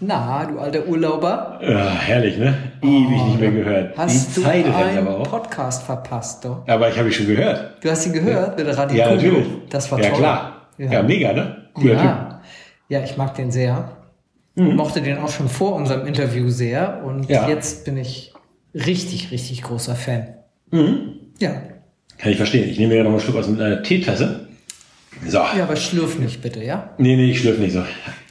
Na, 0.00 0.44
du 0.46 0.58
alter 0.60 0.86
Urlauber. 0.86 1.58
Ja, 1.62 1.90
herrlich, 1.90 2.38
ne? 2.38 2.54
Ewig 2.82 3.24
nicht 3.24 3.40
mehr 3.40 3.50
gehört. 3.50 3.94
Oh, 3.96 3.98
Hast 3.98 4.36
Die 4.36 4.40
du 4.40 4.46
Zeit 4.46 4.64
einen 4.66 4.98
aber 4.98 5.18
auch. 5.18 5.28
Podcast 5.28 5.82
verpasst, 5.82 6.44
doch? 6.44 6.62
Aber 6.68 6.88
ich 6.88 6.96
habe 6.96 7.08
ihn 7.08 7.12
schon 7.12 7.26
gehört. 7.26 7.82
Du 7.82 7.90
hast 7.90 8.06
ihn 8.06 8.12
gehört 8.12 8.56
mit 8.56 8.76
Radio 8.76 8.96
Ja, 8.96 9.14
natürlich. 9.14 9.46
Das 9.70 9.90
war 9.90 10.00
ja, 10.00 10.10
toll. 10.10 10.18
klar. 10.18 10.68
Ja. 10.78 10.92
Ja, 10.92 11.02
mega, 11.02 11.32
ne? 11.32 11.56
Cooler 11.74 11.94
Typ. 11.96 12.04
Ja. 12.04 12.40
ja, 12.88 13.02
ich 13.04 13.16
mag 13.16 13.34
den 13.34 13.50
sehr. 13.50 13.90
Mochte 14.54 15.00
den 15.02 15.18
auch 15.18 15.28
schon 15.28 15.48
vor 15.48 15.74
unserem 15.74 16.06
Interview 16.06 16.48
sehr. 16.48 17.02
Und 17.04 17.28
Ja. 17.28 17.48
jetzt 17.48 17.84
bin 17.84 17.96
ich 17.96 18.32
richtig, 18.74 19.30
richtig 19.32 19.62
großer 19.62 19.94
Fan. 19.96 20.34
Ja. 21.38 21.50
Kann 22.18 22.32
ich 22.32 22.36
verstehen. 22.36 22.68
Ich 22.68 22.78
nehme 22.78 22.90
mir 22.92 22.98
ja 22.98 23.04
noch 23.04 23.10
einen 23.12 23.20
Schluck 23.20 23.36
aus 23.36 23.48
einer 23.48 23.82
Teetasse. 23.82 24.47
So. 25.26 25.38
Ja, 25.38 25.64
aber 25.64 25.76
schlürf 25.76 26.18
nicht 26.18 26.40
bitte, 26.42 26.62
ja? 26.62 26.90
Nee, 26.98 27.16
nee, 27.16 27.30
ich 27.30 27.40
schlürfe 27.40 27.60
nicht 27.60 27.72
so. 27.72 27.82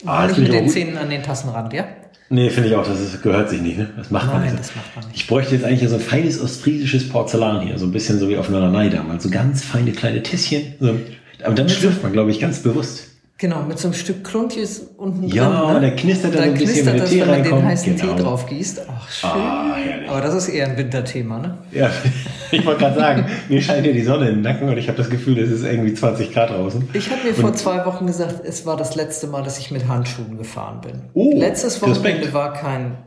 Ah, 0.05 0.27
Nicht 0.27 0.37
mit 0.39 0.53
den 0.53 0.63
gut. 0.65 0.73
Zähnen 0.73 0.97
an 0.97 1.09
den 1.09 1.21
Tassenrand, 1.23 1.73
ja? 1.73 1.85
Nee, 2.29 2.49
finde 2.49 2.69
ich 2.69 2.75
auch. 2.75 2.85
Das 2.87 2.99
ist, 2.99 3.21
gehört 3.23 3.49
sich 3.49 3.61
nicht, 3.61 3.77
ne? 3.77 3.89
Das 3.97 4.11
macht 4.11 4.27
man 4.27 4.41
Nein, 4.41 4.51
nicht. 4.51 4.59
das 4.59 4.75
macht 4.75 4.95
man 4.95 5.05
nicht. 5.07 5.17
Ich 5.17 5.27
bräuchte 5.27 5.55
jetzt 5.55 5.63
eigentlich 5.65 5.89
so 5.89 5.95
ein 5.95 6.01
feines 6.01 6.41
ostfriesisches 6.41 7.09
Porzellan 7.09 7.61
hier. 7.61 7.77
So 7.77 7.85
ein 7.85 7.91
bisschen 7.91 8.19
so 8.19 8.29
wie 8.29 8.37
auf 8.37 8.49
Norderney 8.49 8.89
damals. 8.89 9.23
So 9.23 9.29
ganz 9.29 9.63
feine 9.63 9.91
kleine 9.91 10.23
Tässchen. 10.23 10.73
So. 10.79 10.95
Aber 11.43 11.55
dann 11.55 11.69
schlürft 11.69 12.03
man, 12.03 12.13
glaube 12.13 12.31
ich, 12.31 12.39
ganz 12.39 12.59
bewusst. 12.59 13.09
Genau, 13.39 13.61
mit 13.61 13.77
so 13.77 13.87
einem 13.89 13.93
Stück 13.93 14.23
Kluntjes 14.23 14.79
unten 14.97 15.27
Ja, 15.27 15.47
drin. 15.65 15.73
Ne? 15.75 15.81
der 15.81 15.95
knistert 15.95 16.33
dann 16.33 16.41
so 16.41 16.47
ein 16.49 16.53
bisschen, 16.53 16.67
knistert 16.67 16.93
wenn 16.93 16.99
das, 17.01 17.09
Tee 17.11 17.21
wenn 17.21 17.27
man 17.29 17.43
den 17.43 17.65
heißen 17.65 17.95
Genau. 17.95 18.13
Tee 18.15 18.23
drauf 18.23 18.45
gießt. 18.47 18.81
Ach, 18.89 19.11
schön. 19.11 19.29
Ah. 19.29 19.75
Aber 20.09 20.21
das 20.21 20.33
ist 20.33 20.47
eher 20.49 20.67
ein 20.67 20.75
Winterthema, 20.77 21.37
ne? 21.37 21.57
Ja, 21.71 21.91
ich 22.51 22.65
wollte 22.65 22.79
gerade 22.79 22.99
sagen, 22.99 23.25
mir 23.47 23.61
scheint 23.61 23.85
ja 23.85 23.93
die 23.93 24.01
Sonne 24.01 24.29
in 24.29 24.35
den 24.37 24.41
Nacken 24.41 24.67
und 24.69 24.77
ich 24.79 24.87
habe 24.87 24.97
das 24.97 25.11
Gefühl, 25.11 25.37
es 25.37 25.51
ist 25.51 25.63
irgendwie 25.63 25.93
20 25.93 26.33
Grad 26.33 26.49
draußen. 26.49 26.89
Ich 26.93 27.11
habe 27.11 27.21
mir 27.23 27.35
vor 27.35 27.53
zwei 27.53 27.85
Wochen 27.85 28.07
gesagt, 28.07 28.41
es 28.43 28.65
war 28.65 28.75
das 28.75 28.95
letzte 28.95 29.27
Mal, 29.27 29.43
dass 29.43 29.59
ich 29.59 29.69
mit 29.69 29.87
Handschuhen 29.87 30.37
gefahren 30.39 30.81
bin. 30.81 31.03
Oh, 31.13 31.31
Letztes 31.35 31.79
Wochenende 31.83 32.09
Respekt. 32.09 32.33
war 32.33 32.53
kein 32.53 32.97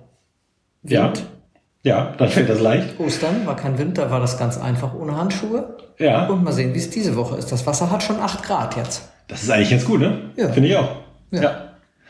Ja, 0.85 1.07
Wind. 1.07 1.25
ja, 1.83 2.13
dann 2.19 2.29
fällt 2.29 2.49
das 2.49 2.61
leicht. 2.61 3.01
Ostern 3.01 3.47
war 3.47 3.57
kein 3.57 3.79
Wind, 3.79 3.99
da 3.99 4.13
war 4.13 4.21
das 4.21 4.39
ganz 4.39 4.59
einfach 4.59 4.95
ohne 4.95 5.17
Handschuhe. 5.17 5.77
Ja, 5.99 6.29
Und 6.29 6.45
mal 6.45 6.53
sehen, 6.53 6.73
wie 6.73 6.79
es 6.79 6.89
diese 6.89 7.17
Woche 7.17 7.37
ist. 7.37 7.51
Das 7.51 7.67
Wasser 7.67 7.91
hat 7.91 8.05
schon 8.05 8.21
8 8.21 8.45
Grad 8.45 8.77
jetzt. 8.77 9.10
Das 9.31 9.43
ist 9.43 9.51
eigentlich 9.51 9.71
ganz 9.71 9.85
gut, 9.85 10.01
ne? 10.01 10.31
Ja. 10.37 10.49
Finde 10.51 10.69
ich 10.69 10.77
auch. 10.77 10.97
Ja. 11.31 11.43
Ja. 11.43 11.65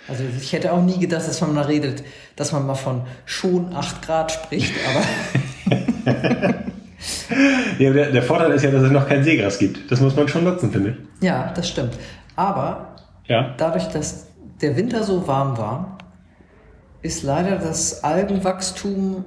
Also 0.09 0.25
ich 0.41 0.53
hätte 0.53 0.73
auch 0.73 0.83
nie 0.83 0.99
gedacht, 0.99 1.29
dass 1.29 1.41
man 1.41 1.55
mal 1.55 1.65
redet, 1.65 2.03
dass 2.35 2.51
man 2.53 2.67
mal 2.67 2.75
von 2.75 3.03
schon 3.27 3.73
8 3.75 4.03
Grad 4.03 4.33
spricht, 4.33 4.73
aber 4.91 5.05
ja 7.79 7.93
der, 7.93 8.11
der 8.11 8.23
Vorteil 8.23 8.51
ist 8.53 8.63
ja, 8.65 8.71
dass 8.71 8.83
es 8.83 8.91
noch 8.91 9.09
kein 9.09 9.23
Seegras 9.25 9.59
gibt. 9.59 9.91
Das 9.91 10.01
muss 10.01 10.17
man 10.17 10.29
schon 10.29 10.45
nutzen, 10.45 10.71
finde 10.73 10.91
ich. 11.21 11.25
ja, 11.25 11.53
das 11.55 11.69
stimmt. 11.69 11.97
Aber 12.37 12.97
Ja. 13.27 13.55
dadurch, 13.57 13.85
dass 13.89 14.27
der 14.61 14.77
Winter 14.77 15.03
so 15.05 15.27
warm 15.27 15.57
war, 15.59 15.99
ist 17.03 17.23
leider 17.23 17.57
das 17.57 18.03
Algenwachstum, 18.05 19.25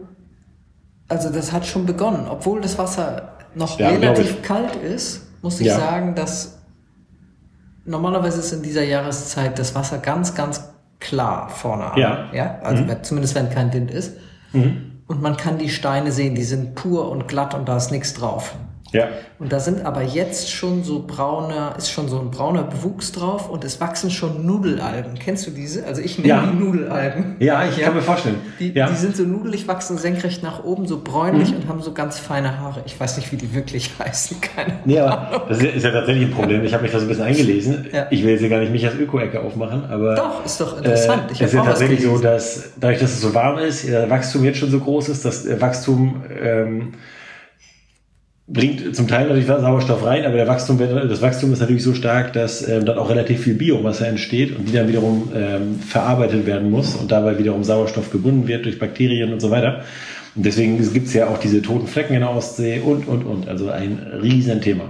also 1.07 1.29
das 1.29 1.51
hat 1.51 1.65
schon 1.65 1.85
begonnen. 1.85 2.27
Obwohl 2.29 2.61
das 2.61 2.77
Wasser 2.77 3.33
noch 3.55 3.79
Ja, 3.79 3.89
relativ 3.89 4.41
kalt 4.41 4.75
ist, 4.75 5.21
muss 5.41 5.59
ich 5.59 5.67
Ja. 5.67 5.77
sagen, 5.79 6.15
dass 6.15 6.52
normalerweise 7.85 8.39
ist 8.39 8.51
in 8.51 8.63
dieser 8.63 8.83
Jahreszeit 8.83 9.57
das 9.59 9.75
Wasser 9.75 9.97
ganz, 9.97 10.35
ganz 10.35 10.69
klar 10.99 11.49
vorne 11.49 11.91
an. 11.91 11.99
Ja. 11.99 12.29
ja? 12.33 12.59
Also 12.63 12.87
wenn, 12.87 13.03
zumindest 13.03 13.35
wenn 13.35 13.49
kein 13.49 13.73
Wind 13.73 13.91
ist. 13.91 14.17
Und 15.07 15.21
man 15.21 15.35
kann 15.37 15.57
die 15.57 15.69
Steine 15.69 16.11
sehen, 16.11 16.35
die 16.35 16.43
sind 16.43 16.75
pur 16.75 17.09
und 17.11 17.27
glatt 17.27 17.53
und 17.53 17.67
da 17.67 17.77
ist 17.77 17.91
nichts 17.91 18.13
drauf. 18.13 18.55
Ja. 18.93 19.07
Und 19.39 19.51
da 19.51 19.59
sind 19.59 19.85
aber 19.85 20.01
jetzt 20.03 20.51
schon 20.51 20.83
so 20.83 21.03
brauner, 21.05 21.73
ist 21.77 21.89
schon 21.91 22.07
so 22.07 22.19
ein 22.19 22.31
brauner 22.31 22.63
Bewuchs 22.63 23.11
drauf 23.11 23.49
und 23.49 23.63
es 23.65 23.81
wachsen 23.81 24.09
schon 24.11 24.45
Nudelalgen. 24.45 25.15
Kennst 25.15 25.45
du 25.47 25.51
diese? 25.51 25.85
Also 25.85 26.01
ich 26.01 26.17
nenne 26.19 26.29
Ja. 26.29 26.45
die 26.45 26.55
Nudelalgen. 26.57 27.35
Ja, 27.39 27.65
ich 27.65 27.81
kann 27.81 27.93
mir 27.95 28.01
vorstellen. 28.01 28.35
Die, 28.59 28.71
ja. 28.71 28.87
die 28.87 28.95
sind 28.95 29.15
so 29.17 29.23
nudelig, 29.23 29.67
wachsen 29.67 29.97
senkrecht 29.97 30.43
nach 30.43 30.63
oben, 30.63 30.87
so 30.87 31.01
bräunlich 31.03 31.53
und 31.55 31.67
haben 31.67 31.81
so 31.81 31.91
ganz 31.93 32.19
feine 32.19 32.59
Haare. 32.59 32.83
Ich 32.85 32.97
weiß 32.99 33.17
nicht, 33.17 33.31
wie 33.31 33.35
die 33.37 33.53
wirklich 33.53 33.91
heißen. 33.99 34.39
Keine 34.39 34.79
Nee, 34.85 34.99
aber 34.99 35.45
das 35.49 35.57
ist 35.61 35.83
ja 35.83 35.91
tatsächlich 35.91 36.25
ein 36.27 36.31
Problem. 36.31 36.63
Ich 36.63 36.73
habe 36.73 36.83
mich 36.83 36.91
da 36.91 36.99
so 36.99 37.05
ein 37.05 37.09
bisschen 37.09 37.25
eingelesen. 37.25 37.87
Ja. 37.91 38.07
Ich 38.11 38.23
will 38.23 38.31
jetzt 38.31 38.39
hier 38.41 38.49
gar 38.49 38.59
nicht 38.59 38.71
mich 38.71 38.85
als 38.85 38.95
Öko-Ecke 38.95 39.41
aufmachen, 39.41 39.85
aber. 39.85 40.15
Doch, 40.15 40.45
ist 40.45 40.61
doch 40.61 40.77
interessant. 40.77 41.23
Äh, 41.29 41.33
Ich 41.33 41.41
es 41.41 41.47
ist 41.47 41.53
ja 41.55 41.63
tatsächlich 41.63 42.01
so, 42.03 42.17
dass 42.19 42.69
dadurch, 42.79 42.99
dass 42.99 43.11
es 43.11 43.21
so 43.21 43.33
warm 43.33 43.57
ist, 43.57 43.89
das 43.91 44.09
Wachstum 44.09 44.43
jetzt 44.43 44.59
schon 44.59 44.69
so 44.69 44.79
groß 44.79 45.09
ist, 45.09 45.25
das 45.25 45.45
äh, 45.45 45.59
Wachstum 45.59 46.21
ähm, 46.41 46.93
bringt 48.47 48.95
zum 48.95 49.07
Teil 49.07 49.27
natürlich 49.27 49.47
Sauerstoff 49.47 50.05
rein, 50.05 50.25
aber 50.25 50.45
Wachstum 50.47 50.77
das 50.77 51.21
Wachstum 51.21 51.53
ist 51.53 51.59
natürlich 51.59 51.83
so 51.83 51.93
stark, 51.93 52.33
dass 52.33 52.67
ähm, 52.67 52.85
dann 52.85 52.97
auch 52.97 53.09
relativ 53.09 53.41
viel 53.41 53.53
Biomasse 53.53 54.05
entsteht 54.05 54.57
und 54.57 54.67
die 54.67 54.73
dann 54.73 54.87
wiederum 54.87 55.31
ähm, 55.33 55.79
verarbeitet 55.79 56.45
werden 56.45 56.69
muss 56.69 56.95
und 56.95 57.11
dabei 57.11 57.39
wiederum 57.39 57.63
Sauerstoff 57.63 58.11
gebunden 58.11 58.47
wird 58.47 58.65
durch 58.65 58.79
Bakterien 58.79 59.31
und 59.31 59.39
so 59.39 59.49
weiter. 59.49 59.83
Und 60.35 60.45
deswegen 60.45 60.77
gibt 60.93 61.07
es 61.07 61.13
ja 61.13 61.27
auch 61.27 61.37
diese 61.37 61.61
toten 61.61 61.87
Flecken 61.87 62.15
in 62.15 62.21
der 62.21 62.31
Ostsee 62.31 62.79
und, 62.79 63.07
und, 63.07 63.23
und. 63.23 63.47
Also 63.47 63.69
ein 63.69 63.99
riesen 64.21 64.61
Thema. 64.61 64.89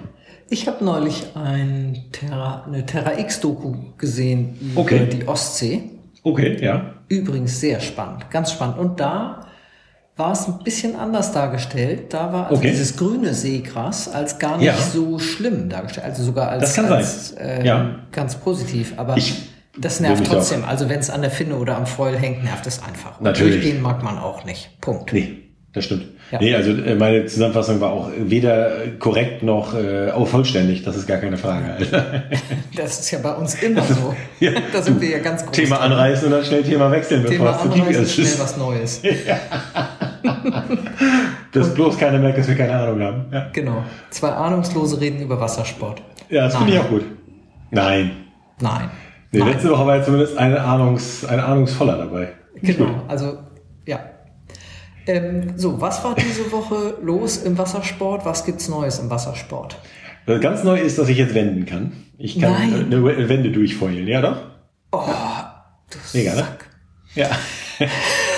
Ich 0.49 0.67
habe 0.67 0.83
neulich 0.83 1.23
ein 1.35 2.05
Terra, 2.11 2.63
eine 2.65 2.85
Terra 2.85 3.19
X-Doku 3.19 3.75
gesehen 3.97 4.55
über 4.61 4.81
Okay. 4.81 5.07
die 5.11 5.27
Ostsee. 5.27 5.83
Okay, 6.23 6.57
ja. 6.61 6.93
Übrigens 7.09 7.59
sehr 7.59 7.79
spannend, 7.81 8.29
ganz 8.31 8.51
spannend. 8.51 8.77
Und 8.77 8.99
da 8.99 9.47
war 10.15 10.31
es 10.33 10.47
ein 10.47 10.59
bisschen 10.63 10.95
anders 10.95 11.31
dargestellt. 11.31 12.13
Da 12.13 12.31
war 12.31 12.45
also 12.47 12.57
Okay. 12.57 12.69
dieses 12.71 12.95
grüne 12.97 13.33
Seegras 13.33 14.07
als 14.13 14.37
gar 14.37 14.57
nicht 14.57 14.67
Ja. 14.67 14.75
so 14.77 15.17
schlimm 15.19 15.69
dargestellt. 15.69 16.05
Also 16.05 16.23
sogar 16.23 16.49
als, 16.49 16.77
als 16.77 17.31
äh, 17.31 17.65
Ja. 17.65 17.95
ganz 18.11 18.35
positiv. 18.35 18.93
Aber 18.97 19.17
Ich 19.17 19.49
das 19.77 19.99
nervt 19.99 20.25
trotzdem. 20.27 20.63
Also 20.65 20.87
wenn 20.87 20.99
es 20.99 21.09
an 21.09 21.21
der 21.21 21.31
Finne 21.31 21.55
oder 21.55 21.77
am 21.77 21.87
Foil 21.87 22.15
hängt, 22.15 22.43
nervt 22.43 22.67
es 22.67 22.83
einfach. 22.83 23.17
Und 23.17 23.23
Natürlich. 23.23 23.61
durchgehen 23.61 23.81
mag 23.81 24.03
man 24.03 24.19
auch 24.19 24.45
nicht. 24.45 24.79
Punkt. 24.81 25.11
Nee, 25.13 25.39
das 25.73 25.85
stimmt. 25.85 26.05
Ja. 26.31 26.39
Nee, 26.39 26.55
also 26.55 26.71
äh, 26.71 26.95
meine 26.95 27.25
Zusammenfassung 27.25 27.81
war 27.81 27.91
auch 27.91 28.09
weder 28.17 28.71
korrekt 28.99 29.43
noch 29.43 29.73
äh, 29.75 30.11
auch 30.11 30.27
vollständig. 30.27 30.83
Das 30.83 30.95
ist 30.95 31.07
gar 31.07 31.17
keine 31.17 31.37
Frage. 31.37 31.73
Alter. 31.73 32.23
Das 32.75 32.99
ist 33.01 33.11
ja 33.11 33.19
bei 33.19 33.33
uns 33.33 33.55
immer 33.61 33.83
so. 33.83 34.15
Ja, 34.39 34.51
da 34.71 34.81
sind 34.81 34.99
wir 35.01 35.09
ja 35.09 35.19
ganz 35.19 35.43
groß 35.45 35.55
Thema 35.55 35.77
drin. 35.77 35.91
anreißen 35.91 36.25
und 36.27 36.31
dann 36.31 36.43
schnell 36.43 36.63
Thema 36.63 36.91
wechseln, 36.91 37.25
Thema 37.25 37.51
bevor 37.51 37.75
es 37.89 38.15
zu 38.15 38.21
ist. 38.21 38.35
schnell 38.35 38.43
was 38.45 38.57
Neues. 38.57 39.01
Dass 41.51 41.73
bloß 41.73 41.97
keiner 41.97 42.17
merkt, 42.17 42.39
dass 42.39 42.47
wir 42.47 42.55
keine 42.55 42.73
Ahnung 42.73 43.01
haben. 43.01 43.25
Ja, 43.31 43.47
Genau. 43.53 43.83
Zwei 44.09 44.29
Ahnungslose 44.29 44.99
reden 44.99 45.21
über 45.21 45.39
Wassersport. 45.39 46.01
ja 46.29 46.45
das 46.45 46.55
finde 46.55 46.73
ich 46.73 46.79
auch 46.79 46.89
gut. 46.89 47.03
Nein. 47.71 48.11
Nein. 48.59 48.89
Nee, 49.31 49.39
Nein. 49.39 49.49
letzte 49.49 49.69
Woche 49.69 49.85
war 49.85 49.97
ja 49.97 50.03
zumindest 50.03 50.37
ein, 50.37 50.55
Ahnungs, 50.57 51.25
ein 51.25 51.39
Ahnungsvoller 51.39 51.97
dabei. 51.97 52.29
Genau, 52.61 53.03
also 53.07 53.37
ja. 53.85 53.99
Ähm, 55.07 55.53
so, 55.57 55.81
was 55.81 56.03
war 56.03 56.15
diese 56.15 56.51
Woche 56.51 56.95
los 57.01 57.37
im 57.37 57.57
Wassersport? 57.57 58.25
Was 58.25 58.45
gibt's 58.45 58.69
Neues 58.69 58.99
im 58.99 59.09
Wassersport? 59.09 59.77
Was 60.25 60.39
ganz 60.41 60.63
neu 60.63 60.79
ist, 60.79 60.97
dass 60.97 61.09
ich 61.09 61.17
jetzt 61.17 61.33
wenden 61.33 61.65
kann. 61.65 61.91
Ich 62.17 62.39
kann 62.39 62.53
Nein. 62.53 62.91
äh, 62.91 62.95
eine 62.95 63.29
Wende 63.29 63.51
durchfeulen. 63.51 64.07
Ja, 64.07 64.21
doch? 64.21 64.37
Oh, 64.91 65.01
du 65.91 66.17
Mega, 66.17 66.35
ne? 66.35 66.47
Ja. 67.15 67.27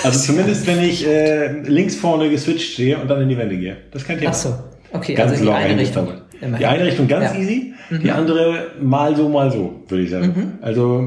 Also 0.02 0.18
zumindest, 0.32 0.66
wenn 0.66 0.80
ich 0.82 1.06
äh, 1.06 1.60
links 1.62 1.94
vorne 1.96 2.28
geswitcht 2.30 2.72
stehe 2.72 2.98
und 2.98 3.08
dann 3.08 3.22
in 3.22 3.28
die 3.28 3.36
Wende 3.38 3.56
gehe. 3.56 3.76
Das 3.92 4.04
kein 4.04 4.18
Thema. 4.18 4.30
Ach 4.30 4.34
so, 4.34 4.54
okay, 4.92 5.14
Ganz 5.14 5.32
also 5.32 5.42
die 5.44 5.46
locker 5.48 5.58
eine 5.58 5.80
Richtung. 5.80 6.08
immerhin. 6.40 6.58
Die 6.58 6.66
eine 6.66 6.84
Richtung 6.84 7.06
ganz 7.08 7.32
Ja. 7.32 7.34
Mhm. 7.34 7.42
easy, 7.42 7.74
die 8.02 8.10
andere 8.10 8.72
mal 8.80 9.14
so, 9.16 9.28
mal 9.28 9.50
so, 9.50 9.82
würde 9.88 10.02
ich 10.04 10.10
sagen. 10.10 10.58
Also 10.62 11.04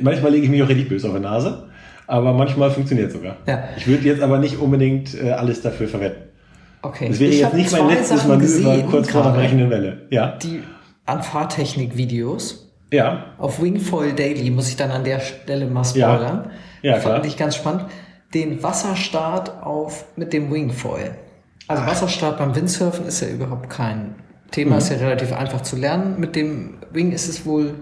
manchmal 0.00 0.32
lege 0.32 0.44
ich 0.44 0.50
mich 0.50 0.62
auch 0.62 0.68
richtig 0.68 0.88
böse 0.88 1.08
auf 1.08 1.14
die 1.14 1.20
Nase, 1.20 1.65
aber 2.06 2.32
manchmal 2.32 2.70
funktioniert 2.70 3.12
sogar. 3.12 3.36
Ja. 3.46 3.64
Ich 3.76 3.86
würde 3.86 4.04
jetzt 4.04 4.22
aber 4.22 4.38
nicht 4.38 4.58
unbedingt 4.58 5.14
äh, 5.20 5.30
alles 5.32 5.62
dafür 5.62 5.88
verwenden. 5.88 6.22
Okay. 6.82 7.08
Das 7.08 7.18
wäre 7.18 7.30
Ich 7.32 7.40
jetzt 7.40 7.54
nicht 7.54 7.72
mein 7.72 7.88
letztes 7.88 8.20
Sachen 8.22 8.28
Manöver 8.38 8.82
kurz 8.90 9.10
vor 9.10 9.22
der 9.24 9.30
brechenden 9.30 9.70
Welle. 9.70 10.06
Ja, 10.10 10.36
Die 10.42 10.62
an 11.04 11.22
Fahrtechnik-Videos. 11.22 12.72
ja, 12.92 13.24
Auf 13.38 13.60
Wingfoil 13.62 14.12
Daily 14.12 14.50
muss 14.50 14.68
ich 14.68 14.76
dann 14.76 14.90
an 14.90 15.04
der 15.04 15.20
Stelle 15.20 15.66
mal 15.66 15.84
Ja. 15.94 16.14
spoilern. 16.14 16.50
Ja, 16.82 16.92
Fand 16.94 17.02
klar. 17.16 17.24
ich 17.24 17.36
ganz 17.36 17.56
spannend. 17.56 17.86
Den 18.34 18.62
Wasserstart 18.62 19.62
auf 19.62 20.04
mit 20.16 20.32
dem 20.32 20.52
Wingfoil. 20.52 21.12
Also 21.68 21.84
Wasserstart 21.86 22.38
beim 22.38 22.54
Windsurfen 22.54 23.06
ist 23.06 23.20
ja 23.22 23.28
überhaupt 23.28 23.68
kein 23.70 24.14
Thema, 24.52 24.72
Mhm. 24.72 24.78
ist 24.78 24.90
ja 24.90 24.96
relativ 24.98 25.32
einfach 25.32 25.62
zu 25.62 25.76
lernen. 25.76 26.16
Mit 26.18 26.36
dem 26.36 26.74
Wing 26.92 27.12
ist 27.12 27.28
es 27.28 27.44
wohl 27.46 27.74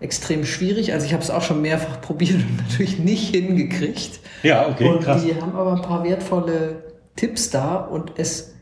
extrem 0.00 0.44
schwierig. 0.44 0.92
Also 0.92 1.06
ich 1.06 1.12
habe 1.12 1.22
es 1.22 1.30
auch 1.30 1.42
schon 1.42 1.60
mehrfach 1.62 2.00
probiert 2.02 2.34
und 2.36 2.56
natürlich 2.56 2.98
nicht 2.98 3.34
hingekriegt. 3.34 4.20
Ja, 4.42 4.68
okay, 4.68 4.88
und 4.88 5.02
krass. 5.04 5.22
die 5.24 5.34
haben 5.40 5.54
aber 5.54 5.74
ein 5.74 5.82
paar 5.82 6.02
wertvolle 6.04 6.84
Tipps 7.16 7.50
da 7.50 7.76
und 7.76 8.12
es, 8.16 8.54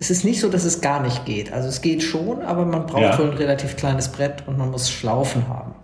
es 0.00 0.10
ist 0.10 0.24
nicht 0.24 0.40
so, 0.40 0.48
dass 0.48 0.64
es 0.64 0.80
gar 0.80 1.02
nicht 1.02 1.24
geht. 1.24 1.52
Also 1.52 1.68
es 1.68 1.80
geht 1.80 2.02
schon, 2.02 2.42
aber 2.42 2.64
man 2.64 2.86
braucht 2.86 3.02
Ja. 3.02 3.18
wohl 3.18 3.30
ein 3.30 3.36
relativ 3.36 3.76
kleines 3.76 4.08
Brett 4.08 4.44
und 4.46 4.58
man 4.58 4.70
muss 4.70 4.90
Schlaufen 4.90 5.48
haben. 5.48 5.74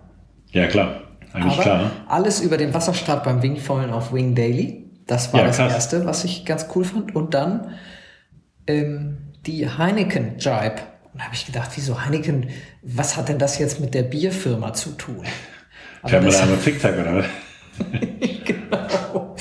Ja, 0.51 0.67
klar. 0.67 1.01
Eigentlich 1.33 1.53
Aber 1.53 1.61
klar. 1.63 1.81
ne? 1.83 1.91
alles 2.07 2.41
über 2.41 2.57
den 2.57 2.73
Wasserstart 2.73 3.23
beim 3.23 3.41
Wingfoilen 3.41 3.91
auf 3.91 4.13
Wing 4.13 4.35
Daily. 4.35 4.89
Das 5.07 5.33
war 5.33 5.41
Ja, 5.41 5.47
das 5.47 5.57
krass. 5.57 5.73
erste, 5.73 6.05
was 6.05 6.23
ich 6.23 6.45
ganz 6.45 6.67
cool 6.75 6.83
fand. 6.85 7.13
Und 7.15 7.33
dann 7.33 7.71
ähm, 8.67 9.17
die 9.45 9.69
Heineken 9.69 10.37
Jibe. 10.39 10.75
Und 11.15 11.21
da 11.21 11.25
habe 11.27 11.35
ich 11.35 11.45
gedacht, 11.45 11.69
wieso 11.75 12.03
Heineken, 12.03 12.49
was 12.81 13.15
hat 13.15 13.29
denn 13.29 13.39
das 13.39 13.57
jetzt 13.57 13.79
mit 13.79 13.93
der 13.93 14.03
Bierfirma 14.03 14.73
zu 14.73 14.89
tun? 14.97 15.23
Aber 16.01 16.11
da 16.11 16.17
einmal 16.41 16.59
Zickzack 16.59 16.99
oder 16.99 17.23
genau. 18.43 19.37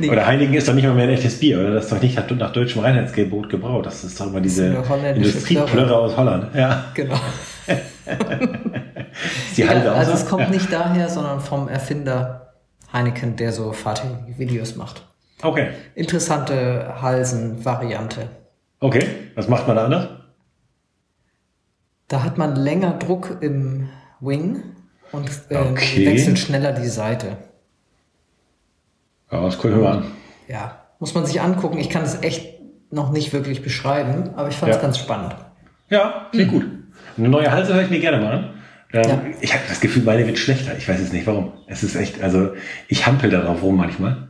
Nee, 0.00 0.10
Oder 0.10 0.26
Heineken 0.26 0.54
ist 0.54 0.66
doch 0.66 0.74
nicht 0.74 0.82
mal 0.82 0.94
mehr 0.94 1.04
ein 1.04 1.10
echtes 1.10 1.38
Bier, 1.38 1.60
oder? 1.60 1.74
Das 1.74 1.84
ist 1.84 1.92
doch 1.92 2.02
nicht 2.02 2.16
nach, 2.32 2.50
deutschem 2.50 2.82
Reinheitsgebot 2.82 3.48
gebraut. 3.48 3.86
Das 3.86 4.02
ist 4.02 4.18
doch 4.20 4.26
immer 4.26 4.40
diese 4.40 4.66
Industrieplörre 5.14 5.70
Plörre. 5.70 5.96
aus 5.96 6.16
Holland. 6.16 6.52
Ja. 6.56 6.86
genau. 6.92 7.14
Die 9.56 9.62
Ja, 9.62 9.92
also 9.92 10.10
es 10.10 10.26
kommt 10.26 10.50
nicht 10.50 10.72
daher, 10.72 11.08
sondern 11.08 11.40
vom 11.40 11.68
Erfinder 11.68 12.52
Heineken, 12.92 13.36
der 13.36 13.52
so 13.52 13.70
fahrtägige 13.72 14.36
Videos 14.38 14.74
macht. 14.74 15.06
Okay. 15.40 15.68
Interessante 15.94 16.96
Halsen-Variante. 17.00 18.28
Okay. 18.80 19.06
Was 19.36 19.46
macht 19.46 19.68
man 19.68 19.76
da 19.76 19.84
anders? 19.84 20.08
Da 22.08 22.22
hat 22.22 22.38
man 22.38 22.54
länger 22.56 22.92
Druck 22.98 23.38
im 23.40 23.88
Wing 24.20 24.62
und 25.12 25.30
ähm, 25.50 25.72
Okay. 25.72 26.06
wechselt 26.06 26.38
schneller 26.38 26.72
die 26.72 26.88
Seite. 26.88 27.36
Ja, 29.30 29.42
das 29.42 29.58
gucken 29.58 29.78
wir 29.78 29.82
mal 29.84 29.96
an. 29.98 30.04
Ja, 30.48 30.86
muss 31.00 31.14
man 31.14 31.26
sich 31.26 31.40
angucken. 31.40 31.78
Ich 31.78 31.90
kann 31.90 32.02
es 32.04 32.22
echt 32.22 32.60
noch 32.92 33.10
nicht 33.10 33.32
wirklich 33.32 33.62
beschreiben, 33.62 34.30
aber 34.36 34.48
ich 34.48 34.56
fand 34.56 34.70
es 34.70 34.76
Ja. 34.76 34.82
ganz 34.82 34.98
spannend. 34.98 35.34
Ja, 35.90 36.28
klingt 36.30 36.50
gut. 36.52 36.66
Eine 37.18 37.28
neue 37.28 37.50
Halse 37.50 37.74
höre 37.74 37.82
ich 37.82 37.90
mir 37.90 38.00
gerne 38.00 38.18
mal 38.22 38.32
an. 38.32 38.54
Ähm, 38.92 39.02
Ja. 39.04 39.22
Ich 39.40 39.52
habe 39.52 39.64
das 39.68 39.80
Gefühl, 39.80 40.04
meine 40.04 40.26
wird 40.26 40.38
schlechter. 40.38 40.76
Ich 40.78 40.88
weiß 40.88 41.00
jetzt 41.00 41.12
nicht 41.12 41.26
warum. 41.26 41.52
Es 41.66 41.82
ist 41.82 41.96
echt, 41.96 42.22
also 42.22 42.52
ich 42.88 43.04
hampel 43.06 43.30
da 43.30 43.40
drauf 43.40 43.62
rum 43.62 43.76
manchmal. 43.76 44.28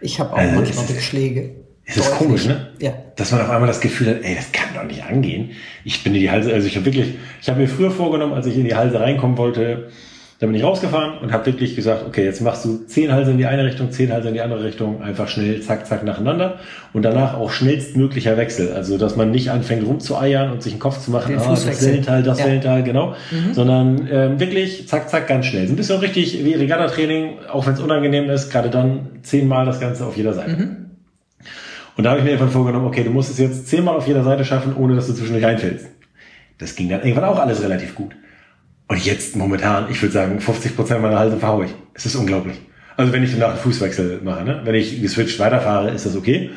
Ich 0.00 0.18
habe 0.18 0.32
auch 0.32 0.38
Also, 0.38 0.54
manchmal 0.54 0.86
Rückschläge. 0.86 1.56
Es 1.90 1.96
ist 1.96 2.10
komisch, 2.12 2.46
ne? 2.46 2.68
Ja. 2.78 2.92
Dass 3.16 3.32
man 3.32 3.40
auf 3.40 3.50
einmal 3.50 3.66
das 3.66 3.80
Gefühl 3.80 4.08
hat, 4.08 4.22
ey, 4.22 4.34
das 4.34 4.52
kann 4.52 4.68
doch 4.74 4.84
nicht 4.84 5.04
angehen. 5.04 5.50
Ich 5.84 6.02
bin 6.04 6.14
in 6.14 6.20
die 6.20 6.30
Halse, 6.30 6.52
also 6.52 6.66
ich 6.66 6.76
habe 6.76 6.86
wirklich, 6.86 7.14
ich 7.42 7.48
habe 7.48 7.60
mir 7.60 7.68
früher 7.68 7.90
vorgenommen, 7.90 8.32
als 8.32 8.46
ich 8.46 8.56
in 8.56 8.64
die 8.64 8.74
Halse 8.74 9.00
reinkommen 9.00 9.36
wollte, 9.36 9.88
da 10.40 10.46
bin 10.46 10.54
ich 10.54 10.64
rausgefahren 10.64 11.18
und 11.18 11.32
habe 11.32 11.44
wirklich 11.44 11.76
gesagt, 11.76 12.06
okay, 12.06 12.24
jetzt 12.24 12.40
machst 12.40 12.64
du 12.64 12.86
zehn 12.86 13.12
Halse 13.12 13.32
in 13.32 13.36
die 13.36 13.44
eine 13.44 13.62
Richtung, 13.62 13.90
zehn 13.90 14.10
Halse 14.10 14.28
in 14.28 14.34
die 14.34 14.40
andere 14.40 14.64
Richtung, 14.64 15.02
einfach 15.02 15.28
schnell, 15.28 15.60
zack, 15.60 15.86
zack, 15.86 16.02
nacheinander 16.02 16.60
und 16.94 17.02
danach 17.02 17.34
auch 17.34 17.50
schnellstmöglicher 17.50 18.38
Wechsel. 18.38 18.72
Also, 18.72 18.96
dass 18.96 19.16
man 19.16 19.30
nicht 19.30 19.50
anfängt 19.50 19.86
rumzueiern 19.86 20.50
und 20.50 20.62
sich 20.62 20.72
einen 20.72 20.80
Kopf 20.80 20.98
zu 20.98 21.10
machen, 21.10 21.32
Den 21.32 21.40
ah, 21.40 21.50
das. 21.50 21.84
Wellental, 21.84 22.22
das 22.22 22.38
Ja. 22.38 22.46
Wellental, 22.46 22.82
genau, 22.82 23.14
sondern 23.52 24.08
ähm, 24.10 24.40
wirklich 24.40 24.88
zack, 24.88 25.10
zack, 25.10 25.28
ganz 25.28 25.44
schnell. 25.44 25.66
So 25.66 25.74
ein 25.74 25.76
bisschen 25.76 25.98
richtig 25.98 26.42
wie 26.42 26.54
Regatta-Training, 26.54 27.40
auch 27.52 27.66
wenn 27.66 27.74
es 27.74 27.80
unangenehm 27.80 28.30
ist, 28.30 28.50
gerade 28.50 28.70
dann 28.70 29.08
zehnmal 29.22 29.66
das 29.66 29.78
Ganze 29.78 30.06
auf 30.06 30.16
jeder 30.16 30.32
Seite. 30.32 30.52
Und 32.00 32.04
da 32.04 32.12
habe 32.12 32.20
ich 32.20 32.24
mir 32.24 32.30
irgendwann 32.30 32.50
vorgenommen, 32.50 32.86
okay, 32.86 33.04
du 33.04 33.10
musst 33.10 33.28
es 33.28 33.36
jetzt 33.36 33.68
zehnmal 33.68 33.94
auf 33.94 34.06
jeder 34.06 34.24
Seite 34.24 34.42
schaffen, 34.42 34.74
ohne 34.74 34.94
dass 34.94 35.06
du 35.06 35.12
zwischendurch 35.12 35.44
reinfällst. 35.44 35.86
Das 36.56 36.74
ging 36.74 36.88
dann 36.88 37.02
irgendwann 37.02 37.24
auch 37.24 37.38
alles 37.38 37.62
relativ 37.62 37.94
gut. 37.94 38.16
Und 38.88 39.04
jetzt 39.04 39.36
momentan, 39.36 39.90
ich 39.90 40.00
würde 40.00 40.14
sagen, 40.14 40.40
50 40.40 40.76
Prozent 40.76 41.02
meiner 41.02 41.18
Halse 41.18 41.36
verhaue 41.36 41.66
ich. 41.66 41.74
Es 41.92 42.06
ist 42.06 42.14
unglaublich. 42.14 42.58
Also 42.96 43.12
wenn 43.12 43.22
ich 43.22 43.32
danach 43.32 43.50
einen 43.50 43.58
Fußwechsel 43.58 44.22
mache, 44.24 44.44
ne? 44.44 44.62
wenn 44.64 44.74
ich 44.76 45.02
geswitcht 45.02 45.38
weiterfahre, 45.40 45.90
ist 45.90 46.06
das 46.06 46.16
okay. 46.16 46.48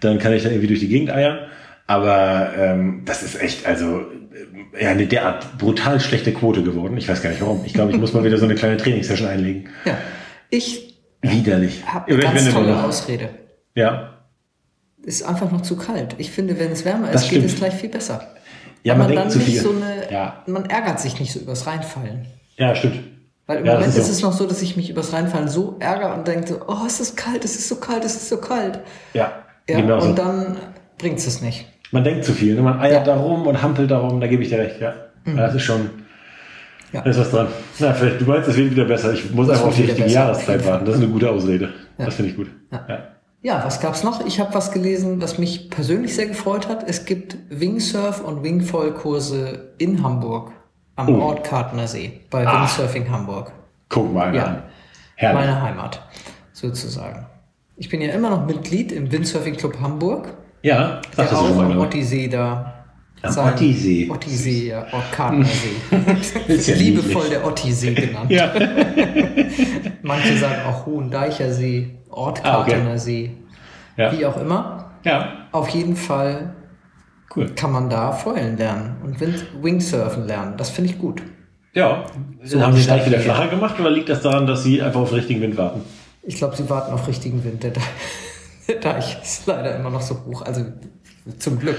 Dann 0.00 0.18
kann 0.18 0.34
ich 0.34 0.42
da 0.42 0.50
irgendwie 0.50 0.66
durch 0.68 0.80
die 0.80 0.88
Gegend 0.88 1.10
eiern. 1.10 1.38
Aber 1.86 2.50
ähm, 2.58 3.00
das 3.06 3.22
ist 3.22 3.40
echt, 3.40 3.64
also 3.64 4.00
äh, 4.74 4.84
ja, 4.84 4.90
eine 4.90 5.06
derart 5.06 5.56
brutal 5.56 5.98
schlechte 5.98 6.34
Quote 6.34 6.62
geworden. 6.62 6.98
Ich 6.98 7.08
weiß 7.08 7.22
gar 7.22 7.30
nicht 7.30 7.40
warum. 7.40 7.62
Ich 7.64 7.72
glaube, 7.72 7.92
ich 7.92 7.96
muss 7.96 8.12
mal 8.12 8.22
wieder 8.22 8.36
so 8.36 8.44
eine 8.44 8.54
kleine 8.54 8.76
Trainingssession 8.76 9.26
einlegen. 9.26 9.70
ja. 9.86 9.96
Ich 10.50 10.94
Widerlich. 11.22 11.86
habe 11.86 12.12
Oder 12.12 12.28
eine 12.28 12.38
ich 12.38 12.44
ganz 12.44 12.54
tolle. 12.54 12.84
Ausrede. 12.84 13.30
Ja. 13.74 14.09
Ist 15.02 15.22
einfach 15.22 15.50
noch 15.50 15.62
zu 15.62 15.76
kalt. 15.76 16.14
Ich 16.18 16.30
finde, 16.30 16.58
wenn 16.58 16.72
es 16.72 16.84
wärmer 16.84 17.08
Das 17.10 17.24
ist, 17.24 17.30
geht 17.30 17.44
es 17.44 17.56
gleich 17.56 17.74
viel 17.74 17.88
besser. 17.88 18.20
Ja, 18.82 18.94
man 18.94 19.06
man 19.06 19.08
denkt 19.08 19.22
dann 19.24 19.30
zu 19.30 19.40
viel. 19.40 19.60
so 19.60 19.70
eine, 19.70 20.10
Ja. 20.12 20.42
man 20.46 20.66
ärgert 20.66 21.00
sich 21.00 21.18
nicht 21.20 21.32
so 21.32 21.40
übers 21.40 21.66
Reinfallen. 21.66 22.26
Ja, 22.56 22.74
stimmt. 22.74 23.00
Weil 23.46 23.58
im 23.58 23.66
Ja, 23.66 23.74
Moment 23.74 23.94
ist 23.96 24.06
so. 24.06 24.12
es 24.12 24.22
noch 24.22 24.32
so, 24.32 24.46
dass 24.46 24.62
ich 24.62 24.76
mich 24.76 24.90
übers 24.90 25.12
Reinfallen 25.12 25.48
so 25.48 25.76
ärgere 25.80 26.14
und 26.14 26.26
denke 26.28 26.46
so, 26.48 26.60
oh, 26.68 26.84
es 26.86 27.00
ist 27.00 27.16
kalt, 27.16 27.44
es 27.44 27.56
ist 27.56 27.68
so 27.68 27.76
kalt, 27.76 28.04
es 28.04 28.14
ist 28.14 28.28
so 28.28 28.36
kalt. 28.38 28.80
Ja, 29.14 29.32
Ja, 29.68 29.80
genau 29.80 30.00
so. 30.00 30.08
und 30.10 30.18
dann 30.18 30.56
bringt 30.98 31.18
es 31.18 31.40
nicht. 31.42 31.66
Man 31.92 32.04
denkt 32.04 32.24
zu 32.24 32.32
viel, 32.32 32.54
ne? 32.54 32.62
man 32.62 32.78
eiert 32.80 33.06
Ja. 33.06 33.14
da 33.14 33.20
rum 33.20 33.46
und 33.46 33.60
hampelt 33.62 33.90
da 33.90 33.98
rum, 33.98 34.20
da 34.20 34.26
gebe 34.28 34.42
ich 34.42 34.48
dir 34.50 34.58
recht, 34.58 34.80
ja. 34.80 34.94
Ja, 35.26 35.34
Das 35.34 35.54
ist 35.54 35.62
schon, 35.62 35.90
Ja. 36.92 37.00
da 37.02 37.10
ist 37.10 37.18
was 37.18 37.30
dran. 37.30 37.48
Na, 37.80 37.92
vielleicht, 37.92 38.20
du 38.20 38.24
meinst, 38.26 38.48
es 38.48 38.56
wird 38.56 38.70
wieder 38.70 38.84
besser. 38.84 39.12
Ich 39.12 39.30
muss 39.32 39.48
Das 39.48 39.56
einfach 39.56 39.68
auf 39.70 39.76
die 39.76 39.82
richtige 39.84 40.08
Jahreszeit 40.08 40.64
warten. 40.66 40.84
Das 40.86 40.94
ist 40.96 41.02
eine 41.02 41.10
gute 41.10 41.30
Ausrede. 41.30 41.70
Ja. 41.98 42.04
Das 42.06 42.14
finde 42.14 42.30
ich 42.30 42.36
gut. 42.36 42.48
Ja. 42.70 43.08
Ja. 43.42 43.62
Was 43.64 43.80
gab's 43.80 44.04
noch? 44.04 44.24
Ich 44.26 44.38
habe 44.40 44.52
was 44.54 44.70
gelesen, 44.72 45.20
was 45.22 45.38
mich 45.38 45.70
persönlich 45.70 46.14
sehr 46.14 46.26
gefreut 46.26 46.68
hat. 46.68 46.88
Es 46.88 47.04
gibt 47.06 47.36
Wingsurf- 47.50 48.20
und 48.22 48.42
Wingfoil-Kurse 48.42 49.72
in 49.78 50.02
Hamburg 50.02 50.52
am 50.96 51.08
Oh. 51.08 51.20
Ort 51.22 51.44
Kartner 51.44 51.88
See 51.88 52.20
bei 52.30 52.46
Ah. 52.46 52.60
Windsurfing 52.62 53.10
Hamburg. 53.10 53.52
Guck 53.88 54.12
mal 54.12 54.34
Ja. 54.34 54.44
an. 54.44 54.62
Herrlich. 55.16 55.40
Meine 55.46 55.62
Heimat, 55.62 56.02
sozusagen. 56.52 57.26
Ich 57.76 57.88
bin 57.88 58.00
ja 58.02 58.10
immer 58.12 58.30
noch 58.30 58.46
Mitglied 58.46 58.92
im 58.92 59.10
Windsurfing 59.10 59.56
Club 59.56 59.78
Hamburg, 59.80 60.34
Ja, 60.62 61.00
sagtest 61.16 61.32
du 61.32 61.36
auch 61.46 61.58
am 61.62 61.78
Ottisee 61.78 62.28
da. 62.28 62.74
Am 63.22 63.32
sein- 63.32 63.54
Ottisee. 63.54 64.10
Ottisee, 64.10 64.68
ja, 64.68 64.80
Ort 64.92 65.10
Kartner 65.12 65.44
See. 65.46 65.96
Ist 66.52 66.68
ja 66.68 66.74
Liebevoll 66.74 67.28
der 67.30 67.46
Ottisee 67.46 67.94
genannt. 67.94 68.30
Ja. 68.30 68.52
Manche 70.02 70.36
sagen 70.38 70.56
auch 70.68 70.84
Hohendeicher 70.86 71.50
See, 71.52 71.96
Ort 72.10 72.44
Ah, 72.44 72.60
okay. 72.62 72.96
See, 72.98 73.36
Ja. 73.96 74.12
wie 74.12 74.24
auch 74.26 74.36
immer. 74.36 74.90
ja, 75.04 75.46
Auf 75.52 75.68
jeden 75.70 75.96
Fall 75.96 76.54
cool. 77.36 77.46
kann 77.54 77.72
man 77.72 77.88
da 77.90 78.12
Foilen 78.12 78.56
lernen 78.56 78.96
und 79.04 79.20
Wingsurfen 79.62 80.26
lernen. 80.26 80.54
Das 80.56 80.70
finde 80.70 80.90
ich 80.90 80.98
gut. 80.98 81.22
Ja. 81.72 82.04
So 82.42 82.60
haben 82.60 82.72
sie 82.74 82.82
statt 82.82 82.98
gleich 83.04 83.06
wieder 83.06 83.20
flacher 83.20 83.48
gemacht 83.48 83.78
oder 83.78 83.90
liegt 83.90 84.08
das 84.08 84.22
daran, 84.22 84.46
dass 84.46 84.62
sie 84.64 84.82
einfach 84.82 85.00
auf 85.00 85.12
richtigen 85.12 85.40
Wind 85.40 85.56
warten? 85.56 85.82
Ich 86.22 86.36
glaube, 86.36 86.56
sie 86.56 86.68
warten 86.68 86.92
auf 86.92 87.06
richtigen 87.06 87.44
Wind. 87.44 87.62
Der, 87.62 87.72
der 88.68 88.76
Deich 88.76 89.18
ist 89.22 89.46
leider 89.46 89.76
immer 89.76 89.90
noch 89.90 90.00
so 90.00 90.16
hoch. 90.26 90.42
Also 90.42 90.64
zum 91.38 91.58
Glück 91.60 91.78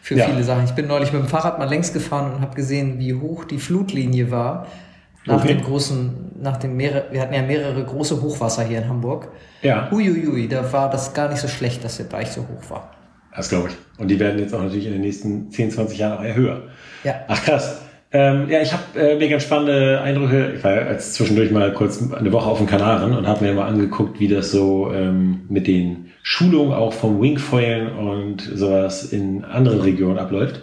für 0.00 0.14
Ja. 0.16 0.26
viele 0.26 0.44
Sachen. 0.44 0.64
Ich 0.64 0.72
bin 0.72 0.86
neulich 0.86 1.12
mit 1.12 1.22
dem 1.22 1.28
Fahrrad 1.28 1.58
mal 1.58 1.68
längs 1.68 1.92
gefahren 1.92 2.34
und 2.34 2.40
habe 2.40 2.54
gesehen, 2.54 2.98
wie 2.98 3.14
hoch 3.14 3.44
die 3.44 3.58
Flutlinie 3.58 4.30
war. 4.30 4.66
Nach 5.26 5.36
Okay. 5.36 5.54
dem 5.54 5.62
großen, 5.62 6.32
nach 6.40 6.56
dem 6.56 6.76
mehrere, 6.76 7.04
wir 7.12 7.20
hatten 7.20 7.34
ja 7.34 7.42
mehrere 7.42 7.82
große 7.84 8.20
Hochwasser 8.20 8.64
hier 8.64 8.78
in 8.78 8.88
Hamburg. 8.88 9.28
Ja. 9.62 9.88
Huiuiui, 9.90 10.48
da 10.48 10.72
war 10.72 10.90
das 10.90 11.14
gar 11.14 11.28
nicht 11.28 11.40
so 11.40 11.48
schlecht, 11.48 11.84
dass 11.84 11.96
der 11.98 12.06
Deich 12.06 12.30
so 12.32 12.40
hoch 12.42 12.70
war. 12.70 12.90
Das 13.34 13.48
glaube 13.48 13.68
ich. 13.68 14.00
Und 14.00 14.08
die 14.08 14.18
werden 14.18 14.38
jetzt 14.40 14.52
auch 14.54 14.60
natürlich 14.62 14.86
in 14.86 14.92
den 14.92 15.00
nächsten 15.00 15.50
10, 15.50 15.70
20 15.70 15.98
Jahren 15.98 16.18
auch 16.18 16.24
eher 16.24 16.34
höher. 16.34 16.62
Ja. 17.04 17.14
Ach 17.28 17.42
krass. 17.42 17.80
Ähm, 18.14 18.50
ja, 18.50 18.60
ich 18.60 18.72
habe 18.74 18.82
äh, 19.00 19.16
mir 19.16 19.28
ganz 19.30 19.44
spannende 19.44 20.00
Eindrücke. 20.02 20.52
Ich 20.56 20.62
war 20.64 20.90
jetzt 20.90 21.14
zwischendurch 21.14 21.50
mal 21.50 21.72
kurz 21.72 22.02
eine 22.12 22.30
Woche 22.30 22.46
auf 22.50 22.58
den 22.58 22.66
Kanaren 22.66 23.16
und 23.16 23.26
habe 23.26 23.44
mir 23.44 23.54
mal 23.54 23.66
angeguckt, 23.66 24.20
wie 24.20 24.28
das 24.28 24.50
so 24.50 24.92
ähm, 24.92 25.42
mit 25.48 25.66
den 25.66 26.10
Schulungen 26.22 26.74
auch 26.74 26.92
vom 26.92 27.22
Wingfoilen 27.22 27.90
und 27.96 28.42
sowas 28.42 29.04
in 29.12 29.44
anderen 29.44 29.80
Regionen 29.80 30.18
abläuft. 30.18 30.60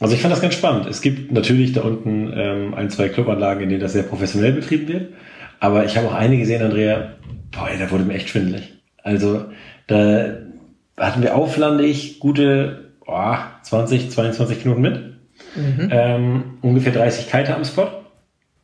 Also 0.00 0.14
ich 0.14 0.22
fand 0.22 0.32
das 0.32 0.40
ganz 0.40 0.54
spannend. 0.54 0.86
Es 0.86 1.02
gibt 1.02 1.30
natürlich 1.30 1.72
da 1.72 1.82
unten 1.82 2.32
ähm, 2.34 2.74
ein, 2.74 2.88
zwei 2.90 3.08
Clubanlagen, 3.10 3.62
in 3.62 3.68
denen 3.68 3.82
das 3.82 3.92
sehr 3.92 4.02
professionell 4.02 4.52
betrieben 4.52 4.88
wird. 4.88 5.12
Aber 5.60 5.84
ich 5.84 5.96
habe 5.96 6.08
auch 6.08 6.14
eine 6.14 6.38
gesehen, 6.38 6.62
Andrea, 6.62 7.12
boah, 7.52 7.68
ey, 7.70 7.78
da 7.78 7.90
wurde 7.90 8.04
mir 8.04 8.14
echt 8.14 8.30
schwindelig. 8.30 8.72
Also 9.02 9.44
da 9.86 10.36
hatten 10.96 11.22
wir 11.22 11.36
auflandig 11.36 12.18
gute 12.18 12.92
boah, 13.04 13.44
20, 13.62 14.10
22 14.10 14.62
Knoten 14.62 14.80
mit. 14.80 15.00
Ähm, 15.90 16.42
ungefähr 16.62 16.92
30 16.92 17.30
Kite 17.30 17.54
am 17.54 17.64
Spot. 17.64 17.88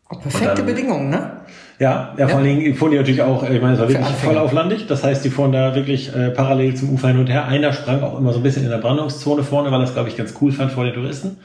Perfekte 0.08 0.54
dann- 0.54 0.66
Bedingungen, 0.66 1.10
ne? 1.10 1.32
Ja, 1.78 2.14
ja, 2.16 2.26
vor 2.26 2.38
allen 2.38 2.46
Dingen 2.46 2.74
fuhren 2.74 2.92
die 2.92 2.96
natürlich 2.96 3.20
auch, 3.20 3.42
ich 3.42 3.60
meine, 3.60 3.74
es 3.74 3.80
war 3.80 3.88
wirklich 3.88 4.06
voll 4.16 4.38
auflandig. 4.38 4.86
Das 4.86 5.04
heißt, 5.04 5.22
die 5.24 5.28
fuhren 5.28 5.52
da 5.52 5.74
wirklich 5.74 6.14
äh, 6.14 6.30
parallel 6.30 6.74
zum 6.74 6.90
Ufer 6.90 7.08
hin 7.08 7.18
und 7.18 7.26
her. 7.26 7.46
Einer 7.48 7.74
sprang 7.74 8.02
auch 8.02 8.18
immer 8.18 8.32
so 8.32 8.38
ein 8.38 8.42
bisschen 8.42 8.64
in 8.64 8.70
der 8.70 8.78
Brandungszone 8.78 9.42
vorne, 9.42 9.70
weil 9.70 9.80
das, 9.80 9.92
glaube 9.92 10.08
ich, 10.08 10.16
ganz 10.16 10.32
cool 10.40 10.52
fand 10.52 10.72
vor 10.72 10.84
den 10.84 10.94
Touristen. 10.94 11.36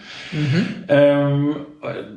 Ähm, 0.88 1.56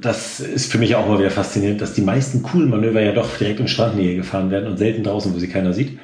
das 0.00 0.38
ist 0.38 0.70
für 0.70 0.78
mich 0.78 0.94
auch 0.94 1.08
mal 1.08 1.18
wieder 1.18 1.30
faszinierend, 1.30 1.80
dass 1.80 1.94
die 1.94 2.02
meisten 2.02 2.44
coolen 2.44 2.70
Manöver 2.70 3.00
ja 3.00 3.10
doch 3.10 3.36
direkt 3.36 3.58
in 3.58 3.66
Strandnähe 3.66 4.14
gefahren 4.14 4.50
werden 4.50 4.68
und 4.68 4.76
selten 4.76 5.02
draußen, 5.02 5.34
wo 5.34 5.38
sie 5.40 5.48
keiner 5.48 5.72
sieht. 5.72 5.98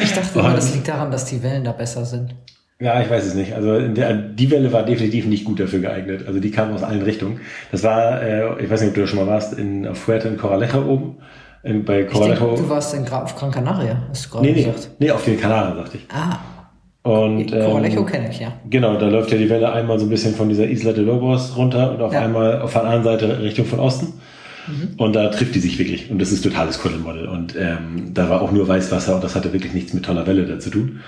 Ich 0.00 0.12
dachte 0.12 0.38
immer, 0.38 0.54
das 0.54 0.72
liegt 0.72 0.86
daran, 0.86 1.10
dass 1.10 1.24
die 1.24 1.42
Wellen 1.42 1.64
da 1.64 1.72
besser 1.72 2.04
sind. 2.04 2.32
Ja, 2.80 3.00
ich 3.00 3.08
weiß 3.08 3.24
es 3.24 3.34
nicht. 3.34 3.54
Also 3.54 3.78
der, 3.88 4.14
die 4.14 4.50
Welle 4.50 4.72
war 4.72 4.82
definitiv 4.84 5.26
nicht 5.26 5.44
gut 5.44 5.60
dafür 5.60 5.78
geeignet. 5.80 6.26
Also 6.26 6.40
die 6.40 6.50
kam 6.50 6.72
aus 6.72 6.82
allen 6.82 7.02
Richtungen. 7.02 7.40
Das 7.70 7.82
war, 7.84 8.20
äh, 8.22 8.62
ich 8.62 8.68
weiß 8.68 8.80
nicht, 8.80 8.88
ob 8.90 8.94
du 8.96 9.00
da 9.02 9.06
schon 9.06 9.20
mal 9.20 9.26
warst, 9.28 9.54
in 9.58 9.86
auf 9.86 9.98
Fuerte 9.98 10.28
in 10.28 10.36
Coralejo 10.36 10.82
oben. 10.84 11.16
In, 11.62 11.84
bei 11.84 12.00
Ich 12.00 12.08
denke, 12.08 12.34
Coralejo. 12.36 12.56
du 12.56 12.68
warst 12.68 12.92
in, 12.94 13.08
auf 13.08 13.34
Gran 13.36 13.50
Canaria, 13.50 14.02
hast 14.10 14.26
du 14.26 14.30
gerade 14.30 14.46
nee, 14.46 14.52
nee, 14.52 14.64
gesagt. 14.64 14.90
nee, 14.98 15.10
auf 15.10 15.24
den 15.24 15.40
Kanaren, 15.40 15.76
sagte 15.76 15.96
ich. 15.98 16.06
Ah, 16.12 16.38
Und, 17.08 17.46
Coralejo 17.52 18.00
ähm, 18.00 18.06
kenne 18.06 18.28
ich, 18.30 18.40
ja. 18.40 18.52
Genau, 18.68 18.98
da 18.98 19.06
läuft 19.08 19.30
ja 19.30 19.38
die 19.38 19.48
Welle 19.48 19.72
einmal 19.72 19.98
so 19.98 20.04
ein 20.04 20.10
bisschen 20.10 20.34
von 20.34 20.48
dieser 20.48 20.68
Isla 20.68 20.92
de 20.92 21.04
Lobos 21.04 21.56
runter 21.56 21.92
und 21.92 22.02
auf 22.02 22.12
Ja. 22.12 22.20
einmal 22.20 22.60
auf 22.60 22.72
der 22.72 22.82
anderen 22.82 23.04
Seite 23.04 23.40
Richtung 23.40 23.64
von 23.66 23.78
Osten. 23.78 24.12
Und 24.96 25.14
da 25.14 25.28
trifft 25.28 25.54
die 25.54 25.58
sich 25.60 25.78
wirklich. 25.78 26.10
Und 26.10 26.18
das 26.20 26.32
ist 26.32 26.42
totales 26.42 26.80
Kuddelmodell. 26.80 27.28
Und 27.28 27.54
ähm, 27.54 28.14
da 28.14 28.30
war 28.30 28.40
auch 28.40 28.50
nur 28.50 28.66
Weißwasser 28.66 29.14
und 29.14 29.22
das 29.22 29.34
hatte 29.36 29.52
wirklich 29.52 29.74
nichts 29.74 29.92
mit 29.92 30.06
toller 30.06 30.26
Welle 30.26 30.46
da 30.46 30.58
zu 30.58 30.70
tun. 30.70 31.00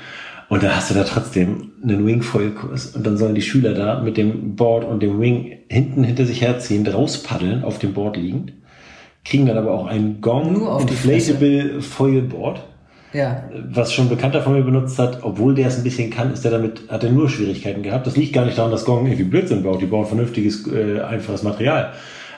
Und 0.49 0.63
dann 0.63 0.77
hast 0.77 0.91
du 0.91 0.95
da 0.95 1.05
trotzdem 1.05 1.73
einen 1.83 2.07
Wingfoil-Kurs 2.07 2.95
und 2.95 3.05
dann 3.05 3.17
sollen 3.17 3.35
die 3.35 3.43
Schüler 3.43 3.75
da 3.75 4.01
mit 4.01 4.17
dem 4.17 4.55
Board 4.55 4.85
und 4.85 5.03
dem 5.03 5.21
Wing 5.21 5.59
hinten 5.69 6.05
hinter 6.05 6.25
sich 6.25 6.41
herziehend 6.41 6.93
rauspaddeln, 6.93 7.65
auf 7.65 7.79
dem 7.79 7.95
Board 7.95 8.17
liegend, 8.17 8.53
kriegen 9.25 9.47
dann 9.47 9.59
aber 9.59 9.73
auch 9.73 9.87
einen 9.87 10.21
Gong, 10.21 10.53
Nur 10.53 10.75
auf. 10.77 10.83
Inflatable 10.83 11.83
Foil 11.83 12.23
Board 12.23 12.63
Ja, 13.13 13.43
was 13.71 13.93
schon 13.93 14.07
ein 14.07 14.11
Bekannter 14.11 14.41
von 14.41 14.53
mir 14.53 14.63
benutzt 14.63 15.01
hat, 15.01 15.25
obwohl 15.25 15.57
der 15.57 15.67
es 15.67 15.79
ein 15.79 15.83
bisschen 15.83 16.11
kann, 16.11 16.33
ist 16.33 16.45
der 16.45 16.53
damit, 16.53 16.83
hat 16.89 17.03
er 17.03 17.11
nur 17.11 17.29
Schwierigkeiten 17.29 17.83
gehabt. 17.83 18.07
Das 18.07 18.17
liegt 18.17 18.33
gar 18.33 18.45
nicht 18.45 18.57
daran, 18.57 18.71
dass 18.71 18.85
Gong 18.85 19.05
irgendwie 19.07 19.25
Blödsinn 19.25 19.65
baut. 19.65 19.83
Die 19.83 19.87
bauen 19.87 20.07
vernünftiges, 20.07 20.65
äh, 20.69 21.01
einfaches 21.01 21.43
Material. 21.43 21.93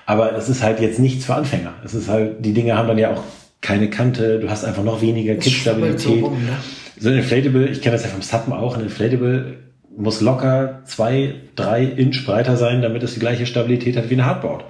Aber 0.07 0.35
es 0.35 0.49
ist 0.49 0.62
halt 0.62 0.81
jetzt 0.81 0.99
nichts 0.99 1.27
für 1.27 1.35
Anfänger. 1.35 1.75
Es 1.85 1.93
ist 1.93 2.09
halt, 2.09 2.43
die 2.43 2.55
Dinge 2.55 2.79
haben 2.79 2.88
dann 2.88 2.97
ja 2.97 3.12
auch 3.12 3.23
keine 3.61 3.91
Kante, 3.91 4.38
du 4.38 4.49
hast 4.49 4.65
einfach 4.65 4.85
noch 4.85 5.03
weniger 5.03 5.35
schwabbelt 5.43 6.00
so 6.00 6.11
Kippstabilität. 6.11 6.23
rum, 6.25 6.45
ne? 6.47 6.57
So 7.00 7.09
ein 7.09 7.17
Inflatable, 7.17 7.69
ich 7.69 7.81
kenne 7.81 7.95
das 7.95 8.05
ja 8.05 8.11
vom 8.11 8.23
Sappen 8.23 8.52
auch, 8.52 8.76
ein 8.76 8.83
Inflatable 8.83 9.59
muss 9.97 10.21
locker 10.21 10.83
zwei, 10.85 11.35
drei 11.57 11.85
Inch 11.85 12.25
breiter 12.25 12.57
sein, 12.57 12.83
damit 12.83 13.02
es 13.02 13.14
die 13.14 13.21
gleiche 13.21 13.47
Stabilität 13.47 13.97
hat 13.97 14.11
wie 14.11 14.14
ein 14.14 14.25
Hardboard. 14.25 14.64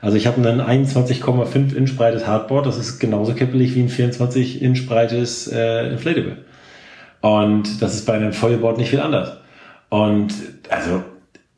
Also 0.00 0.16
ich 0.16 0.26
habe 0.26 0.46
ein 0.48 0.60
21,5 0.60 1.74
Inch 1.74 1.96
breites 1.96 2.26
Hardboard, 2.26 2.66
das 2.66 2.78
ist 2.78 2.98
genauso 2.98 3.34
kippelig 3.34 3.74
wie 3.74 3.82
ein 3.82 3.88
24 3.90 4.62
Inch 4.62 4.86
breites 4.86 5.48
äh, 5.48 5.88
Inflatable. 5.90 6.38
Und 7.20 7.82
das 7.82 7.94
ist 7.94 8.06
bei 8.06 8.14
einem 8.14 8.32
Foilboard 8.32 8.78
nicht 8.78 8.88
viel 8.88 9.00
anders. 9.00 9.36
Und 9.90 10.32
also 10.70 11.02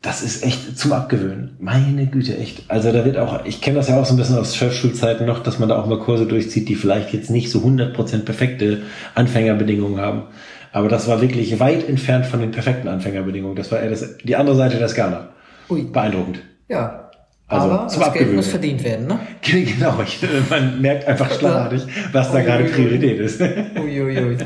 das 0.02 0.22
ist 0.22 0.44
echt 0.44 0.76
zum 0.76 0.92
Abgewöhnen. 0.92 1.56
Meine 1.60 2.06
Güte, 2.06 2.36
echt. 2.36 2.64
Also 2.68 2.90
da 2.92 3.04
wird 3.04 3.16
auch, 3.16 3.44
ich 3.44 3.60
kenne 3.60 3.76
das 3.76 3.88
ja 3.88 4.00
auch 4.00 4.04
so 4.04 4.14
ein 4.14 4.16
bisschen 4.16 4.36
aus 4.36 4.56
Chefschulzeiten 4.56 5.26
noch, 5.26 5.42
dass 5.44 5.60
man 5.60 5.68
da 5.68 5.80
auch 5.80 5.86
mal 5.86 5.98
Kurse 6.00 6.26
durchzieht, 6.26 6.68
die 6.68 6.74
vielleicht 6.74 7.12
jetzt 7.12 7.30
nicht 7.30 7.50
so 7.50 7.60
100% 7.60 8.24
perfekte 8.24 8.82
Anfängerbedingungen 9.14 10.00
haben. 10.00 10.24
Aber 10.72 10.88
das 10.88 11.06
war 11.06 11.20
wirklich 11.20 11.60
weit 11.60 11.88
entfernt 11.88 12.26
von 12.26 12.40
den 12.40 12.50
perfekten 12.50 12.88
Anfängerbedingungen. 12.88 13.54
Das 13.54 13.70
war 13.70 13.80
eher 13.80 13.90
das, 13.90 14.16
die 14.24 14.34
andere 14.34 14.56
Seite 14.56 14.78
der 14.78 14.88
Skala. 14.88 15.28
Ui. 15.70 15.82
Beeindruckend. 15.82 16.40
Ja. 16.68 17.10
Also, 17.46 17.70
Aber 17.70 17.86
zum 17.88 18.00
das 18.00 18.08
Geld 18.08 18.08
Abgewöhnen. 18.08 18.36
muss 18.36 18.48
verdient 18.48 18.82
werden, 18.82 19.06
ne? 19.06 19.20
Genau, 19.42 20.00
ich, 20.02 20.18
man 20.50 20.80
merkt 20.80 21.06
einfach 21.06 21.30
schlagartig, 21.30 21.82
was 22.10 22.32
da 22.32 22.38
Ui, 22.38 22.44
gerade 22.44 22.64
ui, 22.64 22.68
ui. 22.70 22.74
Priorität 22.74 23.20
ist. 23.20 23.40
Uiuiui. 23.40 24.36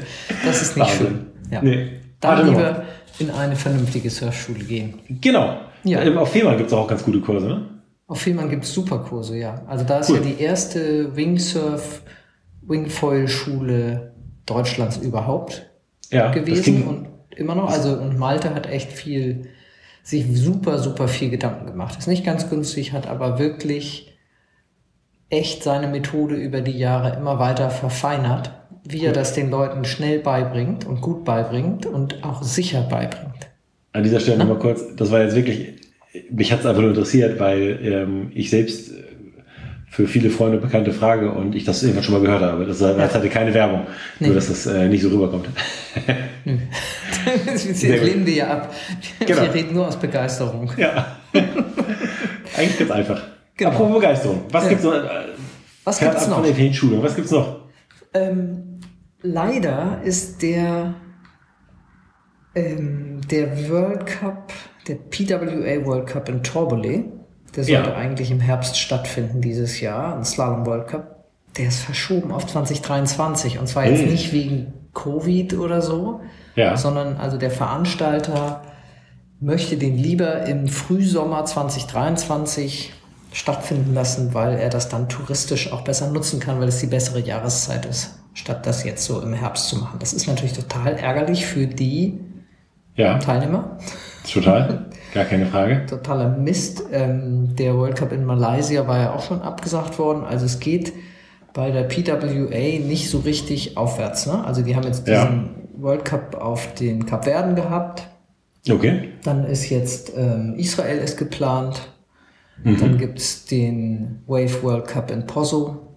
Das 0.45 0.61
ist 0.61 0.77
nicht 0.77 0.87
Wahnsinn. 0.89 1.07
schön. 1.07 1.27
Ja. 1.51 1.63
Nee. 1.63 1.87
Dann 2.21 2.47
lieber 2.49 2.83
in 3.19 3.31
eine 3.31 3.57
vernünftige 3.57 4.11
Surfschule 4.11 4.61
gehen. 4.65 4.95
Genau. 5.21 5.59
Ja. 5.85 6.03
Ähm, 6.03 6.19
Auf 6.19 6.33
Fehmarn 6.33 6.57
gibt 6.57 6.69
es 6.69 6.73
auch 6.75 6.87
ganz 6.89 7.05
gute 7.05 7.21
Kurse, 7.21 7.47
ne? 7.47 7.69
Auf 8.09 8.21
Fehmarn 8.21 8.49
gibt 8.51 8.65
es 8.65 8.73
super 8.73 8.99
Kurse, 8.99 9.37
ja. 9.39 9.63
Also 9.67 9.85
da 9.85 9.99
ist 9.99 10.11
Cool. 10.11 10.17
ja 10.19 10.23
die 10.23 10.41
erste 10.43 11.15
Wingsurf, 11.17 12.03
Wingfoil-Schule 12.63 14.13
Deutschlands 14.47 14.97
überhaupt 14.99 15.67
Ja, 16.11 16.31
gewesen 16.31 16.85
und 16.85 17.09
immer 17.37 17.55
noch. 17.55 17.71
Also 17.71 17.93
und 17.95 18.19
Malte 18.19 18.55
hat 18.55 18.67
echt 18.69 18.93
viel, 18.93 19.49
sich 20.03 20.25
super, 20.39 20.79
super 20.79 21.09
viel 21.09 21.31
Gedanken 21.31 21.67
gemacht. 21.67 21.99
Ist 21.99 22.07
nicht 22.07 22.25
ganz 22.25 22.49
günstig, 22.49 22.93
hat 22.93 23.07
aber 23.09 23.39
wirklich 23.39 24.17
echt 25.29 25.65
seine 25.65 25.89
Methode 25.89 26.37
über 26.37 26.61
die 26.61 26.79
Jahre 26.79 27.17
immer 27.17 27.39
weiter 27.41 27.71
verfeinert, 27.71 28.53
wie 28.89 29.05
er 29.05 29.13
das 29.13 29.33
den 29.35 29.51
Leuten 29.51 29.85
schnell 29.85 30.19
beibringt 30.21 30.85
und 30.87 31.01
gut 31.01 31.25
beibringt 31.25 31.87
und 31.87 32.23
auch 32.25 32.43
sicher 32.43 32.83
beibringt. 32.83 33.49
An 33.93 34.03
dieser 34.03 34.21
Stelle 34.21 34.39
nochmal 34.39 34.59
kurz, 34.59 34.95
das 34.97 35.11
war 35.11 35.23
jetzt 35.23 35.35
wirklich, 35.35 35.69
mich 36.31 36.53
hat 36.53 36.61
es 36.61 36.67
einfach 36.67 36.81
nur 36.83 36.91
interessiert, 36.91 37.39
weil 37.41 37.79
ähm, 37.83 38.31
ich 38.35 38.51
selbst 38.51 38.91
äh, 38.93 39.03
für 39.91 40.07
viele 40.07 40.29
Freunde 40.31 40.59
bekannte 40.59 40.93
Frage 40.93 41.31
und 41.33 41.55
ich 41.55 41.65
das 41.65 41.83
irgendwann 41.83 42.05
schon 42.05 42.15
mal 42.15 42.21
gehört 42.21 42.43
habe. 42.43 42.67
Das, 42.67 42.79
das 42.79 43.15
hatte 43.15 43.29
keine 43.29 43.55
Werbung, 43.55 43.87
Nee. 44.21 44.27
nur 44.27 44.35
dass 44.35 44.49
das 44.49 44.67
äh, 44.67 44.89
nicht 44.89 45.03
so 45.03 45.09
rüberkommt. 45.09 45.47
Das 47.47 47.67
gut. 47.67 47.83
lehnen 47.83 48.25
wir 48.27 48.35
ja 48.35 48.47
ab. 48.49 48.75
Genau. 49.19 49.43
Wir 49.43 49.55
reden 49.55 49.75
nur 49.75 49.89
aus 49.89 49.97
Begeisterung. 49.99 50.71
ja. 50.77 51.17
Eigentlich 52.57 52.79
ganz 52.79 52.91
einfach. 52.91 53.21
Genau. 53.57 53.71
Apropos 53.71 53.95
Begeisterung. 53.97 54.43
Was 54.51 54.63
Ja. 54.65 54.69
gibt's 54.71 54.85
noch? 54.85 54.93
Was 55.85 55.99
gibt's 55.99 56.23
von 56.25 56.31
noch? 56.31 56.39
irgendwelchen 56.45 56.75
Schulungen. 56.75 57.03
Was 57.03 57.17
gibt's 57.17 57.31
noch? 57.31 57.61
Ähm, 58.15 58.66
leider 59.27 60.01
ist 60.05 60.43
der, 60.43 60.95
ähm, 62.55 63.21
der 63.31 63.69
World 63.69 64.07
Cup, 64.07 64.53
der 64.89 64.95
PWA 64.97 65.85
World 65.85 66.07
Cup 66.07 66.29
in 66.29 66.43
Torbole, 66.43 67.05
der 67.55 67.65
sollte 67.65 67.91
Ja. 67.91 67.95
eigentlich 67.97 68.31
im 68.31 68.41
Herbst 68.41 68.79
stattfinden 68.79 69.41
dieses 69.41 69.81
Jahr, 69.81 70.17
ein 70.17 70.25
Slalom 70.25 70.67
World 70.67 70.89
Cup, 70.89 71.25
der 71.57 71.69
ist 71.69 71.81
verschoben 71.81 72.33
auf 72.33 72.47
2023 72.47 73.59
und 73.59 73.67
zwar 73.67 73.87
jetzt 73.87 74.03
Hm. 74.03 74.11
nicht 74.11 74.33
wegen 74.33 74.73
Covid 74.95 75.55
oder 75.55 75.81
so, 75.83 76.21
Ja. 76.55 76.77
sondern 76.77 77.17
also 77.17 77.37
der 77.39 77.51
Veranstalter 77.51 78.63
möchte 79.41 79.77
den 79.77 79.97
lieber 79.99 80.45
im 80.47 80.69
Frühsommer 80.69 81.45
2023 81.45 82.93
stattfinden 83.33 83.93
lassen, 83.93 84.33
weil 84.33 84.59
er 84.59 84.71
das 84.71 84.89
dann 84.89 85.09
touristisch 85.11 85.73
auch 85.73 85.83
besser 85.83 86.11
nutzen 86.11 86.41
kann, 86.41 86.59
weil 86.61 86.69
es 86.69 86.79
die 86.81 86.87
bessere 86.87 87.21
Jahreszeit 87.21 87.85
ist, 87.85 88.19
statt 88.37 88.67
das 88.67 88.85
jetzt 88.85 89.05
so 89.05 89.21
im 89.21 89.33
Herbst 89.33 89.69
zu 89.69 89.77
machen. 89.79 89.97
Das 89.99 90.13
ist 90.13 90.27
natürlich 90.29 90.53
total 90.53 90.93
ärgerlich 90.95 91.47
für 91.47 91.67
die 91.67 92.21
Ja, 92.95 93.19
Teilnehmer. 93.19 93.79
total. 94.33 94.87
Gar 95.15 95.25
keine 95.25 95.47
Frage. 95.47 95.87
Totaler 95.89 96.29
Mist. 96.29 96.83
Ähm, 96.93 97.57
der 97.57 97.75
World 97.77 97.97
Cup 97.97 98.13
in 98.13 98.25
Malaysia 98.25 98.87
war 98.87 98.99
ja 98.99 99.15
auch 99.15 99.23
schon 99.23 99.41
abgesagt 99.43 99.99
worden. 99.99 100.25
Also 100.25 100.45
es 100.45 100.61
geht 100.61 100.93
bei 101.55 101.71
der 101.71 101.85
PWA 101.85 102.79
nicht 102.87 103.09
so 103.09 103.21
richtig 103.21 103.79
aufwärts. 103.79 104.27
Ne? 104.27 104.45
Also 104.45 104.61
die 104.63 104.77
haben 104.77 104.85
jetzt 104.85 105.09
Ja. 105.09 105.25
diesen 105.25 105.49
World 105.79 106.05
Cup 106.05 106.35
auf 106.35 106.75
den 106.75 107.07
Kapverden 107.07 107.55
gehabt. 107.55 108.07
Okay. 108.71 109.11
Dann 109.25 109.45
ist 109.47 109.71
jetzt 109.71 110.13
ähm, 110.17 110.55
Israel 110.59 110.99
ist 110.99 111.17
geplant. 111.17 111.81
Mhm. 112.63 112.79
Dann 112.81 112.99
gibt's 112.99 113.47
den 113.47 114.23
Wave 114.27 114.63
World 114.63 114.87
Cup 114.89 115.11
in 115.11 115.25
Poso 115.27 115.97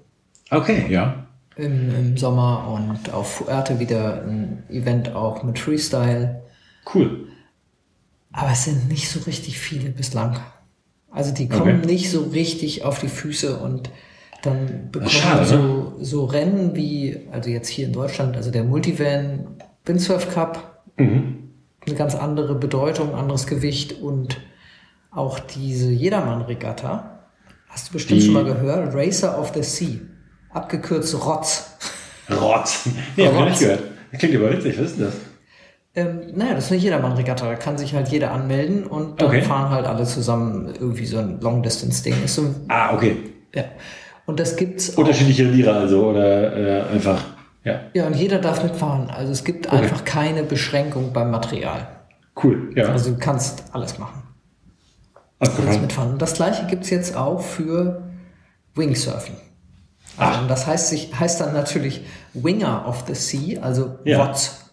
Okay, 0.52 0.86
ja. 0.90 1.26
Im, 1.60 1.96
im 1.96 2.18
Sommer 2.18 2.68
und 2.74 3.14
auf 3.14 3.36
Fuerte 3.36 3.80
wieder 3.80 4.24
ein 4.24 4.64
Event 4.70 5.14
auch 5.16 5.44
mit 5.44 5.60
Freestyle. 5.60 6.42
Cool. 6.94 7.28
Aber 8.32 8.52
es 8.52 8.66
sind 8.66 8.88
nicht 8.90 9.10
so 9.10 9.20
richtig 9.22 9.58
viele 9.60 9.90
bislang. 9.90 10.40
Also 11.12 11.34
die 11.34 11.50
kommen 11.50 11.80
Okay. 11.80 11.86
nicht 11.86 12.10
so 12.12 12.22
richtig 12.24 12.84
auf 12.86 13.00
die 13.00 13.08
Füße 13.08 13.58
und 13.58 13.90
dann 14.44 14.90
bekommen 14.92 15.10
schade, 15.10 15.42
ne? 15.42 15.46
so, 15.48 15.94
so 16.00 16.26
Rennen 16.26 16.76
wie, 16.76 17.28
also 17.32 17.50
jetzt 17.50 17.68
hier 17.68 17.88
in 17.88 17.94
Deutschland, 17.94 18.38
also 18.38 18.52
der 18.52 18.64
Multivan 18.64 19.48
Windsurf 19.86 20.34
Cup, 20.34 20.84
Mhm. 20.98 21.50
eine 21.88 21.96
ganz 21.96 22.14
andere 22.16 22.56
Bedeutung, 22.56 23.16
anderes 23.16 23.48
Gewicht 23.48 24.02
und 24.02 24.38
auch 25.12 25.40
diese 25.40 25.90
Jedermann-Regatta. 25.92 27.20
Hast 27.70 27.90
du 27.90 27.94
bestimmt 27.94 28.22
Die- 28.22 28.26
schon 28.26 28.34
mal 28.36 28.44
gehört? 28.46 28.94
Racer 28.94 29.40
of 29.40 29.52
the 29.56 29.64
Sea. 29.64 30.00
Abgekürzt 30.52 31.14
ROTZ. 31.26 31.78
Rotz. 32.32 32.88
Nee, 33.16 33.26
hab 33.26 33.34
ich 33.34 33.40
noch 33.40 33.46
nicht 33.50 33.60
gehört. 33.60 33.84
Das 34.12 34.20
klingt 34.20 34.36
aber 34.36 34.52
witzig. 34.54 34.78
Was 34.80 34.86
ist 34.92 34.98
denn 35.00 35.06
das? 35.06 35.14
Ähm, 35.96 36.22
naja, 36.36 36.54
das 36.56 36.66
ist 36.66 36.72
eine 36.72 36.80
Jedermann-Regatta. 36.82 37.48
Da 37.48 37.56
kann 37.56 37.78
sich 37.78 37.94
halt 37.94 38.08
jeder 38.10 38.32
anmelden 38.32 38.86
und 38.86 39.20
dann 39.22 39.28
Okay. 39.30 39.42
fahren 39.42 39.72
halt 39.72 39.86
alle 39.88 40.04
zusammen 40.06 40.74
irgendwie 40.80 41.06
so 41.06 41.18
ein 41.18 41.40
Long-Distance-Ding. 41.42 42.14
Ist 42.26 42.36
so, 42.36 42.54
Ah, 42.68 42.94
okay. 42.94 43.18
ja. 43.56 43.64
Und 44.28 44.40
das 44.40 44.56
gibt's. 44.56 44.90
Unterschiedliche 44.92 45.44
Lieder 45.44 45.76
also 45.76 46.10
oder 46.12 46.56
äh, 46.56 46.94
einfach, 46.94 47.24
ja. 47.64 47.80
Ja, 47.94 48.06
und 48.06 48.16
jeder 48.16 48.38
darf 48.40 48.64
mitfahren. 48.64 49.10
Also 49.10 49.32
es 49.32 49.44
gibt 49.44 49.72
einfach 49.72 50.06
keine 50.06 50.44
Beschränkung 50.44 51.12
beim 51.14 51.32
Material. 51.32 51.88
Cool, 52.42 52.72
ja. 52.76 52.86
Also 52.90 53.12
du 53.12 53.18
kannst 53.18 53.64
alles 53.74 53.98
machen. 53.98 54.22
Alles 55.40 55.54
Abgefahren. 55.56 55.82
mitfahren. 55.82 56.12
Und 56.14 56.22
das 56.22 56.34
gleiche 56.36 56.68
gibt's 56.68 56.90
jetzt 56.92 57.16
auch 57.18 57.42
für 57.42 58.04
Wingsurfen. 58.76 59.36
Also, 60.20 60.42
und 60.42 60.48
das 60.50 60.68
heißt, 60.68 60.90
sich, 60.90 61.18
heißt 61.20 61.42
dann 61.42 61.54
natürlich 61.54 62.02
Winger 62.34 62.88
of 62.88 63.04
the 63.08 63.16
Sea, 63.16 63.62
also 63.62 64.00
Ja. 64.04 64.20
WOTS. 64.28 64.70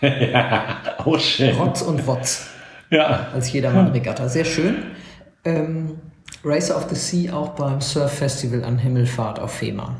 Auch 0.98 1.18
schön. 1.18 1.56
Rotz 1.56 1.82
und 1.82 2.06
WOTS. 2.06 2.48
Ja. 2.90 3.28
als 3.32 3.50
Jedermann-Regatta. 3.52 4.28
Sehr 4.28 4.44
schön. 4.44 4.82
Ähm, 5.44 5.98
Racer 6.44 6.76
of 6.76 6.88
the 6.90 6.94
Sea 6.94 7.32
auch 7.32 7.50
beim 7.50 7.80
Surf 7.80 8.12
Festival 8.12 8.64
an 8.64 8.78
Himmelfahrt 8.78 9.38
auf 9.40 9.52
Fehmarn. 9.52 9.96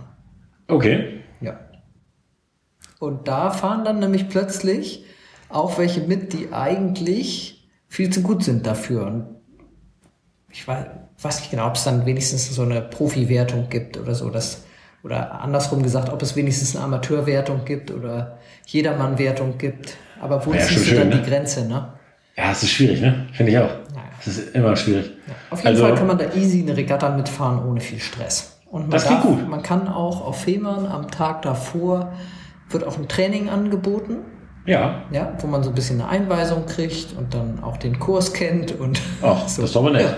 Okay. 0.68 1.22
Ja. 1.40 1.58
Und 2.98 3.28
da 3.28 3.50
fahren 3.50 3.84
dann 3.84 3.98
nämlich 3.98 4.28
plötzlich 4.28 5.04
auch 5.48 5.78
welche 5.78 6.00
mit, 6.02 6.32
die 6.32 6.52
eigentlich 6.52 7.68
viel 7.88 8.10
zu 8.10 8.22
gut 8.22 8.44
sind 8.44 8.66
dafür. 8.66 9.06
Und 9.06 9.36
ich 10.50 10.66
weiß, 10.66 10.86
weiß 11.24 11.40
nicht 11.40 11.50
genau, 11.50 11.66
ob 11.66 11.74
es 11.76 11.84
dann 11.84 12.06
wenigstens 12.06 12.54
so 12.54 12.62
eine 12.62 12.80
Profi-Wertung 12.80 13.68
gibt 13.68 13.96
oder 13.98 14.14
so. 14.14 14.30
Das, 14.30 14.62
oder 15.02 15.40
andersrum 15.40 15.82
gesagt, 15.82 16.10
ob 16.12 16.22
es 16.22 16.36
wenigstens 16.36 16.74
eine 16.76 16.84
Amateurwertung 16.84 17.64
gibt 17.64 17.90
oder 17.90 18.38
Jedermann-Wertung 18.66 19.58
gibt. 19.58 19.96
Aber 20.20 20.44
wo 20.46 20.52
Ja, 20.52 20.60
ziehst 20.60 20.90
du 20.90 20.94
dann 20.94 21.02
schön, 21.04 21.10
die 21.10 21.16
ne? 21.18 21.22
Grenze, 21.22 21.66
ne? 21.66 21.88
Ja, 22.36 22.50
es 22.52 22.62
ist 22.62 22.70
schwierig, 22.70 23.00
ne? 23.00 23.26
Finde 23.32 23.52
ich 23.52 23.58
auch. 23.58 23.70
Es 24.20 24.26
ist 24.28 24.54
immer 24.54 24.76
schwierig. 24.76 25.10
Auf 25.50 25.58
jeden 25.58 25.68
Also- 25.68 25.82
Fall 25.82 25.94
kann 25.96 26.06
man 26.06 26.18
da 26.18 26.26
easy 26.34 26.62
eine 26.62 26.76
Regatta 26.76 27.10
mitfahren 27.10 27.64
ohne 27.68 27.80
viel 27.80 27.98
Stress. 27.98 28.58
Und 28.70 28.82
man, 28.82 28.90
Das 28.92 29.04
klingt 29.06 29.22
gut. 29.22 29.48
man 29.48 29.62
kann 29.62 29.88
auch 29.88 30.24
auf 30.26 30.42
Fehmarn 30.42 30.86
am 30.86 31.10
Tag 31.10 31.42
davor 31.42 32.12
wird 32.70 32.84
auch 32.86 32.96
ein 32.96 33.06
Training 33.08 33.50
angeboten, 33.50 34.18
Ja. 34.64 35.02
ja, 35.10 35.32
wo 35.40 35.46
man 35.46 35.62
so 35.62 35.68
ein 35.70 35.74
bisschen 35.74 36.00
eine 36.00 36.08
Einweisung 36.08 36.64
kriegt 36.64 37.14
und 37.18 37.34
dann 37.34 37.62
auch 37.62 37.76
den 37.76 37.98
Kurs 37.98 38.32
kennt 38.32 38.78
und 38.80 38.98
Ach, 39.20 39.42
das 39.42 39.58
ist 39.58 39.74
doch 39.76 39.82
mal 39.82 39.92
nett. 39.92 40.02
Ja, 40.06 40.16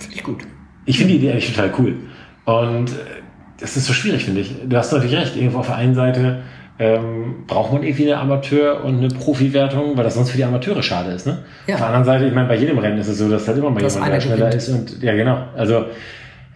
Finde 0.00 0.16
ich 0.16 0.22
gut. 0.22 0.42
Ich 0.86 0.98
finde 0.98 1.12
die 1.12 1.18
Idee 1.18 1.32
eigentlich 1.32 1.54
total 1.54 1.72
cool. 1.78 1.96
Und 2.44 2.90
äh, 2.90 3.20
das 3.58 3.76
ist 3.76 3.86
so 3.86 3.92
schwierig, 3.92 4.24
finde 4.24 4.40
ich. 4.40 4.54
Du 4.66 4.76
hast 4.76 4.92
natürlich 4.92 5.16
recht. 5.16 5.36
Irgendwo 5.36 5.58
auf 5.58 5.66
der 5.66 5.76
einen 5.76 5.94
Seite 5.94 6.42
ähm, 6.78 7.44
braucht 7.46 7.72
man 7.72 7.82
irgendwie 7.82 8.10
eine 8.10 8.20
Amateur- 8.20 8.82
und 8.84 8.98
eine 8.98 9.08
Profi-Wertung, 9.08 9.96
weil 9.96 10.04
das 10.04 10.14
sonst 10.14 10.30
für 10.30 10.38
die 10.38 10.44
Amateure 10.44 10.82
schade 10.82 11.10
ist. 11.10 11.26
Ne? 11.26 11.38
Ja. 11.66 11.74
Auf 11.74 11.80
der 11.80 11.86
anderen 11.88 12.06
Seite, 12.06 12.26
ich 12.26 12.34
meine, 12.34 12.48
bei 12.48 12.56
jedem 12.56 12.78
Rennen 12.78 12.98
ist 12.98 13.08
es 13.08 13.18
so, 13.18 13.28
dass 13.28 13.46
halt 13.46 13.58
immer 13.58 13.70
mal 13.70 13.82
Dass 13.82 13.94
jemand, 13.94 14.14
der 14.14 14.20
schneller 14.20 14.36
gewinnt. 14.46 14.54
ist. 14.54 14.68
Und 14.70 15.02
ja, 15.02 15.14
genau. 15.14 15.44
Also 15.54 15.84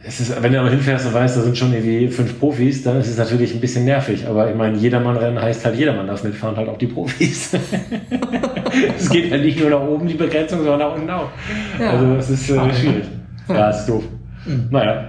es 0.02 0.20
ist, 0.20 0.42
wenn 0.42 0.52
du 0.52 0.60
aber 0.60 0.70
hinfährst 0.70 1.06
und 1.06 1.14
weißt, 1.14 1.36
da 1.36 1.40
sind 1.42 1.56
schon 1.56 1.72
irgendwie 1.72 2.08
fünf 2.08 2.38
Profis, 2.38 2.82
dann 2.82 2.98
ist 3.00 3.08
es 3.08 3.18
natürlich 3.18 3.54
ein 3.54 3.60
bisschen 3.60 3.84
nervig. 3.84 4.26
Aber 4.26 4.48
ich 4.50 4.56
meine, 4.56 4.76
Jedermann-Rennen 4.78 5.40
heißt 5.40 5.64
halt, 5.64 5.76
jedermann 5.76 6.06
darf 6.06 6.24
mitfahren, 6.24 6.56
halt 6.56 6.68
auch 6.68 6.78
die 6.78 6.86
Profis. 6.86 7.52
es 8.98 9.10
geht 9.10 9.30
ja 9.30 9.36
nicht 9.36 9.60
nur 9.60 9.70
nach 9.70 9.80
oben 9.80 10.06
die 10.06 10.14
Begrenzung, 10.14 10.58
sondern 10.58 10.78
nach 10.78 10.94
unten 10.94 11.10
auch. 11.10 11.28
Ja. 11.78 11.90
Also 11.90 12.14
es 12.16 12.30
ist 12.30 12.50
äh, 12.50 12.74
schwierig. 12.74 13.04
Ja, 13.48 13.70
ist 13.70 13.86
doof. 13.86 14.04
Naja, 14.70 15.04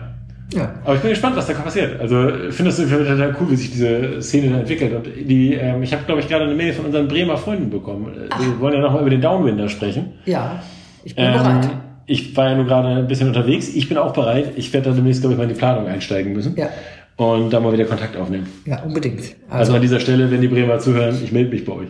Ja. 0.54 0.74
aber 0.84 0.96
ich 0.96 1.01
bin 1.01 1.10
gespannt, 1.10 1.36
was 1.36 1.48
da 1.48 1.54
passiert. 1.54 2.00
Also 2.00 2.30
findest 2.51 2.80
du 2.80 2.86
total 2.86 3.36
cool, 3.39 3.50
wie 3.51 3.56
sich 3.56 3.72
diese 3.72 4.22
Szene 4.22 4.51
da 4.54 4.60
entwickelt. 4.60 4.94
Und 4.94 5.08
die, 5.30 5.54
ähm, 5.54 5.84
ich 5.84 5.92
habe, 5.94 6.04
glaube 6.06 6.22
ich, 6.22 6.27
gerade 6.27 6.46
eine 6.46 6.56
Mail 6.56 6.74
von 6.74 6.86
unseren 6.86 7.08
Bremer 7.08 7.38
Freunden 7.38 7.70
bekommen. 7.70 8.08
Wir 8.39 8.60
wollen 8.60 8.74
ja 8.75 8.80
nochmal 8.82 9.01
über 9.01 9.10
den 9.10 9.22
Downwinder 9.22 9.68
sprechen. 9.70 10.13
Ja, 10.25 10.62
ich 11.04 11.15
bin 11.15 11.25
Ähm, 11.25 11.34
bereit. 11.34 11.70
ich 12.06 12.36
war 12.38 12.50
ja 12.50 12.56
nur 12.56 12.65
gerade 12.65 12.88
ein 12.89 13.08
bisschen 13.08 13.27
unterwegs. 13.27 13.70
Ich 13.74 13.89
bin 13.89 13.98
auch 13.98 14.13
bereit. 14.13 14.51
Ich 14.56 14.72
werde 14.74 14.89
da 14.89 14.96
demnächst, 14.96 15.22
glaube 15.22 15.34
ich, 15.34 15.38
mal 15.38 15.44
in 15.44 15.50
die 15.50 15.56
Planung 15.60 15.88
einsteigen 15.88 16.34
müssen. 16.34 16.56
Ja. 16.56 16.70
Und 17.18 17.51
da 17.54 17.60
mal 17.62 17.72
wieder 17.72 17.86
Kontakt 17.86 18.18
aufnehmen. 18.18 18.46
Ja, 18.65 18.84
unbedingt. 18.84 19.20
Also, 19.20 19.36
Also, 19.50 19.74
an 19.75 19.82
dieser 19.82 20.00
Stelle, 20.01 20.30
wenn 20.30 20.42
die 20.42 20.50
Bremer 20.50 20.80
zuhören, 20.80 21.15
ich 21.24 21.32
melde 21.32 21.50
mich 21.51 21.63
bei 21.63 21.72
euch. 21.74 21.88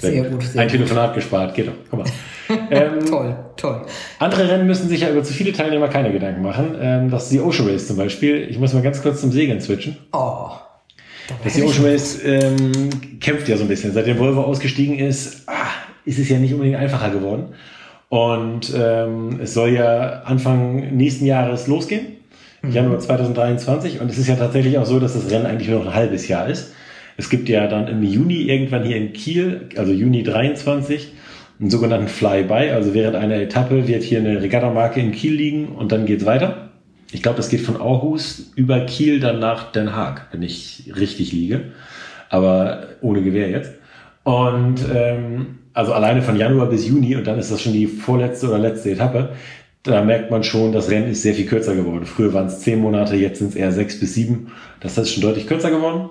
Sehr 0.00 0.30
gut, 0.30 0.42
sehr 0.42 0.62
Ein 0.62 0.68
gut. 0.68 0.76
Telefonat 0.76 1.14
gespart. 1.14 1.54
Geht 1.54 1.68
doch. 1.68 1.72
Guck 1.90 2.00
mal. 2.00 2.08
ähm, 2.70 3.06
Toll, 3.06 3.36
toll. 3.56 3.82
Andere 4.18 4.48
Rennen 4.48 4.66
müssen 4.66 4.88
sich 4.88 5.00
ja 5.00 5.10
über 5.10 5.22
zu 5.22 5.32
viele 5.32 5.52
Teilnehmer 5.52 5.88
keine 5.88 6.12
Gedanken 6.12 6.42
machen. 6.42 6.76
Ähm, 6.80 7.10
das 7.10 7.24
ist 7.24 7.32
die 7.32 7.40
Ocean 7.40 7.68
Race 7.68 7.86
zum 7.86 7.96
Beispiel. 7.96 8.46
Ich 8.48 8.58
muss 8.58 8.72
mal 8.72 8.82
ganz 8.82 9.02
kurz 9.02 9.20
zum 9.20 9.30
Segeln 9.30 9.60
switchen. 9.60 9.96
Oh. 10.12 10.50
Da 11.28 11.34
Das 11.44 11.54
die 11.54 11.62
Ocean 11.62 11.84
Race 11.84 12.18
ähm, 12.24 12.90
kämpft 13.20 13.48
ja 13.48 13.56
so 13.56 13.62
ein 13.62 13.68
bisschen. 13.68 13.92
Seitdem 13.92 14.18
Volvo 14.18 14.42
ausgestiegen 14.42 14.98
ist, 14.98 15.44
ah, 15.46 15.52
ist 16.04 16.18
es 16.18 16.28
ja 16.28 16.38
nicht 16.38 16.52
unbedingt 16.52 16.76
einfacher 16.76 17.10
geworden. 17.10 17.54
Und 18.08 18.74
ähm, 18.76 19.38
es 19.40 19.54
soll 19.54 19.70
ja 19.70 20.22
Anfang 20.24 20.96
nächsten 20.96 21.26
Jahres 21.26 21.68
losgehen, 21.68 22.16
Januar 22.68 22.98
2023. 22.98 24.00
Und 24.00 24.10
es 24.10 24.18
ist 24.18 24.26
ja 24.26 24.34
tatsächlich 24.34 24.78
auch 24.78 24.86
so, 24.86 24.98
dass 24.98 25.14
das 25.14 25.30
Rennen 25.30 25.46
eigentlich 25.46 25.68
nur 25.68 25.78
noch 25.78 25.86
ein 25.86 25.94
halbes 25.94 26.26
Jahr 26.26 26.48
ist. 26.48 26.72
Es 27.20 27.28
gibt 27.28 27.50
ja 27.50 27.66
dann 27.66 27.86
im 27.86 28.02
Juni 28.02 28.44
irgendwann 28.44 28.82
hier 28.82 28.96
in 28.96 29.12
Kiel, 29.12 29.68
also 29.76 29.92
Juni 29.92 30.22
23, 30.22 31.12
einen 31.60 31.68
sogenannten 31.68 32.08
Flyby. 32.08 32.70
Also 32.70 32.94
während 32.94 33.14
einer 33.14 33.34
Etappe 33.34 33.86
wird 33.86 34.02
hier 34.02 34.20
eine 34.20 34.40
Regattamarke 34.40 35.00
in 35.00 35.12
Kiel 35.12 35.34
liegen 35.34 35.68
und 35.68 35.92
dann 35.92 36.06
geht's 36.06 36.24
weiter. 36.24 36.70
Ich 37.12 37.22
glaube, 37.22 37.36
das 37.36 37.50
geht 37.50 37.60
von 37.60 37.76
Aarhus 37.76 38.52
über 38.56 38.80
Kiel 38.86 39.20
dann 39.20 39.38
nach 39.38 39.70
Den 39.70 39.94
Haag, 39.94 40.28
wenn 40.32 40.42
ich 40.42 40.90
richtig 40.98 41.32
liege. 41.32 41.72
Aber 42.30 42.84
ohne 43.02 43.20
Gewehr 43.20 43.50
jetzt. 43.50 43.72
Und 44.24 44.76
ähm, 44.90 45.58
also 45.74 45.92
alleine 45.92 46.22
von 46.22 46.36
Januar 46.36 46.70
bis 46.70 46.88
Juni 46.88 47.16
und 47.16 47.26
dann 47.26 47.38
ist 47.38 47.52
das 47.52 47.60
schon 47.60 47.74
die 47.74 47.86
vorletzte 47.86 48.48
oder 48.48 48.58
letzte 48.58 48.92
Etappe. 48.92 49.34
Da 49.82 50.02
merkt 50.02 50.30
man 50.30 50.42
schon, 50.42 50.72
das 50.72 50.88
Rennen 50.88 51.10
ist 51.10 51.20
sehr 51.20 51.34
viel 51.34 51.44
kürzer 51.44 51.74
geworden. 51.74 52.06
Früher 52.06 52.32
waren 52.32 52.46
es 52.46 52.60
zehn 52.60 52.78
Monate, 52.78 53.14
jetzt 53.16 53.40
sind 53.40 53.48
es 53.48 53.56
eher 53.56 53.72
sechs 53.72 54.00
bis 54.00 54.14
sieben. 54.14 54.52
Das 54.80 54.96
ist 54.96 55.12
schon 55.12 55.22
deutlich 55.22 55.46
kürzer 55.46 55.70
geworden. 55.70 56.08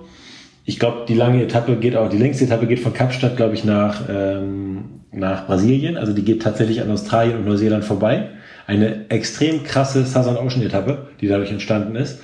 Ich 0.70 0.78
glaube, 0.78 1.04
die 1.08 1.14
lange 1.14 1.42
Etappe 1.42 1.74
geht 1.74 1.96
auch, 1.96 2.08
die 2.08 2.16
längste 2.16 2.44
Etappe 2.44 2.68
geht 2.68 2.78
von 2.78 2.92
Kapstadt, 2.92 3.36
glaube 3.36 3.54
ich, 3.54 3.64
nach, 3.64 4.02
ähm, 4.08 5.00
nach 5.10 5.44
Brasilien. 5.48 5.96
Also 5.96 6.12
die 6.12 6.22
geht 6.22 6.42
tatsächlich 6.42 6.80
an 6.80 6.88
Australien 6.92 7.38
und 7.38 7.44
Neuseeland 7.44 7.84
vorbei. 7.84 8.28
Eine 8.68 9.10
extrem 9.10 9.64
krasse 9.64 10.06
Southern 10.06 10.36
Ocean 10.36 10.62
Etappe, 10.62 11.08
die 11.20 11.26
dadurch 11.26 11.50
entstanden 11.50 11.96
ist. 11.96 12.20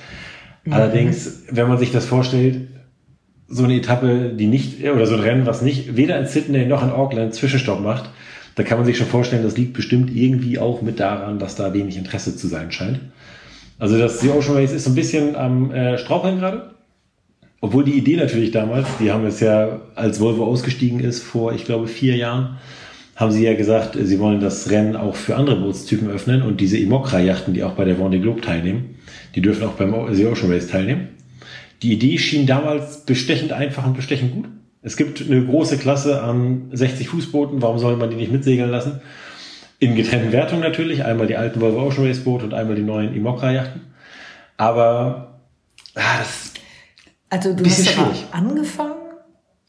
Allerdings, 0.70 1.42
wenn 1.50 1.66
man 1.66 1.78
sich 1.78 1.90
das 1.90 2.04
vorstellt, 2.06 2.68
so 3.48 3.64
eine 3.64 3.74
Etappe, 3.74 4.30
die 4.38 4.46
nicht, 4.46 4.80
oder 4.84 5.06
so 5.06 5.14
ein 5.14 5.22
Rennen, 5.22 5.46
was 5.46 5.60
nicht 5.60 5.96
weder 5.96 6.16
in 6.16 6.26
Sydney 6.26 6.66
noch 6.66 6.84
in 6.84 6.90
Auckland 6.90 7.34
Zwischenstopp 7.34 7.80
macht, 7.80 8.10
da 8.54 8.62
kann 8.62 8.78
man 8.78 8.86
sich 8.86 8.96
schon 8.96 9.08
vorstellen, 9.08 9.42
das 9.42 9.56
liegt 9.56 9.72
bestimmt 9.72 10.14
irgendwie 10.14 10.60
auch 10.60 10.82
mit 10.82 11.00
daran, 11.00 11.40
dass 11.40 11.56
da 11.56 11.74
wenig 11.74 11.96
Interesse 11.96 12.36
zu 12.36 12.46
sein 12.46 12.70
scheint. 12.70 13.00
Also 13.80 13.98
das 13.98 14.20
The 14.20 14.30
Ocean 14.30 14.54
Race 14.54 14.70
ist 14.70 14.84
so 14.84 14.90
ein 14.90 14.94
bisschen 14.94 15.34
am 15.34 15.72
äh, 15.72 15.98
Straucheln 15.98 16.38
gerade. 16.38 16.75
Obwohl 17.60 17.84
die 17.84 17.94
Idee 17.94 18.16
natürlich 18.16 18.50
damals, 18.50 18.86
die 19.00 19.10
haben 19.10 19.24
es 19.24 19.40
ja, 19.40 19.80
als 19.94 20.20
Volvo 20.20 20.44
ausgestiegen 20.44 21.00
ist, 21.00 21.22
vor, 21.22 21.52
ich 21.54 21.64
glaube, 21.64 21.88
vier 21.88 22.16
Jahren, 22.16 22.58
haben 23.16 23.32
sie 23.32 23.44
ja 23.44 23.54
gesagt, 23.54 23.96
sie 24.00 24.20
wollen 24.20 24.40
das 24.40 24.70
Rennen 24.70 24.94
auch 24.94 25.16
für 25.16 25.36
andere 25.36 25.56
Bootstypen 25.56 26.10
öffnen 26.10 26.42
und 26.42 26.60
diese 26.60 26.76
Imokra-Yachten, 26.76 27.54
die 27.54 27.64
auch 27.64 27.72
bei 27.72 27.86
der 27.86 27.96
Vendée 27.96 28.20
Globe 28.20 28.42
teilnehmen, 28.42 28.96
die 29.34 29.40
dürfen 29.40 29.64
auch 29.64 29.72
beim 29.72 29.94
The 30.14 30.26
Ocean 30.26 30.52
Race 30.52 30.68
teilnehmen. 30.68 31.08
Die 31.82 31.92
Idee 31.92 32.18
schien 32.18 32.46
damals 32.46 33.06
bestechend 33.06 33.52
einfach 33.52 33.86
und 33.86 33.96
bestechend 33.96 34.32
gut. 34.34 34.44
Es 34.82 34.96
gibt 34.96 35.22
eine 35.22 35.44
große 35.44 35.78
Klasse 35.78 36.22
an 36.22 36.68
60 36.72 37.08
Fußbooten, 37.08 37.62
warum 37.62 37.78
soll 37.78 37.96
man 37.96 38.10
die 38.10 38.16
nicht 38.16 38.30
mitsegeln 38.30 38.70
lassen? 38.70 39.00
In 39.78 39.94
getrennten 39.94 40.32
Wertungen 40.32 40.62
natürlich, 40.62 41.04
einmal 41.04 41.26
die 41.26 41.36
alten 41.36 41.60
Volvo 41.60 41.86
Ocean 41.86 42.06
Race 42.06 42.20
Boote 42.20 42.44
und 42.44 42.54
einmal 42.54 42.76
die 42.76 42.82
neuen 42.82 43.14
Imokra-Yachten. 43.14 43.80
Aber 44.58 45.40
ah, 45.94 46.18
das, 46.18 46.52
Also 47.30 47.52
du 47.54 47.64
hast 47.64 47.80
aber 47.98 48.06
schwierig. 48.12 48.26
angefangen 48.32 48.94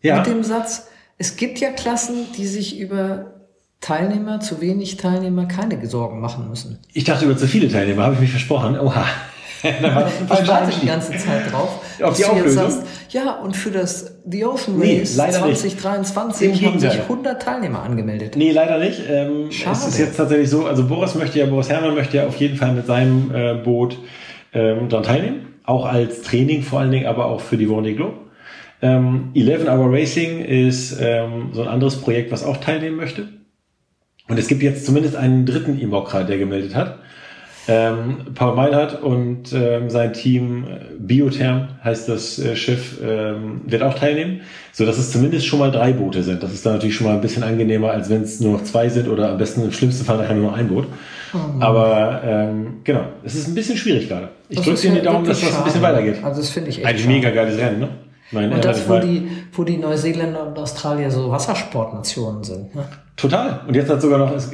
Ja. 0.02 0.18
mit 0.18 0.28
dem 0.28 0.44
Satz, 0.44 0.88
es 1.18 1.36
gibt 1.36 1.60
ja 1.60 1.72
Klassen, 1.72 2.28
die 2.38 2.46
sich 2.48 2.80
über 2.80 3.34
Teilnehmer, 3.82 4.40
zu 4.40 4.62
wenig 4.62 4.98
Teilnehmer 4.98 5.46
keine 5.46 5.86
Sorgen 5.88 6.20
machen 6.20 6.50
müssen. 6.50 6.80
ich 6.94 7.04
dachte 7.04 7.26
über 7.26 7.38
zu 7.38 7.48
viele 7.48 7.70
Teilnehmer, 7.70 8.04
habe 8.04 8.16
ich 8.16 8.20
mich 8.22 8.32
versprochen. 8.32 8.80
Oha. 8.80 9.06
Dann 9.82 9.96
war 9.96 10.04
das 10.04 10.14
ein 10.20 10.28
Ich 10.44 10.48
warte 10.48 10.80
die 10.82 10.86
ganze 10.86 11.12
Zeit 11.18 11.52
drauf, 11.52 11.80
Auf 12.04 12.16
die 12.16 12.22
du 12.22 12.28
jetzt 12.28 12.38
Auflösung? 12.38 12.70
sagst, 12.70 12.84
ja, 13.10 13.32
und 13.40 13.56
für 13.58 13.72
das 13.72 14.18
The 14.30 14.46
Ocean 14.46 14.78
Nee, 14.78 15.00
Race 15.00 15.18
nicht. 15.18 15.80
2023 15.80 16.48
Im 16.48 16.54
haben 16.68 16.80
sich 16.80 16.90
Gegenteil. 16.92 17.02
100 17.10 17.42
Teilnehmer 17.42 17.82
angemeldet. 17.82 18.36
Nee, 18.36 18.52
leider 18.52 18.78
nicht. 18.78 19.02
Ähm, 19.10 19.52
Schade. 19.52 19.78
es 19.80 19.88
ist 19.88 19.98
jetzt 19.98 20.16
tatsächlich 20.18 20.50
so, 20.52 20.68
also 20.68 20.88
Boris 20.88 21.16
möchte 21.16 21.40
ja, 21.40 21.48
Boris 21.48 21.70
Herrmann 21.70 21.96
möchte 21.96 22.18
ja 22.18 22.28
auf 22.28 22.36
jeden 22.36 22.56
Fall 22.56 22.74
mit 22.74 22.86
seinem 22.86 23.32
äh, 23.34 23.56
Boot 23.56 23.98
ähm, 24.54 24.90
daran 24.90 25.06
teilnehmen. 25.06 25.48
Auch 25.68 25.86
als 25.86 26.24
Training 26.24 26.64
vor 26.64 26.80
allen 26.80 26.92
Dingen, 26.92 27.06
aber 27.06 27.26
auch 27.26 27.42
für 27.42 27.58
die 27.58 27.68
Vendée 27.68 27.94
Globe. 27.94 28.18
Ähm, 28.82 29.32
11 29.36 29.68
Hour 29.68 29.92
Racing 29.92 30.44
ist 30.44 30.98
ähm, 31.00 31.50
so 31.52 31.62
ein 31.62 31.68
anderes 31.68 32.02
Projekt, 32.02 32.32
was 32.32 32.44
auch 32.44 32.58
teilnehmen 32.58 32.96
möchte. 32.96 33.28
Und 34.28 34.40
es 34.40 34.48
gibt 34.48 34.64
jetzt 34.64 34.86
zumindest 34.86 35.16
einen 35.16 35.46
dritten 35.46 35.80
Imokra, 35.80 36.24
der 36.24 36.38
gemeldet 36.38 36.74
hat. 36.74 37.00
Ähm, 37.70 38.28
Paul 38.34 38.56
Meinhardt 38.56 39.02
und 39.02 39.52
ähm, 39.52 39.90
sein 39.90 40.14
Team 40.14 40.64
äh, 40.64 40.80
Biotherm 41.00 41.68
heißt 41.84 42.08
das 42.08 42.40
äh, 42.40 42.56
Schiff, 42.56 43.00
ähm, 43.04 43.62
wird 43.66 43.84
auch 43.84 43.94
teilnehmen, 43.94 44.42
so 44.72 44.86
dass 44.86 44.98
es 44.98 45.12
zumindest 45.12 45.48
schon 45.48 45.60
mal 45.60 45.72
drei 45.72 45.92
Boote 45.92 46.24
sind. 46.24 46.42
Das 46.42 46.54
ist 46.54 46.66
dann 46.66 46.74
natürlich 46.74 46.96
schon 46.96 47.08
mal 47.08 47.16
ein 47.16 47.22
bisschen 47.22 47.44
angenehmer, 47.44 47.92
als 47.92 48.10
wenn 48.10 48.22
es 48.22 48.40
nur 48.40 48.54
noch 48.54 48.64
zwei 48.64 48.88
sind 48.88 49.10
oder 49.10 49.32
am 49.32 49.38
besten 49.38 49.66
im 49.66 49.74
schlimmsten 49.74 50.06
Fall 50.06 50.18
nachher 50.18 50.36
nur 50.36 50.52
noch 50.52 50.58
ein 50.58 50.70
Boot. 50.70 50.88
Aber 51.60 52.22
ähm, 52.24 52.82
genau, 52.84 53.06
es 53.24 53.36
ist 53.36 53.48
ein 53.48 53.56
bisschen 53.56 53.78
schwierig 53.78 54.08
gerade. 54.08 54.30
Ich 54.50 54.62
drücke 54.62 54.80
dir 54.80 54.90
ja 54.90 54.96
die 54.96 55.02
Daumen, 55.02 55.26
dass 55.26 55.42
das 55.42 55.58
ein 55.58 55.64
bisschen 55.64 55.82
weitergeht. 55.82 56.24
Also 56.24 56.42
das 56.42 56.50
finde 56.50 56.70
ich 56.70 56.80
echt 56.80 56.88
Eigentlich 56.88 57.04
schade. 57.04 57.16
mega 57.16 57.30
geiles 57.32 57.58
Rennen, 57.58 57.80
ne? 57.80 57.90
Ich 58.28 58.34
meine, 58.34 58.56
Und 58.56 58.66
das, 58.66 58.90
wo 58.90 59.00
die, 59.00 59.28
wo 59.54 59.64
die 59.64 59.78
Neuseeländer 59.78 60.48
und 60.48 60.60
Australier 60.60 61.10
so 61.10 61.32
Wassersportnationen 61.32 62.44
sind. 62.44 62.76
Ne? 62.76 62.84
Total. 63.16 63.62
Und 63.66 63.74
jetzt 63.76 63.90
hat 63.90 64.02
sogar 64.02 64.20
noch 64.20 64.34
das, 64.34 64.52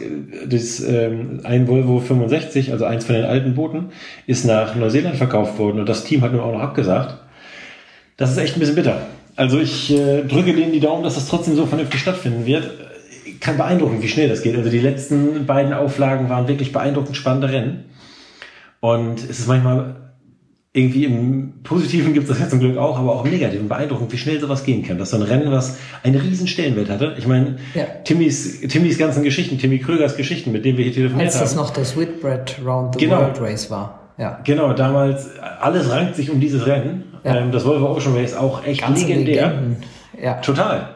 das 0.47 0.79
ähm, 0.81 1.39
ein 1.43 1.67
Volvo 1.67 1.99
65, 1.99 2.71
also 2.71 2.85
eins 2.85 3.05
von 3.05 3.15
den 3.15 3.25
alten 3.25 3.55
Booten, 3.55 3.89
ist 4.27 4.45
nach 4.45 4.75
Neuseeland 4.75 5.15
verkauft 5.15 5.57
worden 5.57 5.79
und 5.79 5.89
das 5.89 6.03
Team 6.03 6.21
hat 6.21 6.33
nun 6.33 6.41
auch 6.41 6.53
noch 6.53 6.61
abgesagt. 6.61 7.17
Das 8.15 8.31
ist 8.31 8.37
echt 8.37 8.55
ein 8.55 8.59
bisschen 8.59 8.75
bitter. 8.75 9.01
Also 9.35 9.59
ich 9.59 9.91
äh, 9.91 10.21
drücke 10.21 10.53
denen 10.53 10.71
die 10.71 10.79
Daumen, 10.79 11.03
dass 11.03 11.15
das 11.15 11.27
trotzdem 11.27 11.55
so 11.55 11.65
vernünftig 11.65 11.99
stattfinden 11.99 12.45
wird. 12.45 12.69
Kann 13.43 13.57
beeindrucken, 13.57 14.01
wie 14.01 14.07
schnell 14.07 14.29
das 14.29 14.41
geht. 14.41 14.55
Also 14.55 14.69
die 14.69 14.79
letzten 14.79 15.45
beiden 15.45 15.73
Auflagen 15.73 16.29
waren 16.29 16.47
wirklich 16.47 16.71
beeindruckend 16.71 17.17
spannende 17.17 17.49
Rennen. 17.51 17.83
Und 18.79 19.19
es 19.19 19.39
ist 19.39 19.47
manchmal 19.49 19.95
irgendwie 20.71 21.03
im 21.03 21.61
Positiven 21.63 22.13
gibt 22.13 22.23
es 22.23 22.29
das 22.31 22.39
ja 22.39 22.47
zum 22.49 22.59
Glück 22.61 22.77
auch, 22.77 22.97
aber 22.97 23.11
auch 23.13 23.25
im 23.25 23.31
Negativen 23.31 23.67
beeindruckend, 23.67 24.11
wie 24.13 24.17
schnell 24.17 24.39
sowas 24.39 24.63
gehen 24.63 24.81
kann. 24.81 24.97
Dass 24.97 25.09
so 25.09 25.17
ein 25.17 25.23
Rennen, 25.23 25.51
was 25.51 25.77
einen 26.03 26.15
riesen 26.15 26.47
Stellenwert 26.47 26.89
hatte. 26.89 27.15
Ich 27.17 27.27
meine, 27.27 27.57
Ja. 27.75 27.83
Timmys, 28.05 28.61
Timmys 28.61 28.97
ganzen 28.97 29.23
Geschichten, 29.23 29.57
Timmy 29.59 29.77
Krögers 29.79 30.15
Geschichten, 30.15 30.53
mit 30.53 30.63
denen 30.63 30.77
wir 30.77 30.85
hier 30.85 30.93
telefoniert 30.93 31.27
Als 31.27 31.37
das 31.39 31.51
haben. 31.51 31.57
noch 31.57 31.69
das 31.71 31.97
Whitbread 31.97 32.55
Round 32.65 32.95
the 32.95 33.05
Genau. 33.05 33.19
World 33.19 33.41
Race 33.41 33.69
war. 33.69 33.99
Ja. 34.17 34.39
Genau, 34.45 34.71
damals, 34.73 35.27
alles 35.59 35.91
rankt 35.91 36.15
sich 36.15 36.31
um 36.31 36.39
dieses 36.39 36.65
Rennen. 36.65 37.03
Ja. 37.25 37.35
Ähm, 37.37 37.51
das 37.51 37.65
Volvo 37.65 37.91
Ocean 37.95 38.15
Race 38.15 38.33
auch 38.35 38.65
echt 38.65 38.81
Ganze 38.81 39.05
legendär. 39.05 39.49
Legenden. 39.49 39.77
Ja. 40.21 40.35
Total. 40.35 40.89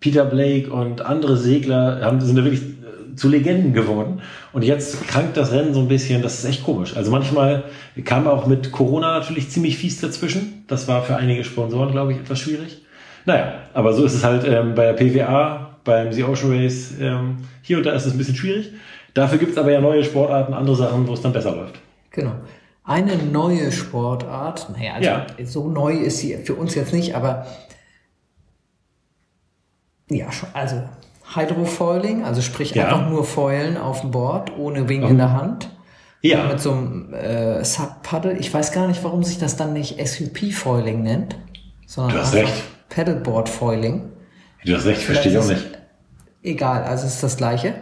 Peter 0.00 0.24
Blake 0.24 0.70
und 0.72 1.02
andere 1.02 1.36
Segler 1.36 2.00
haben, 2.02 2.20
sind 2.20 2.36
da 2.36 2.44
wirklich 2.44 2.62
äh, 2.62 3.14
zu 3.16 3.28
Legenden 3.28 3.72
geworden. 3.74 4.20
Und 4.52 4.62
jetzt 4.64 5.06
krankt 5.08 5.36
das 5.36 5.52
Rennen 5.52 5.74
so 5.74 5.80
ein 5.80 5.88
bisschen, 5.88 6.22
das 6.22 6.38
ist 6.38 6.44
echt 6.46 6.64
komisch. 6.64 6.96
Also 6.96 7.10
manchmal 7.10 7.64
kam 8.04 8.26
auch 8.26 8.46
mit 8.46 8.72
Corona 8.72 9.18
natürlich 9.18 9.50
ziemlich 9.50 9.76
fies 9.76 10.00
dazwischen. 10.00 10.64
Das 10.68 10.88
war 10.88 11.02
für 11.02 11.16
einige 11.16 11.44
Sponsoren, 11.44 11.90
glaube 11.92 12.12
ich, 12.12 12.18
etwas 12.18 12.38
schwierig. 12.38 12.82
Naja, 13.26 13.52
aber 13.74 13.92
so 13.92 14.04
ist 14.04 14.14
es 14.14 14.24
halt 14.24 14.44
ähm, 14.46 14.74
bei 14.74 14.90
der 14.90 14.94
PWA, 14.94 15.76
beim 15.84 16.12
The 16.12 16.24
Ocean 16.24 16.52
Race. 16.52 16.94
Ähm, 16.98 17.36
hier 17.62 17.76
und 17.76 17.84
da 17.84 17.92
ist 17.92 18.06
es 18.06 18.12
ein 18.12 18.18
bisschen 18.18 18.36
schwierig. 18.36 18.72
Dafür 19.12 19.38
gibt 19.38 19.52
es 19.52 19.58
aber 19.58 19.70
ja 19.72 19.80
neue 19.80 20.02
Sportarten, 20.04 20.54
andere 20.54 20.76
Sachen, 20.76 21.06
wo 21.06 21.12
es 21.12 21.20
dann 21.20 21.32
besser 21.32 21.54
läuft. 21.54 21.74
Genau. 22.12 22.32
Eine 22.84 23.16
neue 23.18 23.70
Sportart, 23.70 24.68
naja, 24.76 24.94
also 24.94 25.08
Ja. 25.08 25.26
so 25.44 25.68
neu 25.68 25.92
ist 25.92 26.18
sie 26.18 26.36
für 26.38 26.54
uns 26.54 26.74
jetzt 26.74 26.92
nicht, 26.94 27.14
aber 27.14 27.46
ja, 30.10 30.30
schon, 30.30 30.48
also 30.52 30.82
Hydrofoiling, 31.34 32.24
also 32.24 32.42
sprich 32.42 32.72
Ja. 32.74 32.84
einfach 32.86 33.08
nur 33.08 33.24
Foilen 33.24 33.76
auf 33.76 34.00
dem 34.02 34.10
Board, 34.10 34.52
ohne 34.58 34.88
Wing 34.88 35.02
in 35.02 35.16
der 35.16 35.32
Hand. 35.32 35.70
Ja, 36.22 36.44
Mit 36.48 36.60
so 36.60 36.72
einem 36.72 37.14
äh, 37.14 37.64
Sub-Paddle. 37.64 38.36
Ich 38.36 38.52
weiß 38.52 38.72
gar 38.72 38.86
nicht, 38.88 39.02
warum 39.04 39.22
sich 39.24 39.38
das 39.38 39.56
dann 39.56 39.72
nicht 39.72 39.96
SUP-Foiling 40.06 41.02
nennt, 41.02 41.36
sondern 41.86 42.16
Du 42.16 42.22
hast 42.22 42.34
recht. 42.34 42.52
Paddleboard-Foiling. 42.90 44.02
du 44.64 44.76
hast 44.76 44.84
recht, 44.84 45.00
verstehe 45.02 45.32
ich 45.32 45.38
auch 45.38 45.46
nicht. 45.48 45.78
Egal, 46.42 46.82
also 46.84 47.06
es 47.06 47.14
ist 47.14 47.22
das 47.22 47.36
gleiche. 47.38 47.74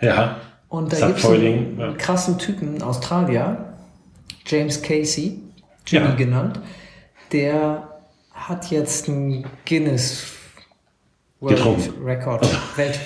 Ja, 0.00 0.36
Und 0.68 0.92
da 0.92 1.06
gibt 1.06 1.18
es 1.20 1.24
einen 1.24 1.78
ja. 1.78 1.92
krassen 1.92 2.36
Typen, 2.38 2.82
Australier, 2.82 3.74
James 4.44 4.82
Casey, 4.82 5.40
Jimmy 5.86 6.06
Ja. 6.08 6.14
genannt, 6.16 6.60
der 7.32 7.88
hat 8.32 8.70
jetzt 8.70 9.08
einen 9.08 9.46
Guinness 9.66 10.20
World 11.40 11.56
Getrunken. 11.56 12.04
Record. 12.04 12.46
Welt, 12.76 12.98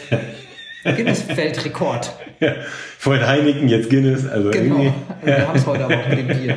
Guinness 0.97 1.29
Weltrekord. 1.29 2.12
Ja, 2.40 2.55
vorhin 2.97 3.27
Heineken, 3.27 3.69
jetzt 3.69 3.90
Guinness. 3.90 4.27
Also 4.27 4.49
Genau. 4.51 4.77
irgendwie. 4.77 4.93
Also 5.21 5.27
wir 5.27 5.49
haben 5.49 5.59
es 5.59 5.66
heute 5.66 5.85
aber 5.85 5.99
auch 5.99 6.09
mit 6.09 6.19
dem 6.21 6.27
Bier. 6.29 6.57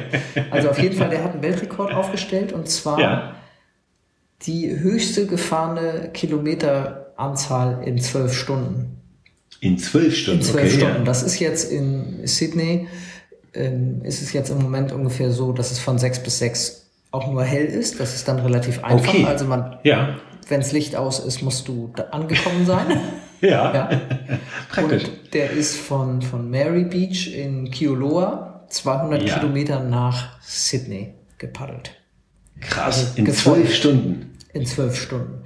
Also 0.49 0.69
auf 0.69 0.79
jeden 0.79 0.95
Fall, 0.95 1.09
der 1.09 1.25
hat 1.25 1.33
einen 1.33 1.41
Weltrekord 1.43 1.93
aufgestellt 1.93 2.53
und 2.53 2.69
zwar 2.69 3.01
Ja. 3.01 3.35
die 4.43 4.79
höchste 4.79 5.27
gefahrene 5.27 6.11
Kilometeranzahl 6.13 7.81
in 7.85 7.97
zwölf 7.99 8.33
Stunden. 8.33 8.97
In 9.59 9.77
zwölf 9.77 10.15
Stunden. 10.15 10.39
In 10.39 10.45
zwölf 10.45 10.67
okay, 10.67 10.77
Stunden. 10.77 10.97
Ja. 10.99 11.03
Das 11.03 11.21
ist 11.23 11.39
jetzt 11.39 11.69
in 11.69 12.25
Sydney, 12.27 12.87
ähm, 13.53 14.01
ist 14.05 14.21
es 14.21 14.31
jetzt 14.31 14.49
im 14.49 14.59
Moment 14.61 14.93
ungefähr 14.93 15.31
so, 15.31 15.51
dass 15.51 15.71
es 15.71 15.79
von 15.79 15.97
sechs 15.99 16.19
bis 16.23 16.39
sechs 16.39 16.89
auch 17.11 17.29
nur 17.29 17.43
hell 17.43 17.65
ist. 17.65 17.99
Das 17.99 18.15
ist 18.15 18.25
dann 18.27 18.39
relativ 18.39 18.83
einfach. 18.85 19.13
Okay. 19.13 19.25
Also 19.25 19.43
man, 19.45 19.79
Ja, 19.83 20.15
wenn 20.49 20.61
das 20.61 20.71
Licht 20.71 20.95
aus 20.95 21.19
ist, 21.19 21.41
musst 21.41 21.67
du 21.67 21.91
da 21.95 22.03
angekommen 22.11 22.65
sein. 22.65 22.99
ja, 23.41 23.73
ja. 23.73 24.01
praktisch. 24.69 25.05
Und 25.05 25.33
der 25.33 25.51
ist 25.51 25.77
von, 25.77 26.21
von 26.21 26.49
Mary 26.49 26.83
Beach 26.83 27.33
in 27.33 27.69
Kioloa 27.71 28.65
200 28.69 29.23
Ja. 29.23 29.39
Kilometer 29.39 29.79
nach 29.81 30.39
Sydney 30.41 31.13
gepaddelt. 31.37 31.91
Krass, 32.59 33.15
also 33.15 33.21
in 33.21 33.31
zwölf 33.33 33.73
Stunden. 33.73 34.37
In 34.53 34.65
zwölf 34.65 34.99
Stunden. 34.99 35.43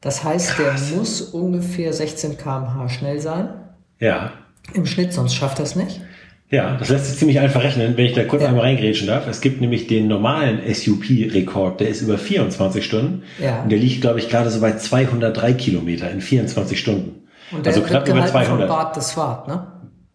Das 0.00 0.24
heißt, 0.24 0.58
der 0.58 0.74
muss 0.96 1.20
ungefähr 1.20 1.92
16 1.92 2.38
km/h 2.38 2.88
schnell 2.88 3.20
sein. 3.20 3.50
Ja. 3.98 4.32
Im 4.72 4.86
Schnitt, 4.86 5.12
sonst 5.12 5.34
schafft 5.34 5.58
er 5.58 5.64
es 5.64 5.76
nicht. 5.76 6.00
Ja, 6.50 6.76
das 6.76 6.88
lässt 6.88 7.06
sich 7.06 7.16
ziemlich 7.16 7.38
einfach 7.38 7.62
rechnen, 7.62 7.96
wenn 7.96 8.06
ich 8.06 8.12
da 8.14 8.24
kurz 8.24 8.42
Ja. 8.42 8.48
einmal 8.48 8.64
reingrätschen 8.64 9.06
darf. 9.06 9.28
Es 9.28 9.40
gibt 9.40 9.60
nämlich 9.60 9.86
den 9.86 10.08
normalen 10.08 10.58
SUP-Rekord, 10.72 11.78
der 11.80 11.88
ist 11.88 12.02
über 12.02 12.18
24 12.18 12.84
Stunden. 12.84 13.22
Ja. 13.38 13.62
Und 13.62 13.70
der 13.70 13.78
liegt, 13.78 14.00
glaube 14.00 14.18
ich, 14.18 14.28
gerade 14.28 14.50
so 14.50 14.60
bei 14.60 14.76
203 14.76 15.52
Kilometer 15.52 16.10
in 16.10 16.20
24 16.20 16.78
Stunden. 16.78 17.22
Und 17.52 17.66
der 17.66 17.72
also 17.74 17.86
knapp 17.86 18.08
über 18.08 18.16
gehalten 18.16 18.32
von 18.36 18.44
200. 18.46 18.68
Bart 18.68 18.96
de 18.96 19.02
Swart, 19.02 19.48
ne? 19.48 19.66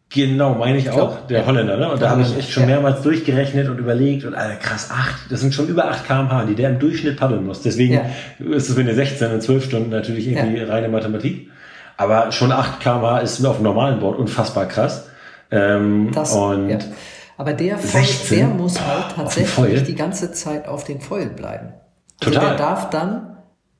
Genau, 0.10 0.56
meine 0.56 0.78
ich 0.78 0.90
auch. 0.90 0.96
glaub, 0.96 1.28
der 1.30 1.40
ja. 1.42 1.46
Holländer, 1.46 1.78
ne? 1.78 1.92
Und 1.92 2.02
da 2.02 2.12
habe 2.12 2.22
ich 2.22 2.38
echt 2.38 2.52
schon 2.52 2.64
ja. 2.64 2.68
mehrmals 2.68 3.02
durchgerechnet 3.02 3.70
und 3.70 3.80
überlegt 3.80 4.24
und 4.26 4.36
Alter, 4.36 4.56
krass, 4.58 4.90
acht, 4.92 5.32
das 5.32 5.40
sind 5.42 5.54
schon 5.54 5.68
über 5.68 5.90
8 5.90 6.06
kmh, 6.06 6.46
die 6.46 6.56
der 6.56 6.70
im 6.70 6.80
Durchschnitt 6.80 7.18
paddeln 7.18 7.46
muss. 7.46 7.62
Deswegen 7.62 7.96
Ja. 7.96 8.02
ist 8.40 8.70
es, 8.70 8.76
wenn 8.78 8.88
ihr 8.88 8.94
16 8.96 9.32
in 9.32 9.42
12 9.42 9.66
Stunden 9.66 9.90
natürlich 9.90 10.28
irgendwie 10.28 10.62
reine 10.62 10.90
Mathematik. 10.90 11.50
Aber 11.98 12.32
schon 12.34 12.52
8 12.52 12.82
kmh 12.82 13.20
ist 13.20 13.44
auf 13.46 13.56
dem 13.58 13.64
normalen 13.64 14.00
Board 14.00 14.20
unfassbar 14.20 14.68
krass. 14.68 15.10
Ähm, 15.52 16.12
Das, 16.14 16.34
und 16.34 16.70
ja. 16.70 16.80
Aber 17.38 17.54
der, 17.54 17.78
Foil, 17.78 18.04
16? 18.04 18.38
der 18.38 18.48
muss 18.48 18.80
halt 18.80 19.16
tatsächlich 19.16 19.84
die 19.84 19.96
ganze 19.96 20.32
Zeit 20.32 20.68
auf 20.68 20.84
den 20.86 21.02
Foil 21.02 21.28
bleiben. 21.28 21.74
Also 22.22 22.34
Total. 22.34 22.50
der 22.50 22.58
darf 22.58 22.90
dann 22.90 23.38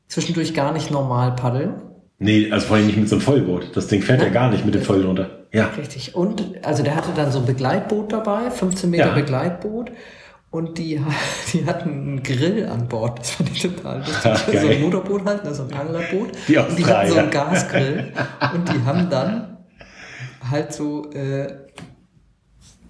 zwischendurch 0.08 0.54
gar 0.54 0.74
nicht 0.74 0.92
normal 0.92 1.36
paddeln. 1.36 1.76
Nee, 2.20 2.50
also 2.52 2.68
vor 2.68 2.78
allem 2.78 2.88
nicht 2.88 2.98
mit 2.98 3.10
so 3.10 3.16
einem 3.16 3.22
Vollboot. 3.22 3.76
Das 3.76 3.88
Ding 3.88 4.02
fährt 4.02 4.20
ja 4.20 4.26
Nein. 4.26 4.34
gar 4.34 4.50
nicht 4.52 4.66
mit 4.66 4.76
dem 4.76 4.82
Voll 4.82 5.06
runter. 5.06 5.30
Ja. 5.52 5.68
Richtig. 5.78 6.16
Und 6.16 6.44
also 6.64 6.84
der 6.84 6.96
hatte 6.96 7.10
dann 7.16 7.32
so 7.32 7.40
ein 7.40 7.46
Begleitboot 7.46 8.12
dabei, 8.12 8.52
15 8.52 8.90
Meter 8.90 9.08
Ja. 9.08 9.14
Begleitboot. 9.14 9.92
Und 10.52 10.78
die, 10.78 11.02
die 11.54 11.66
hatten 11.66 11.90
einen 11.90 12.24
Grill 12.24 12.66
an 12.68 12.88
Bord. 12.88 13.20
Das 13.20 13.32
fand 13.32 13.52
ich 13.52 13.62
total 13.62 14.00
lustig. 14.00 14.16
Ach, 14.24 14.48
so 14.48 14.68
ein 14.68 14.82
Motorboot 14.82 15.26
halt, 15.26 15.44
ne, 15.44 15.54
so 15.54 15.64
ein 15.64 15.74
Anglerboot. 15.74 16.30
Die 16.48 16.58
und 16.58 16.78
die 16.78 16.86
hatten 16.86 17.10
so 17.10 17.16
einen. 17.18 17.30
Gasgrill. 17.32 18.12
und 18.54 18.70
die 18.74 18.84
haben 18.86 19.10
dann 19.10 19.55
halt 20.50 20.74
so 20.74 21.10
äh, 21.12 21.48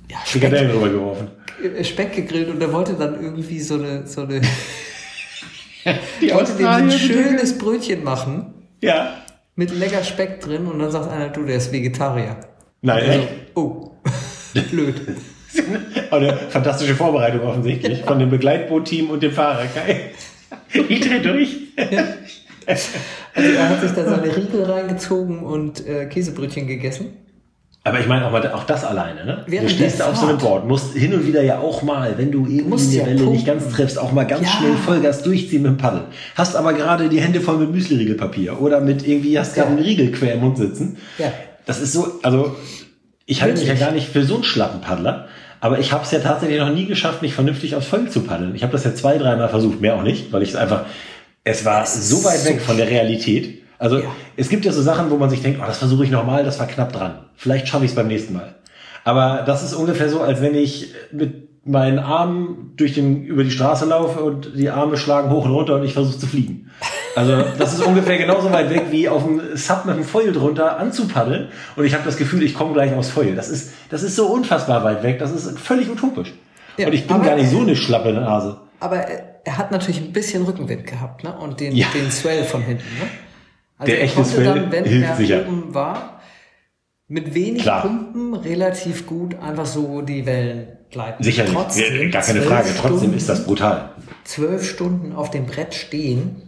ja, 0.09 0.17
Speck, 0.25 0.43
rübergeworfen. 0.51 1.27
äh, 1.77 1.83
Speck 1.83 2.13
gegrillt 2.13 2.49
und 2.49 2.61
er 2.61 2.71
wollte 2.71 2.93
dann 2.93 3.21
irgendwie 3.21 3.59
so 3.59 3.75
eine, 3.75 4.05
so 4.07 4.21
eine 4.21 4.41
Die 6.21 6.31
wollte 6.33 6.53
dem 6.53 6.65
ein 6.67 6.91
schönes 6.91 7.57
Brötchen 7.57 8.03
machen 8.03 8.53
Ja. 8.81 9.17
mit 9.55 9.71
lecker 9.71 10.03
Speck 10.03 10.41
drin 10.41 10.65
und 10.65 10.79
dann 10.79 10.91
sagt 10.91 11.11
einer, 11.11 11.29
du, 11.29 11.43
der 11.45 11.57
ist 11.57 11.71
Vegetarier. 11.71 12.37
Nein, 12.81 13.03
Also, 13.03 13.11
echt. 13.19 13.29
oh, 13.55 13.91
blöd. 14.71 14.95
Aber 16.09 16.17
eine 16.17 16.37
fantastische 16.49 16.95
Vorbereitung 16.95 17.41
offensichtlich 17.41 18.01
von 18.03 18.19
dem 18.19 18.29
Begleitboot-Team 18.29 19.09
und 19.09 19.23
dem 19.23 19.31
Fahrer. 19.31 19.65
Geil. 19.73 20.11
Ich 20.89 20.99
dreh 21.01 21.19
durch. 21.21 21.55
Also 22.67 22.89
er 23.35 23.69
hat 23.69 23.81
sich 23.81 23.91
da 23.91 24.03
seine 24.05 24.35
Riegel 24.35 24.63
reingezogen 24.63 25.39
und 25.39 25.85
äh, 25.87 26.07
Käsebrötchen 26.07 26.67
gegessen. 26.67 27.15
Aber 27.87 27.99
ich 27.99 28.07
meine 28.07 28.25
auch, 28.25 28.31
mal, 28.31 28.51
auch 28.51 28.63
das 28.63 28.83
alleine, 28.83 29.25
ne? 29.25 29.43
Während 29.45 29.69
du 29.69 29.73
stehst 29.75 29.99
da 29.99 30.07
auf 30.09 30.15
so 30.17 30.25
einem. 30.25 30.39
Board, 30.39 30.67
musst 30.67 30.95
hin 30.95 31.13
und 31.13 31.27
wieder 31.27 31.43
ja 31.43 31.59
auch 31.59 31.83
mal, 31.83 32.15
wenn 32.17 32.31
du 32.31 32.47
irgendwie 32.47 32.73
eine 32.81 32.95
ja 32.95 33.05
Welle 33.05 33.13
nicht 33.29 33.45
pumpen. 33.45 33.45
ganz 33.45 33.69
triffst, 33.75 33.99
auch 33.99 34.11
mal 34.11 34.25
ganz 34.25 34.41
Ja. 34.41 34.47
schnell 34.57 34.73
Vollgas 34.73 35.21
durchziehen 35.21 35.61
mit 35.61 35.71
dem 35.73 35.77
Paddel. 35.77 36.01
Hast 36.33 36.55
aber 36.55 36.73
gerade 36.73 37.09
die 37.09 37.21
Hände 37.21 37.41
voll 37.41 37.57
mit 37.59 37.71
Müsli-Riegelpapier 37.71 38.59
oder 38.59 38.81
mit 38.81 39.07
irgendwie, 39.07 39.37
hast 39.37 39.53
gerade 39.53 39.69
Ja. 39.69 39.75
einen 39.77 39.85
Riegel 39.85 40.11
quer 40.11 40.33
im 40.33 40.39
Mund 40.41 40.57
sitzen. 40.57 40.97
Ja. 41.19 41.31
Das 41.67 41.79
ist 41.79 41.93
so, 41.93 42.19
also 42.23 42.55
ich 43.27 43.43
halte 43.43 43.59
mich 43.59 43.67
ja 43.67 43.75
gar 43.75 43.91
nicht 43.91 44.07
für 44.09 44.23
so 44.23 44.33
einen 44.35 44.43
schlappen 44.43 44.81
Paddler, 44.81 45.27
aber 45.61 45.77
ich 45.77 45.91
habe 45.91 46.03
es 46.03 46.11
ja 46.11 46.19
tatsächlich 46.19 46.59
noch 46.59 46.73
nie 46.73 46.85
geschafft, 46.87 47.21
mich 47.21 47.33
vernünftig 47.35 47.75
aufs 47.75 47.85
Voll 47.87 48.09
zu 48.09 48.21
paddeln. 48.21 48.55
Ich 48.55 48.63
habe 48.63 48.71
das 48.71 48.83
ja 48.83 48.95
zwei, 48.95 49.19
dreimal 49.19 49.49
versucht, 49.49 49.79
mehr 49.79 49.95
auch 49.95 50.03
nicht, 50.03 50.33
weil 50.33 50.41
ich 50.41 50.49
es 50.49 50.55
einfach, 50.55 50.85
es 51.43 51.65
war 51.65 51.83
Es 51.83 52.09
so 52.09 52.23
weit 52.23 52.39
so 52.39 52.49
weg 52.49 52.61
von 52.61 52.77
der 52.77 52.89
Realität. 52.89 53.61
Also 53.79 53.97
Ja. 53.99 54.05
es 54.37 54.49
gibt 54.49 54.65
ja 54.65 54.71
so 54.71 54.81
Sachen, 54.81 55.09
wo 55.11 55.17
man 55.17 55.29
sich 55.29 55.41
denkt, 55.41 55.59
oh, 55.61 55.65
das 55.67 55.77
versuche 55.79 56.03
ich 56.05 56.11
nochmal, 56.11 56.43
das 56.43 56.59
war 56.59 56.67
knapp 56.67 56.93
dran. 56.93 57.19
Vielleicht 57.35 57.67
schaffe 57.67 57.85
ich 57.85 57.91
es 57.91 57.95
beim 57.95 58.07
nächsten 58.07 58.33
Mal. 58.33 58.55
Aber 59.03 59.43
das 59.45 59.63
ist 59.63 59.73
ungefähr 59.73 60.09
so, 60.09 60.21
als 60.21 60.41
wenn 60.41 60.55
ich 60.55 60.93
mit 61.11 61.45
meinen 61.67 61.99
Armen 61.99 62.73
durch 62.77 62.93
den, 62.93 63.23
über 63.23 63.43
die 63.43 63.51
Straße 63.51 63.85
laufe 63.85 64.19
und 64.19 64.51
die 64.55 64.69
Arme 64.69 64.97
schlagen 64.97 65.31
hoch 65.31 65.45
und 65.45 65.51
runter 65.51 65.75
und 65.75 65.83
ich 65.83 65.93
versuche 65.93 66.17
zu 66.19 66.27
fliegen. 66.27 66.69
Also 67.15 67.43
das 67.57 67.73
ist 67.73 67.81
ungefähr 67.83 68.17
genauso 68.17 68.51
weit 68.51 68.69
weg 68.69 68.83
wie 68.91 69.07
auf 69.09 69.23
dem 69.23 69.41
Sub 69.55 69.85
mit 69.85 69.95
dem 69.95 70.03
Foil 70.03 70.31
drunter 70.31 70.77
anzupaddeln 70.79 71.47
und 71.75 71.85
ich 71.85 71.93
habe 71.93 72.03
das 72.03 72.17
Gefühl, 72.17 72.43
ich 72.43 72.53
komme 72.53 72.73
gleich 72.73 72.93
aufs 72.93 73.09
Foil. 73.09 73.35
Das 73.35 73.49
ist, 73.49 73.71
das 73.89 74.03
ist 74.03 74.15
so 74.15 74.27
unfassbar 74.27 74.83
weit 74.83 75.01
weg, 75.01 75.17
das 75.19 75.31
ist 75.31 75.57
völlig 75.59 75.89
utopisch. 75.89 76.33
Ja, 76.77 76.87
und 76.87 76.93
ich 76.93 77.07
bin 77.07 77.21
gar 77.23 77.35
nicht 77.35 77.49
so 77.49 77.61
eine 77.61 77.75
schlappe 77.75 78.11
Nase. 78.11 78.57
Aber 78.79 78.97
er, 78.97 79.35
er 79.45 79.57
hat 79.57 79.71
natürlich 79.71 80.01
ein 80.01 80.11
bisschen 80.11 80.43
Rückenwind 80.43 80.85
gehabt, 80.85 81.23
ne? 81.23 81.33
Und 81.37 81.61
den, 81.61 81.73
Ja. 81.75 81.87
den 81.95 82.11
Swell 82.11 82.43
von 82.43 82.61
hinten, 82.61 82.83
ne? 82.99 83.07
Also 83.77 83.91
Der 83.91 83.99
er 83.99 84.05
echte 84.05 84.21
konnte 84.21 84.43
dann, 84.43 84.71
wenn 84.71 84.85
hilft 84.85 85.09
er 85.09 85.15
sicher. 85.17 85.45
oben 85.47 85.73
war, 85.73 86.21
mit 87.07 87.33
wenig 87.35 87.61
Klar. 87.63 87.81
Pumpen 87.83 88.33
relativ 88.33 89.05
gut 89.05 89.37
einfach 89.39 89.65
so 89.65 90.01
die 90.01 90.25
Wellen 90.25 90.67
gleiten. 90.89 91.21
Sicherlich, 91.23 91.53
Trotzdem, 91.53 92.09
gar 92.11 92.21
keine 92.23 92.41
Frage. 92.41 92.69
Trotzdem 92.77 92.97
Stunden, 92.97 93.17
ist 93.17 93.29
das 93.29 93.45
brutal. 93.45 93.89
Zwölf 94.23 94.67
Stunden 94.67 95.13
auf 95.13 95.29
dem 95.29 95.45
Brett 95.45 95.73
stehen 95.75 96.41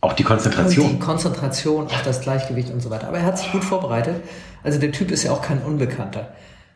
Auch 0.00 0.12
die 0.14 0.22
und 0.22 0.28
Konzentration. 0.28 0.88
die 0.92 0.98
Konzentration 0.98 1.84
auf 1.86 2.02
das 2.04 2.20
Gleichgewicht 2.22 2.70
und 2.70 2.80
so 2.80 2.90
weiter. 2.90 3.08
Aber 3.08 3.18
er 3.18 3.24
hat 3.24 3.38
sich 3.38 3.50
gut 3.52 3.64
vorbereitet. 3.64 4.16
Also 4.62 4.78
der 4.78 4.92
Typ 4.92 5.10
ist 5.10 5.24
ja 5.24 5.32
auch 5.32 5.42
kein 5.42 5.60
Unbekannter. 5.62 6.32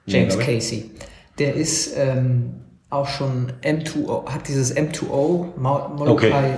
James 0.07 0.35
ich. 0.37 0.41
Casey. 0.45 0.91
Der 1.38 1.55
ist 1.55 1.95
ähm, 1.97 2.55
auch 2.91 3.07
schon 3.09 3.53
M2O, 3.62 4.29
hat 4.29 4.49
dieses 4.49 4.77
M2O, 4.77 5.47
Mo- 5.57 5.88
Molokai 5.97 6.27
Okay. 6.29 6.55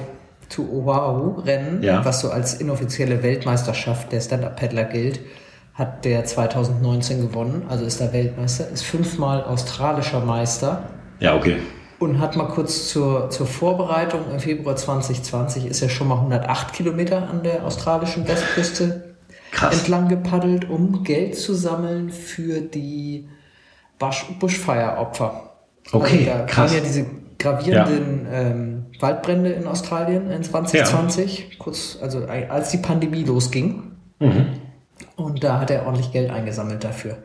To 0.50 0.62
Oahu 0.62 1.40
Rennen, 1.40 1.82
Ja. 1.82 2.04
was 2.04 2.20
so 2.20 2.30
als 2.30 2.54
inoffizielle 2.54 3.22
Weltmeisterschaft 3.22 4.12
der 4.12 4.20
Stand-Up-Paddler 4.20 4.84
gilt, 4.84 5.20
hat 5.74 6.04
der 6.04 6.24
2019 6.24 7.20
gewonnen, 7.20 7.62
also 7.68 7.84
ist 7.84 8.00
er 8.00 8.12
Weltmeister, 8.12 8.68
ist 8.68 8.84
fünfmal 8.84 9.42
australischer 9.42 10.20
Meister 10.20 10.84
Ja, 11.20 11.34
okay. 11.34 11.56
und 11.98 12.20
hat 12.20 12.36
mal 12.36 12.46
kurz 12.48 12.88
zur, 12.88 13.28
zur 13.30 13.46
Vorbereitung 13.46 14.20
im 14.32 14.38
Februar 14.38 14.76
2020 14.76 15.66
ist 15.66 15.82
er 15.82 15.88
schon 15.88 16.08
mal 16.08 16.16
108 16.16 16.72
Kilometer 16.72 17.28
an 17.28 17.42
der 17.42 17.64
australischen 17.64 18.26
Westküste 18.28 19.14
Krass. 19.50 19.80
entlang 19.80 20.08
gepaddelt, 20.08 20.68
um 20.70 21.02
Geld 21.04 21.36
zu 21.36 21.54
sammeln 21.54 22.10
für 22.10 22.60
die 22.60 23.28
Bush 23.98 24.26
Bushfire-Opfer. 24.40 25.50
Okay, 25.92 26.28
also 26.30 26.38
da 26.38 26.46
krass. 26.46 26.74
ja 26.74 26.80
diese 26.80 27.06
gravierenden 27.38 28.26
ähm, 28.32 28.73
Waldbrände 29.00 29.50
in 29.52 29.66
Australien 29.66 30.30
in 30.30 30.42
2020, 30.42 31.58
kurz, 31.58 31.98
also 32.00 32.20
äh, 32.22 32.46
als 32.48 32.70
die 32.70 32.78
Pandemie 32.78 33.24
losging. 33.24 33.92
Mhm. 34.20 34.46
Und 35.16 35.42
da 35.44 35.60
hat 35.60 35.70
er 35.70 35.86
ordentlich 35.86 36.12
Geld 36.12 36.30
eingesammelt 36.30 36.84
dafür. 36.84 37.18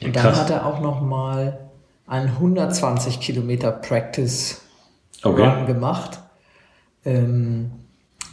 Ja, 0.00 0.08
Und 0.08 0.16
dann 0.16 0.22
krass. 0.24 0.40
hat 0.40 0.50
er 0.50 0.66
auch 0.66 0.80
noch 0.80 1.00
mal 1.00 1.70
einen 2.06 2.28
120 2.28 3.20
Kilometer 3.20 3.70
Practice 3.72 4.60
Okay. 5.22 5.42
Run 5.42 5.66
gemacht. 5.66 6.20
Ähm, 7.04 7.70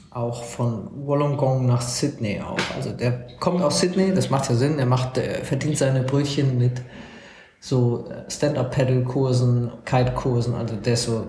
auch 0.10 0.44
von 0.44 0.90
Wollongong 1.06 1.66
nach 1.66 1.82
Sydney 1.82 2.42
auch. 2.42 2.58
Also 2.76 2.92
der 2.92 3.28
kommt 3.40 3.62
aus 3.62 3.80
Sydney, 3.80 4.14
das 4.14 4.30
macht 4.30 4.50
ja 4.50 4.56
Sinn. 4.56 4.78
Er 4.78 4.86
macht, 4.86 5.18
er 5.18 5.46
verdient 5.46 5.78
seine 5.78 6.04
Brötchen 6.04 6.58
mit 6.58 6.82
so 7.62 8.10
äh, 8.10 8.30
Stand-Up-Paddle-Kursen, 8.30 9.72
Kite-Kursen. 9.86 10.54
Also 10.56 10.76
der 10.76 10.94
ist 10.94 11.04
so 11.04 11.28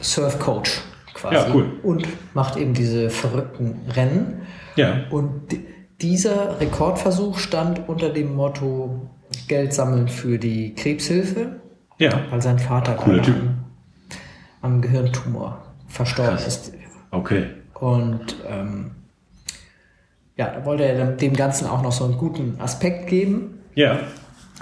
Surf-Coach 0.00 0.82
quasi. 1.14 1.34
Ja, 1.36 1.46
cool. 1.54 1.66
Und 1.82 2.06
macht 2.34 2.56
eben 2.56 2.74
diese 2.74 3.10
verrückten 3.10 3.80
Rennen. 3.94 4.42
Ja. 4.76 5.04
Und 5.10 5.52
di- 5.52 5.64
dieser 6.00 6.60
Rekordversuch 6.60 7.38
stand 7.38 7.88
unter 7.88 8.10
dem 8.10 8.34
Motto 8.34 9.08
Geld 9.48 9.72
sammeln 9.72 10.08
für 10.08 10.38
die 10.38 10.74
Krebshilfe, 10.74 11.60
Ja. 11.98 12.20
weil 12.30 12.42
sein 12.42 12.58
Vater 12.58 12.94
Cooler 12.94 13.22
Typ. 13.22 13.34
Am, 13.36 13.64
am 14.74 14.80
Gehirntumor 14.82 15.62
verstorben 15.86 16.36
Krass. 16.36 16.46
ist. 16.46 16.72
Okay. 17.10 17.46
Und 17.74 18.36
ähm, 18.48 18.90
ja, 20.36 20.48
da 20.50 20.64
wollte 20.64 20.84
er 20.84 21.06
dem 21.12 21.34
Ganzen 21.34 21.66
auch 21.68 21.82
noch 21.82 21.92
so 21.92 22.04
einen 22.04 22.18
guten 22.18 22.60
Aspekt 22.60 23.06
geben 23.08 23.60
Ja. 23.74 23.98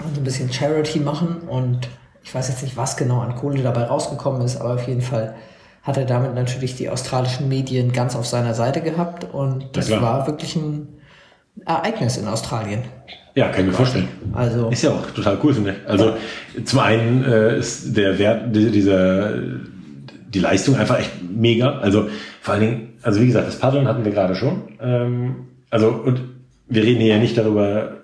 und 0.03 0.17
ein 0.17 0.23
bisschen 0.23 0.51
Charity 0.53 0.99
machen. 0.99 1.41
Und 1.47 1.89
ich 2.23 2.33
weiß 2.33 2.47
jetzt 2.49 2.61
nicht, 2.63 2.77
was 2.77 2.95
genau 2.95 3.19
an 3.21 3.35
Kohle 3.35 3.63
dabei 3.63 3.83
rausgekommen 3.85 4.41
ist, 4.43 4.57
aber 4.57 4.75
auf 4.75 4.87
jeden 4.87 5.01
Fall 5.01 5.35
hat 5.83 5.97
er 5.97 6.05
damit 6.05 6.33
natürlich 6.33 6.75
die 6.75 6.89
australischen 6.89 7.47
Medien 7.49 7.91
ganz 7.91 8.15
auf 8.15 8.25
seiner 8.25 8.53
Seite 8.55 8.81
gehabt. 8.81 9.25
Und 9.33 9.65
das 9.77 9.87
klar. 9.87 10.01
war 10.01 10.27
wirklich 10.27 10.55
ein 10.55 10.87
Ereignis 11.65 12.17
in 12.17 12.27
Australien. 12.27 12.81
Ja, 13.35 13.49
kann 13.49 13.61
ich 13.61 13.67
mir 13.67 13.73
vorstellen. 13.73 14.07
Also, 14.33 14.69
Ist 14.69 14.83
ja 14.83 14.91
auch 14.91 15.05
total 15.11 15.37
cool, 15.43 15.53
finde 15.53 15.71
ich. 15.71 15.89
Also 15.89 16.13
zum 16.65 16.79
einen 16.79 17.23
äh, 17.25 17.57
ist 17.57 17.95
der 17.97 18.17
Wert 18.17 18.55
di- 18.55 18.71
dieser 18.71 19.33
die 20.33 20.39
Leistung 20.39 20.75
einfach 20.77 20.99
echt 20.99 21.11
mega. 21.29 21.79
Also 21.79 22.07
vor 22.41 22.53
allen 22.55 22.61
Dingen, 22.63 22.93
also 23.01 23.21
wie 23.21 23.27
gesagt, 23.27 23.47
das 23.47 23.59
Paddeln 23.59 23.87
hatten 23.87 24.05
wir 24.05 24.11
gerade 24.11 24.35
schon. 24.35 24.63
Ähm, 24.81 25.35
also 25.69 25.89
und 25.89 26.21
wir 26.67 26.83
reden 26.83 27.01
hier 27.01 27.15
ja 27.15 27.19
nicht 27.19 27.37
darüber, 27.37 27.97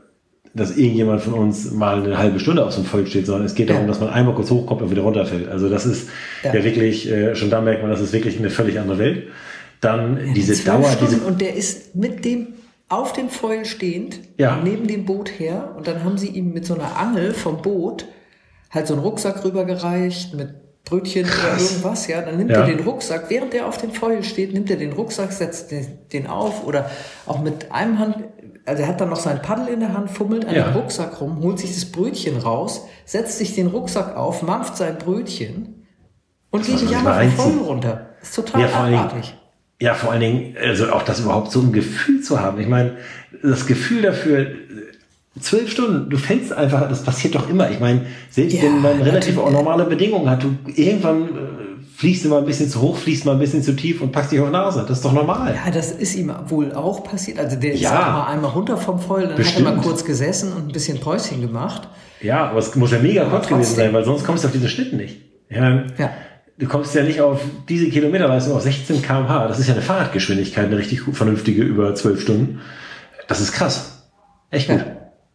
dass 0.54 0.76
irgendjemand 0.78 1.22
von 1.22 1.34
uns 1.34 1.72
mal 1.72 2.04
eine 2.04 2.18
halbe 2.18 2.40
Stunde 2.40 2.66
auf 2.66 2.72
so 2.72 2.80
einem 2.80 2.88
Volk 2.88 3.08
steht, 3.08 3.26
sondern 3.26 3.46
es 3.46 3.56
geht 3.56 3.70
darum, 3.70 3.84
Ja. 3.84 3.88
dass 3.88 4.00
man 4.00 4.10
einmal 4.10 4.34
kurz 4.36 4.50
hochkommt 4.50 4.82
und 4.82 4.90
wieder 4.92 5.04
runterfällt. 5.04 5.48
Also 5.48 5.70
das 5.70 5.86
ist 5.86 6.10
ja, 6.44 6.54
Ja. 6.54 6.64
wirklich, 6.64 7.10
äh, 7.10 7.36
schon 7.36 7.50
da 7.50 7.62
merkt 7.62 7.82
man, 7.82 7.92
das 7.92 8.02
ist 8.02 8.14
wirklich 8.14 8.38
eine 8.40 8.50
völlig 8.50 8.80
andere 8.80 8.98
Welt. 8.98 9.28
Dann 9.82 10.34
diese 10.36 10.54
zwölf 10.54 10.66
Dauer, 10.82 10.92
Stunden 10.92 11.14
diese 11.14 11.26
und 11.28 11.40
der 11.42 11.56
ist 11.56 11.96
mit 11.96 12.26
dem 12.26 12.48
auf 12.90 13.14
dem 13.14 13.30
Foil 13.30 13.66
stehend, 13.66 14.20
Ja. 14.38 14.60
neben 14.64 14.88
dem 14.88 15.06
Boot 15.06 15.30
her 15.40 15.76
und 15.78 15.88
dann 15.88 16.04
haben 16.04 16.18
sie 16.18 16.30
ihm 16.30 16.52
mit 16.54 16.66
so 16.66 16.74
einer 16.74 16.98
Angel 16.98 17.34
vom 17.34 17.62
Boot 17.62 18.06
halt 18.72 18.88
so 18.88 18.96
einen 18.96 19.04
Rucksack 19.04 19.46
rübergereicht 19.46 20.34
mit 20.34 20.50
Brötchen 20.86 21.26
oder 21.26 21.62
irgendwas, 21.62 22.08
ja, 22.08 22.22
dann 22.22 22.38
nimmt 22.38 22.50
Ja. 22.50 22.62
er 22.62 22.68
den 22.76 22.80
Rucksack, 22.80 23.26
während 23.30 23.54
der 23.54 23.68
auf 23.68 23.78
dem 23.78 23.92
Foil 23.92 24.24
steht, 24.24 24.54
nimmt 24.54 24.72
er 24.72 24.78
den 24.78 24.92
Rucksack, 24.94 25.32
setzt 25.32 25.70
den, 25.72 25.86
den 26.12 26.26
auf 26.26 26.66
oder 26.66 26.90
auch 27.28 27.42
mit 27.44 27.72
einem 27.72 28.00
Hand, 28.00 28.16
also 28.70 28.84
er 28.84 28.88
hat 28.90 29.02
dann 29.02 29.10
noch 29.10 29.20
sein 29.20 29.42
Paddel 29.42 29.68
in 29.74 29.80
der 29.82 29.94
Hand, 29.94 30.10
fummelt 30.12 30.46
an 30.48 30.56
Ja. 30.56 30.70
dem 30.70 30.78
Rucksack 30.78 31.20
rum, 31.20 31.40
holt 31.42 31.60
sich 31.60 31.74
das 31.74 31.86
Brötchen 31.86 32.38
raus, 32.38 32.86
setzt 33.06 33.38
sich 33.38 33.54
den 33.56 33.68
Rucksack 33.68 34.16
auf, 34.16 34.42
mampft 34.44 34.78
sein 34.78 34.98
Brötchen 34.98 35.86
und 36.52 36.66
geht 36.66 36.80
vom 36.80 37.08
reinziehen. 37.08 37.38
Foil 37.38 37.58
runter. 37.66 38.10
ist 38.22 38.36
total 38.36 38.62
Ja, 38.62 38.68
abartig. 38.74 39.36
Ja, 39.82 39.94
vor 39.94 40.12
allen 40.12 40.22
Dingen, 40.22 40.56
also 40.62 40.92
auch 40.92 41.04
das 41.04 41.20
überhaupt 41.22 41.52
so 41.52 41.60
ein 41.62 41.72
Gefühl 41.72 42.22
zu 42.22 42.40
haben. 42.42 42.60
Ich 42.60 42.68
meine, 42.68 42.98
das 43.44 43.66
Gefühl 43.66 44.02
dafür, 44.02 44.48
zwölf 45.40 45.72
Stunden, 45.72 46.10
du 46.10 46.18
fällst 46.18 46.52
einfach, 46.52 46.90
das 46.90 47.04
passiert 47.04 47.36
doch 47.36 47.50
immer. 47.50 47.70
Ich 47.72 47.80
meine, 47.80 48.06
selbst 48.30 48.56
Ja, 48.58 48.64
wenn 48.64 48.82
man 48.82 49.02
relativ 49.02 49.36
natürlich. 49.36 49.38
auch 49.40 49.52
normale 49.52 49.86
Bedingungen 49.86 50.30
hat, 50.30 50.44
du 50.44 50.56
irgendwann 50.76 51.24
äh, 51.30 51.30
fliegst 52.00 52.24
du 52.24 52.30
mal 52.30 52.40
ein 52.40 52.46
bisschen 52.46 52.70
zu 52.70 52.80
hoch, 52.82 52.96
fliegst 52.96 53.26
mal 53.26 53.34
ein 53.34 53.40
bisschen 53.40 53.62
zu 53.62 53.76
tief 53.76 54.02
und 54.02 54.14
packst 54.14 54.32
dich 54.32 54.40
auf 54.40 54.46
die 54.48 54.54
Nase. 54.54 54.86
Das 54.88 55.00
ist 55.00 55.04
doch 55.06 55.12
normal. 55.12 55.54
Ja, 55.54 55.70
das 55.70 55.92
ist 55.92 56.16
ihm 56.16 56.34
wohl 56.48 56.72
auch 56.74 57.04
passiert. 57.04 57.38
Also 57.40 57.58
der 57.58 57.74
ist 57.74 57.82
Ja. 57.82 57.92
mal 57.92 58.28
einmal 58.34 58.52
runter 58.52 58.78
vom 58.78 59.00
Foil, 59.00 59.28
dann 59.28 59.36
Bestimmt. 59.36 59.68
hat 59.68 59.74
er 59.74 59.78
mal 59.78 59.84
kurz 59.84 60.06
gesessen 60.06 60.54
und 60.54 60.68
ein 60.70 60.72
bisschen 60.72 61.00
Päuschen 61.02 61.42
gemacht. 61.42 61.90
Ja, 62.22 62.46
aber 62.50 62.60
es 62.60 62.74
muss 62.76 62.92
ja 62.92 63.00
mega 63.00 63.26
kurz 63.26 63.48
gewesen 63.48 63.76
sein, 63.76 63.92
weil 63.92 64.06
sonst 64.06 64.24
kommst 64.26 64.44
du 64.44 64.48
auf 64.48 64.54
diese 64.54 64.70
Schnitten 64.70 64.96
nicht. 64.98 65.18
Ja, 65.50 65.84
Ja. 65.98 66.10
Du 66.58 66.68
kommst 66.68 66.94
ja 66.96 67.04
nicht 67.04 67.20
auf 67.22 67.42
diese 67.70 67.90
Kilometerleistung 67.90 68.54
auf 68.56 68.62
16 68.62 69.02
km/h. 69.02 69.48
Das 69.48 69.60
ist 69.60 69.68
ja 69.68 69.74
eine 69.74 69.82
Fahrradgeschwindigkeit, 69.82 70.66
eine 70.68 70.78
richtig 70.78 71.06
gut- 71.06 71.16
vernünftige 71.18 71.64
über 71.64 71.96
12 71.96 72.22
Stunden. 72.22 72.60
Das 73.30 73.40
ist 73.42 73.52
krass. 73.54 74.04
Echt 74.52 74.68
gut. 74.70 74.80
Ja. 74.80 74.86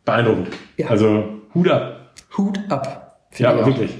Beeindruckend. 0.04 0.48
Ja. 0.76 0.88
Also 0.88 1.24
Hut 1.54 1.68
ab. 1.70 2.12
Hut 2.36 2.58
ab. 2.70 3.18
Ja, 3.38 3.50
aber 3.52 3.64
wirklich. 3.66 3.90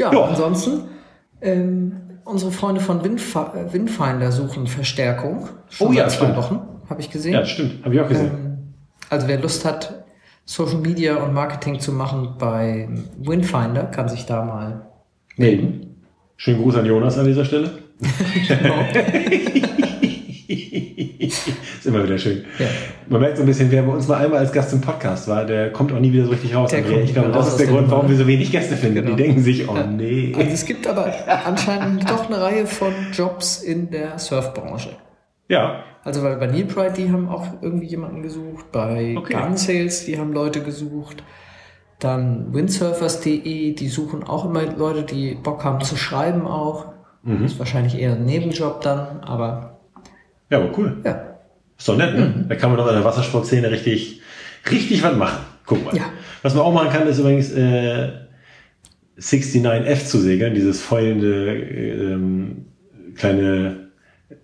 Ja, 0.00 0.12
Ja. 0.12 0.24
ansonsten, 0.24 0.80
ähm, 1.42 1.92
unsere 2.24 2.50
Freunde 2.50 2.80
von 2.80 3.04
Windfa 3.04 3.54
äh, 3.54 3.72
Windfinder 3.72 4.32
suchen 4.32 4.66
Verstärkung. 4.66 5.48
Schon 5.68 5.88
Oh 5.88 5.92
ja, 5.92 6.08
seit 6.08 6.18
zwei 6.18 6.24
stimmt. 6.26 6.36
Wochen, 6.38 6.60
habe 6.88 7.00
ich 7.00 7.10
gesehen. 7.10 7.32
Ja, 7.34 7.44
stimmt. 7.44 7.84
Habe 7.84 7.94
ich 7.94 8.00
auch 8.00 8.08
gesehen. 8.08 8.30
Ähm, 8.32 8.58
also 9.10 9.28
wer 9.28 9.38
Lust 9.40 9.64
hat, 9.64 10.04
Social 10.44 10.78
Media 10.78 11.16
und 11.22 11.32
Marketing 11.34 11.78
zu 11.78 11.92
machen 11.92 12.34
bei 12.38 12.88
Windfinder, 13.18 13.84
kann 13.84 14.08
sich 14.08 14.26
da 14.26 14.42
mal 14.44 14.86
melden. 15.36 16.02
Schönen 16.36 16.62
Gruß 16.62 16.76
an 16.76 16.86
Jonas 16.86 17.18
an 17.18 17.26
dieser 17.26 17.44
Stelle. 17.44 17.70
Genau. 18.48 18.74
ist 20.50 21.86
immer 21.86 22.02
wieder 22.02 22.18
schön. 22.18 22.44
Ja. 22.58 22.66
Man 23.08 23.20
merkt 23.20 23.36
so 23.36 23.42
ein 23.42 23.46
bisschen, 23.46 23.70
wer 23.70 23.82
bei 23.82 23.92
uns 23.92 24.08
mal 24.08 24.24
einmal 24.24 24.40
als 24.40 24.52
Gast 24.52 24.72
im 24.72 24.80
Podcast 24.80 25.28
war, 25.28 25.44
der 25.44 25.72
kommt 25.72 25.92
auch 25.92 26.00
nie 26.00 26.12
wieder 26.12 26.24
so 26.24 26.30
richtig 26.30 26.54
raus. 26.54 26.70
Der 26.70 26.82
kommt 26.82 27.04
ich 27.04 27.12
glaube, 27.12 27.30
das 27.30 27.48
ist 27.48 27.60
der 27.60 27.66
Grund, 27.68 27.90
warum 27.90 28.08
wir 28.08 28.16
so 28.16 28.26
wenig 28.26 28.50
Gäste 28.50 28.76
finden. 28.76 29.02
Genau. 29.02 29.16
Die 29.16 29.22
denken 29.22 29.42
sich, 29.42 29.68
oh 29.68 29.76
nee. 29.88 30.32
Also 30.36 30.50
es 30.50 30.64
gibt 30.64 30.86
aber 30.86 31.12
anscheinend 31.44 32.08
doch 32.10 32.26
eine 32.26 32.40
Reihe 32.40 32.66
von 32.66 32.92
Jobs 33.12 33.62
in 33.62 33.90
der 33.90 34.18
Surfbranche. 34.18 34.90
Ja, 35.48 35.82
Also 36.04 36.22
weil 36.22 36.36
bei 36.36 36.46
Neil 36.46 36.64
Pride, 36.64 36.92
die 36.96 37.10
haben 37.10 37.28
auch 37.28 37.46
irgendwie 37.60 37.86
jemanden 37.86 38.22
gesucht, 38.22 38.70
bei 38.72 39.16
Okay. 39.18 39.34
Gun 39.34 39.56
Sales, 39.56 40.04
die 40.06 40.18
haben 40.18 40.32
Leute 40.32 40.62
gesucht, 40.62 41.24
dann 41.98 42.54
windsurfers.de, 42.54 43.74
die 43.74 43.88
suchen 43.88 44.22
auch 44.22 44.44
immer 44.44 44.62
Leute, 44.64 45.02
die 45.02 45.34
Bock 45.34 45.64
haben 45.64 45.80
zu 45.80 45.96
schreiben 45.96 46.46
auch. 46.46 46.86
Mhm. 47.22 47.44
Ist 47.44 47.58
wahrscheinlich 47.58 47.98
eher 47.98 48.12
ein 48.12 48.24
Nebenjob 48.24 48.80
dann, 48.80 49.20
aber 49.20 49.79
ja, 50.50 50.58
aber 50.58 50.76
cool. 50.78 50.96
ja. 51.04 51.26
Ist 51.78 51.88
doch 51.88 51.96
nett, 51.96 52.12
Mhm. 52.14 52.20
ne? 52.20 52.44
Da 52.48 52.54
kann 52.56 52.70
man 52.70 52.78
doch 52.78 52.88
in 52.88 52.94
der 52.94 53.04
Wassersportszene 53.04 53.70
richtig, 53.70 54.20
richtig 54.70 55.02
was 55.02 55.16
machen. 55.16 55.38
Guck 55.64 55.84
mal. 55.84 55.96
Ja. 55.96 56.04
Was 56.42 56.54
man 56.54 56.64
auch 56.64 56.72
machen 56.74 56.90
kann, 56.90 57.06
ist 57.08 57.18
übrigens 57.18 57.50
äh, 57.52 58.08
69F 59.18 60.04
zu 60.06 60.18
segeln, 60.18 60.54
dieses 60.54 60.80
feuernde 60.82 61.52
ähm, 61.54 62.66
kleine 63.14 63.88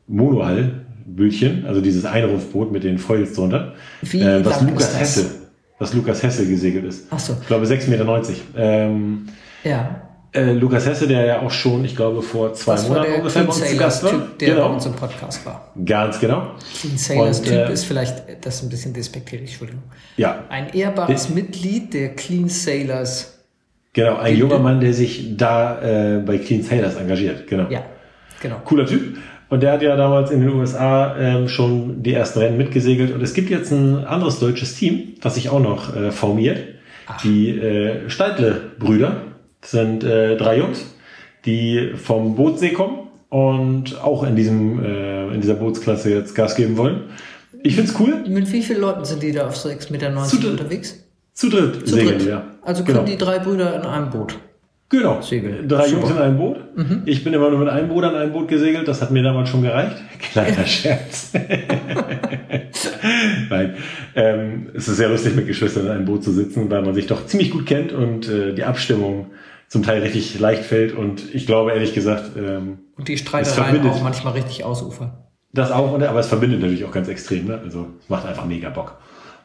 Monohull-Bötchen, 0.07 1.65
also 1.67 1.81
dieses 1.81 2.05
Einrufboot 2.05 2.73
mit 2.73 2.85
den 2.85 2.99
Foils 2.99 3.35
drunter. 3.35 3.75
Wie 4.03 4.21
äh, 4.21 4.45
was 4.45 4.61
Lukas? 4.63 4.99
Hesse, 4.99 5.31
was 5.79 5.95
Lukas 5.95 6.23
Hesse 6.23 6.47
gesegelt 6.47 6.85
ist. 6.85 7.07
Ach 7.11 7.19
so. 7.19 7.37
Ich 7.41 7.47
glaube 7.47 7.67
6,90 7.67 7.89
Meter. 7.91 8.23
Ähm, 8.57 9.27
Ja. 9.65 10.03
Äh, 10.37 10.53
Lukas 10.53 10.87
Hesse, 10.87 11.09
der 11.09 11.25
ja 11.25 11.41
auch 11.41 11.51
schon, 11.51 11.85
ich 11.85 11.97
glaube, 11.97 12.23
vor 12.23 12.53
zwei 12.55 12.73
Das 12.73 12.89
Monaten 12.89 13.15
ungefähr 13.15 13.43
bei 13.43 13.49
uns 13.49 13.65
zu 13.65 13.77
Gast 13.77 14.05
war. 14.05 14.11
Typ, 14.11 14.39
der 14.39 14.47
bei 14.47 14.55
genau. 14.55 14.73
uns 14.75 14.87
im 14.87 14.93
Podcast 14.93 15.47
war. 15.47 15.73
Ganz 15.85 16.21
genau. 16.21 16.53
Clean 16.81 16.97
Sailors 16.97 17.39
Und, 17.41 17.47
Typ 17.47 17.55
äh, 17.55 17.73
ist 17.73 17.85
vielleicht, 17.85 18.23
das 18.45 18.57
ist 18.57 18.63
ein 18.63 18.69
bisschen 18.69 18.93
despektierlich, 18.93 19.51
Entschuldigung. 19.51 19.83
Ja, 20.17 20.45
Ein 20.49 20.73
ehrbares 20.75 21.29
Mitglied 21.31 21.95
der 21.95 22.15
Clean 22.15 22.49
Sailors. 22.49 23.39
Genau, 23.93 24.17
ein 24.17 24.37
junger 24.37 24.59
Mann, 24.59 24.81
der 24.81 24.93
sich 24.93 25.37
da 25.37 25.81
äh, 25.81 26.19
bei 26.19 26.39
Clean 26.39 26.63
Sailors 26.63 26.97
engagiert. 26.97 27.47
Genau. 27.47 27.71
Ja, 27.71 27.83
genau. 28.43 28.57
Cooler 28.65 28.87
Typ. 28.87 29.17
Und 29.49 29.63
der 29.63 29.73
hat 29.73 29.83
ja 29.83 29.97
damals 29.97 30.31
in 30.31 30.41
den 30.41 30.51
USA 30.51 31.17
ähm, 31.17 31.49
schon 31.49 32.03
die 32.03 32.13
ersten 32.13 32.41
Rennen 32.41 32.57
mitgesegelt. 32.57 33.15
Und 33.15 33.23
es 33.23 33.33
gibt 33.33 33.49
jetzt 33.49 33.71
ein 33.71 34.05
anderes 34.05 34.41
deutsches 34.41 34.75
Team, 34.75 35.15
was 35.23 35.37
sich 35.37 35.51
auch 35.51 35.61
noch 35.61 35.95
äh, 35.95 36.11
formiert. 36.11 36.59
Die 37.23 37.51
äh, 37.51 38.11
Steidle-Brüder. 38.11 39.23
Das 39.61 39.71
sind 39.73 40.05
äh, 40.05 40.37
drei 40.37 40.59
Jungs, 40.59 40.85
die 41.45 41.93
vom 41.97 42.37
Bootsee 42.37 42.73
kommen 42.73 43.09
und 43.29 44.01
auch 44.01 44.23
in, 44.23 44.37
diesem, 44.37 44.83
äh, 44.85 45.29
in 45.35 45.41
dieser 45.41 45.55
Bootsklasse 45.55 46.11
jetzt 46.11 46.35
Gas 46.35 46.55
geben 46.55 46.77
wollen. 46.77 47.11
Ich 47.63 47.75
find's 47.75 47.95
cool. 47.99 48.25
Mit 48.29 48.53
wie 48.53 48.63
vielen 48.63 48.81
Leuten 48.81 49.05
sind 49.05 49.23
die 49.23 49.33
da 49.33 49.49
auf 49.49 49.57
6,90 49.57 49.93
Meter 49.93 50.25
Zu 50.25 50.51
unterwegs? 50.51 51.03
Zu 51.33 51.49
dritt 51.51 51.87
Zu 51.87 51.95
segeln 51.95 52.19
dritt. 52.19 52.27
wir. 52.27 52.45
Also 52.63 52.85
können 52.85 52.99
genau. 52.99 53.11
die 53.11 53.17
drei 53.17 53.39
Brüder 53.39 53.75
in 53.75 53.83
einem 53.83 54.11
Boot. 54.11 54.39
Genau. 54.89 55.21
Segeln. 55.21 55.69
Drei 55.69 55.89
Super. 55.89 56.01
Jungs 56.01 56.11
in 56.13 56.19
einem 56.19 56.39
Boot. 56.39 56.57
Ich 57.07 57.25
bin 57.25 57.35
immer 57.35 57.51
nur 57.51 57.59
mit 57.59 57.69
einem 57.69 57.89
Bruder 57.89 58.11
in 58.11 58.17
einem 58.17 58.33
Boot 58.33 58.49
gesegelt. 58.49 58.87
Das 58.87 59.03
hat 59.03 59.11
mir 59.11 59.23
damals 59.23 59.49
schon 59.49 59.63
gereicht. 59.63 59.97
Kleiner 60.33 60.65
Scherz. 60.65 61.33
Nein. 63.51 63.75
Ähm, 64.15 64.71
es 64.75 64.89
ist 64.89 64.97
sehr 64.97 65.09
lustig, 65.09 65.35
mit 65.35 65.47
Geschwistern 65.47 65.87
in 65.87 65.93
einem 65.93 66.05
Boot 66.05 66.23
zu 66.23 66.33
sitzen, 66.33 66.71
weil 66.71 66.83
man 66.83 66.95
sich 66.95 67.07
doch 67.07 67.27
ziemlich 67.27 67.51
gut 67.51 67.67
kennt 67.67 67.93
und 67.93 68.29
äh, 68.29 68.55
die 68.55 68.65
Abstimmung 68.65 69.31
zum 69.69 69.83
Teil 69.83 70.03
richtig 70.03 70.39
leicht 70.39 70.65
fällt. 70.65 70.95
Und 70.95 71.35
ich 71.35 71.47
glaube, 71.47 71.73
ehrlich 71.73 71.93
gesagt, 71.93 72.31
ähm, 72.37 72.79
Und 72.97 73.09
die 73.09 73.17
Streitereien 73.17 73.87
auch 73.89 74.03
manchmal 74.03 74.35
richtig 74.35 74.65
ausufern. 74.65 75.13
das 75.53 75.73
auch, 75.73 76.01
aber 76.01 76.21
es 76.21 76.29
verbindet 76.29 76.61
natürlich 76.61 76.85
auch 76.85 76.93
ganz 76.93 77.09
extrem. 77.09 77.47
Ne? 77.47 77.61
Also 77.63 77.89
es 78.01 78.09
macht 78.09 78.27
einfach 78.27 78.47
mega 78.47 78.71
Bock. 78.71 78.99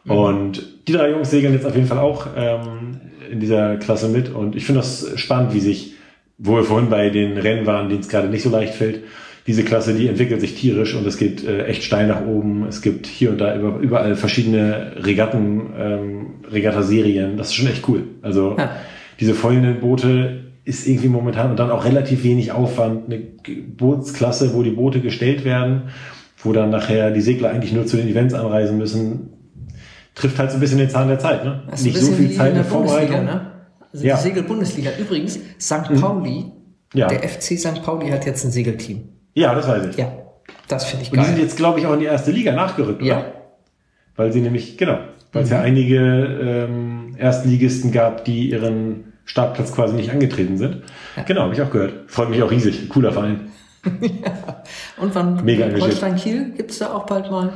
Und 0.08 0.88
die 0.88 0.94
drei 0.94 1.12
Jungs 1.12 1.30
segeln 1.30 1.54
jetzt 1.54 1.66
auf 1.66 1.76
jeden 1.76 1.88
Fall 1.88 2.00
auch 2.00 2.26
ähm, 2.36 3.00
in 3.32 3.40
dieser 3.40 3.78
Klasse 3.78 4.08
mit. 4.10 4.30
Und 4.30 4.56
ich 4.56 4.66
finde 4.66 4.82
das 4.82 5.08
spannend, 5.16 5.54
wie 5.54 5.60
sich, 5.60 5.94
wo 6.38 6.56
wir 6.56 6.64
vorhin 6.64 6.90
bei 6.90 7.10
den 7.10 7.38
Rennen 7.38 7.66
waren, 7.66 7.90
denen 7.90 8.02
es 8.02 8.10
gerade 8.10 8.28
nicht 8.30 8.44
so 8.44 8.50
leicht 8.50 8.76
fällt, 8.76 9.02
diese 9.48 9.64
Klasse, 9.64 9.96
die 9.96 10.08
entwickelt 10.08 10.40
sich 10.40 10.54
tierisch 10.56 10.94
und 10.96 11.06
es 11.08 11.18
geht 11.18 11.44
äh, 11.44 11.66
echt 11.66 11.84
steil 11.84 12.06
nach 12.08 12.24
oben. 12.26 12.66
Es 12.68 12.82
gibt 12.84 13.08
hier 13.08 13.32
und 13.32 13.40
da 13.42 13.56
über, 13.56 13.80
überall 13.80 14.16
verschiedene 14.16 14.92
Regatten, 14.98 15.62
ähm, 15.80 16.26
Regattaserien. 16.52 17.38
Das 17.38 17.48
ist 17.48 17.56
schon 17.56 17.68
echt 17.68 17.88
cool. 17.90 18.04
Also 18.22 18.56
Ja. 18.60 18.70
diese 19.20 19.34
foilenden 19.34 19.80
Boote 19.80 20.42
ist 20.64 20.88
irgendwie 20.88 21.08
momentan 21.08 21.50
und 21.50 21.58
dann 21.60 21.72
auch 21.72 21.86
relativ 21.86 22.24
wenig 22.24 22.52
Aufwand. 22.52 23.06
Eine 23.08 23.18
Bootsklasse, 23.78 24.54
wo 24.54 24.62
die 24.62 24.70
Boote 24.70 25.00
gestellt 25.02 25.44
werden, 25.44 25.90
wo 26.44 26.54
dann 26.54 26.70
nachher 26.70 27.10
die 27.10 27.22
Segler 27.22 27.50
eigentlich 27.50 27.74
nur 27.74 27.88
zu 27.88 27.98
den 27.98 28.08
Events 28.08 28.36
anreisen 28.36 28.78
müssen, 28.78 29.30
trifft 30.16 30.38
halt 30.40 30.52
so 30.52 30.58
ein 30.58 30.60
bisschen 30.60 30.78
den 30.78 30.90
Zahn 30.90 31.08
der 31.08 31.20
Zeit. 31.20 31.44
Ne? 31.46 31.64
Ist 31.74 31.84
Nicht 31.86 31.98
so 31.98 32.12
viel 32.12 32.32
Zeit 32.32 32.50
in 32.50 32.56
der 32.56 32.66
Vorbereitung. 32.66 33.26
ne? 33.26 33.52
Also 33.94 34.06
Ja. 34.06 34.16
Mhm. 34.16 34.20
die 34.20 34.24
Segel-Bundesliga. 34.24 34.92
Übrigens, 35.00 35.40
St. 35.60 36.00
Pauli, 36.00 36.46
Ja. 36.94 37.08
der 37.08 37.24
FC 37.24 37.58
St. 37.58 37.84
Pauli 37.84 38.10
hat 38.10 38.26
jetzt 38.26 38.44
ein 38.46 38.52
Segelteam. 38.52 39.10
Ja, 39.34 39.54
das 39.56 39.68
weiß 39.68 39.88
ich. 39.88 39.98
Ja, 39.98 40.12
das 40.68 40.86
finde 40.86 41.04
ich 41.06 41.12
Und 41.12 41.20
die 41.20 41.26
sind 41.26 41.36
geil. 41.36 41.44
jetzt, 41.44 41.58
glaube 41.58 41.80
ich, 41.80 41.86
auch 41.86 41.94
in 41.94 42.00
die 42.00 42.06
erste 42.06 42.32
Liga 42.32 42.52
nachgerückt, 42.54 43.02
Ja. 43.02 43.20
oder? 43.20 43.34
Weil 44.18 44.34
sie 44.34 44.42
nämlich, 44.42 44.78
genau, 44.78 44.98
weil 45.32 45.44
es 45.44 45.50
Mhm. 45.50 45.56
ja 45.56 45.62
einige 45.62 45.98
ähm, 45.98 47.16
Erstligisten 47.18 47.92
gab, 47.92 48.26
die 48.26 48.50
ihren 48.52 49.14
Startplatz 49.26 49.72
quasi 49.74 49.96
nicht 49.96 50.12
angetreten 50.12 50.58
sind. 50.58 50.82
Genau, 51.28 51.44
habe 51.44 51.54
ich 51.54 51.62
auch 51.62 51.72
gehört. 51.72 51.94
Freut 52.12 52.30
mich 52.30 52.42
auch 52.44 52.52
riesig. 52.52 52.90
Cooler 52.90 53.12
Verein. 53.14 53.50
Und 54.98 55.16
wann 55.16 55.44
Mega 55.44 55.64
engagiert. 55.66 55.90
Holstein-Kiel 55.90 56.52
gibt 56.56 56.72
es 56.72 56.80
da 56.80 56.94
auch 56.94 57.06
bald 57.06 57.32
mal? 57.32 57.54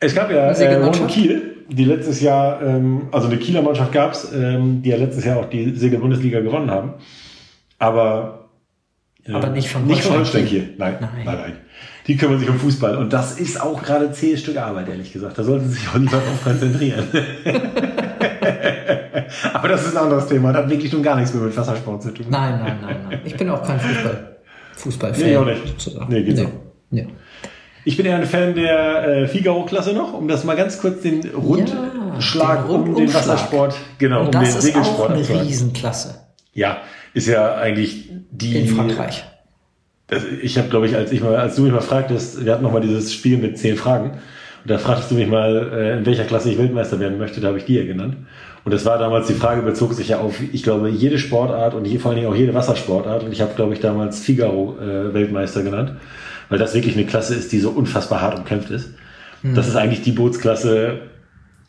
Es 0.00 0.14
gab 0.14 0.30
ja 0.30 0.50
äh? 0.50 0.74
Ron 0.76 1.06
Kiel, 1.06 1.56
die 1.68 1.84
letztes 1.84 2.20
Jahr, 2.20 2.60
ähm, 2.62 3.08
also 3.12 3.28
eine 3.28 3.38
Kieler 3.38 3.62
Mannschaft 3.62 3.92
gab's, 3.92 4.30
ähm, 4.32 4.82
die 4.82 4.90
ja 4.90 4.96
letztes 4.96 5.24
Jahr 5.24 5.38
auch 5.38 5.48
die 5.48 5.74
Segel-Bundesliga 5.74 6.40
gewonnen 6.40 6.70
haben. 6.70 6.94
Aber, 7.78 8.48
äh, 9.26 9.32
Aber 9.32 9.48
nicht 9.48 9.68
von 9.68 9.86
nicht 9.86 10.02
von 10.02 10.16
Holstein 10.16 10.42
Holstein 10.42 10.60
Kiel. 10.62 10.74
Nein, 10.78 10.96
Nein. 11.00 11.10
nein, 11.24 11.36
nein, 11.38 11.52
Die 12.06 12.16
kümmern 12.16 12.38
sich 12.38 12.48
um 12.48 12.58
Fußball. 12.58 12.96
Und 12.96 13.12
das 13.12 13.38
ist 13.40 13.60
auch 13.60 13.82
gerade 13.82 14.12
zähes 14.12 14.40
Stück 14.40 14.58
Arbeit, 14.58 14.88
ehrlich 14.88 15.12
gesagt. 15.12 15.38
Da 15.38 15.42
sollten 15.44 15.68
sie 15.68 15.74
sich 15.74 15.88
auch 15.88 15.96
lieber 15.96 16.18
drauf 16.18 16.44
konzentrieren. 16.44 17.04
Aber 19.52 19.68
das 19.68 19.86
ist 19.86 19.96
ein 19.96 20.02
anderes 20.02 20.26
Thema. 20.28 20.52
Das 20.52 20.62
hat 20.62 20.70
wirklich 20.70 20.92
nun 20.92 21.02
gar 21.02 21.16
nichts 21.16 21.34
mehr 21.34 21.42
mit 21.42 21.56
Wassersport 21.56 22.02
zu 22.02 22.10
tun. 22.12 22.26
Nein, 22.30 22.60
nein, 22.60 22.78
nein, 22.82 22.96
nein. 23.08 23.20
Ich 23.24 23.36
bin 23.36 23.50
auch 23.50 23.62
kein 23.66 23.80
Fußball. 23.80 24.36
Fußballfan. 24.74 25.24
Nee, 25.24 25.36
auch 25.36 25.44
nicht. 25.44 25.66
sozusagen. 25.66 26.12
Nee, 26.12 26.22
geht 26.22 26.36
so. 26.36 26.50
Nee. 26.90 27.08
Ich 27.86 27.96
bin 27.96 28.04
eher 28.04 28.16
ein 28.16 28.26
Fan 28.26 28.56
der 28.56 29.06
äh, 29.06 29.28
Figaro-Klasse 29.28 29.92
noch, 29.92 30.12
um 30.12 30.26
das 30.26 30.42
mal 30.42 30.56
ganz 30.56 30.80
kurz 30.80 31.02
den 31.02 31.24
Rundschlag 31.30 32.66
den 32.66 32.74
um 32.74 32.94
den. 32.96 33.14
Wassersport, 33.14 33.76
genau, 33.98 34.22
Und 34.22 34.26
um 34.26 34.32
den 34.32 34.40
das 34.40 34.56
ist 34.56 34.62
Segelsport 34.62 35.12
eine. 35.12 35.20
Riesenklasse 35.42 36.16
Ja, 36.52 36.78
ist 37.14 37.28
ja 37.28 37.54
eigentlich 37.54 38.10
die. 38.32 38.58
in 38.58 38.66
Frankreich. 38.66 39.24
Das, 40.08 40.24
ich 40.42 40.58
habe, 40.58 40.68
glaube 40.68 40.88
ich, 40.88 40.96
als 40.96 41.12
ich 41.12 41.20
mal, 41.22 41.36
als 41.36 41.54
du 41.54 41.62
mich 41.62 41.70
mal 41.72 41.80
fragtest, 41.80 42.44
wir 42.44 42.52
hatten 42.52 42.64
noch 42.64 42.72
mal 42.72 42.80
dieses 42.80 43.14
Spiel 43.14 43.38
mit 43.38 43.56
zehn 43.56 43.76
Fragen. 43.76 44.10
Und 44.64 44.70
da 44.70 44.78
fragtest 44.78 45.12
du 45.12 45.14
mich 45.14 45.28
mal, 45.28 45.70
äh, 45.72 45.98
in 45.98 46.06
welcher 46.06 46.24
Klasse 46.24 46.50
ich 46.50 46.58
Weltmeister 46.58 46.98
werden 46.98 47.18
möchte, 47.18 47.40
da 47.40 47.48
habe 47.48 47.58
ich 47.58 47.66
die 47.66 47.76
ja 47.76 47.84
genannt. 47.84 48.16
Und 48.64 48.74
das 48.74 48.84
war 48.84 48.98
damals, 48.98 49.28
die 49.28 49.34
Frage 49.34 49.62
bezog 49.62 49.94
sich 49.94 50.08
ja 50.08 50.18
auf, 50.18 50.40
ich 50.40 50.64
glaube, 50.64 50.88
jede 50.88 51.18
Sportart 51.18 51.74
und 51.74 51.86
vor 52.00 52.10
allen 52.10 52.20
Dingen 52.20 52.32
auch 52.32 52.36
jede 52.36 52.52
Wassersportart. 52.52 53.22
Und 53.22 53.30
ich 53.30 53.40
habe, 53.42 53.54
glaube 53.54 53.74
ich, 53.74 53.78
damals 53.78 54.18
Figaro 54.18 54.76
äh, 54.80 55.14
Weltmeister 55.14 55.62
genannt, 55.62 55.92
weil 56.48 56.58
das 56.58 56.74
wirklich 56.74 56.96
eine 56.96 57.06
Klasse 57.06 57.34
ist, 57.34 57.52
die 57.52 57.58
so 57.60 57.70
unfassbar 57.70 58.20
hart 58.22 58.38
umkämpft 58.38 58.70
ist. 58.70 58.90
Das 59.54 59.68
ist 59.68 59.76
eigentlich 59.76 60.02
die 60.02 60.12
Bootsklasse, 60.12 61.00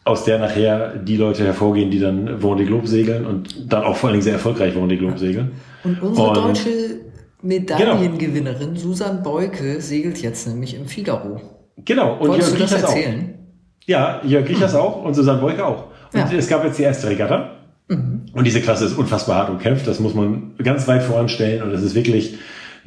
aus 0.03 0.23
der 0.23 0.39
nachher 0.39 0.95
die 0.95 1.17
Leute 1.17 1.43
hervorgehen, 1.43 1.91
die 1.91 1.99
dann 1.99 2.39
Vendée 2.41 2.65
Globe 2.65 2.87
segeln 2.87 3.25
und 3.25 3.71
dann 3.71 3.83
auch 3.83 3.95
vor 3.97 4.09
allen 4.09 4.13
Dingen 4.15 4.23
sehr 4.23 4.33
erfolgreich 4.33 4.73
Vendée 4.73 4.97
Globe 4.97 5.17
segeln. 5.19 5.51
Und 5.83 6.01
unsere 6.01 6.27
Und- 6.29 6.35
deutsche 6.37 6.69
Medaillengewinnerin 7.41 8.75
Susan 8.75 9.21
Beuke 9.23 9.81
segelt 9.81 10.21
jetzt 10.21 10.47
nämlich 10.47 10.75
im 10.75 10.85
Figaro. 10.85 11.41
Genau, 11.85 12.15
und 12.17 12.29
Wolltest 12.29 12.49
Jörg 12.51 12.57
du 12.57 12.63
das 12.63 12.73
Riechers 12.73 12.83
auch. 12.89 12.95
erzählen? 12.95 13.33
Ja, 13.85 14.21
Jörg 14.25 14.49
Riechers 14.49 14.75
auch 14.75 15.03
und 15.03 15.13
Susanne 15.13 15.39
Beuke 15.39 15.65
auch. 15.65 15.85
Und 16.13 16.19
Ja. 16.19 16.37
es 16.37 16.47
gab 16.47 16.63
jetzt 16.63 16.77
die 16.79 16.83
erste 16.83 17.07
Regatta. 17.09 17.51
Und 17.89 18.43
diese 18.43 18.59
Klasse 18.61 18.85
ist 18.85 18.97
unfassbar 18.97 19.37
hart 19.37 19.49
umkämpft. 19.49 19.87
Das 19.87 19.99
muss 20.01 20.13
man 20.13 20.51
ganz 20.61 20.87
weit 20.87 21.03
voranstellen. 21.03 21.63
Und 21.63 21.71
es 21.71 21.83
ist 21.83 21.95
wirklich 21.95 22.37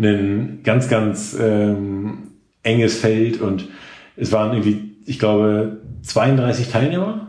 ein 0.00 0.60
ganz, 0.64 0.88
ganz 0.88 1.36
ähm, 1.40 2.32
enges 2.62 2.98
Feld. 2.98 3.40
Und 3.40 3.68
es 4.16 4.32
waren 4.32 4.52
irgendwie, 4.52 4.96
ich 5.06 5.18
glaube, 5.18 5.78
32 6.02 6.70
Teilnehmer 6.70 7.28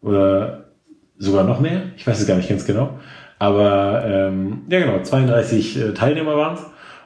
oder 0.00 0.64
sogar 1.18 1.44
noch 1.44 1.60
mehr. 1.60 1.82
Ich 1.96 2.06
weiß 2.06 2.20
es 2.20 2.26
gar 2.26 2.36
nicht 2.36 2.48
ganz 2.48 2.64
genau. 2.64 2.98
Aber 3.38 4.04
ähm, 4.04 4.62
ja 4.68 4.80
genau, 4.80 5.02
32 5.02 5.78
äh, 5.78 5.94
Teilnehmer 5.94 6.36
waren 6.36 6.54
es. 6.54 6.60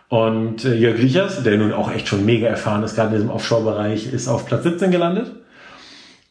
Und 0.08 0.64
äh, 0.64 0.74
Jörg 0.74 0.98
Riechers, 0.98 1.42
der 1.42 1.56
nun 1.56 1.72
auch 1.72 1.90
echt 1.90 2.08
schon 2.08 2.24
mega 2.24 2.46
erfahren 2.46 2.82
ist, 2.82 2.94
gerade 2.94 3.08
in 3.08 3.14
diesem 3.14 3.30
Offshore-Bereich, 3.30 4.12
ist 4.12 4.28
auf 4.28 4.46
Platz 4.46 4.62
17 4.62 4.90
gelandet. 4.90 5.32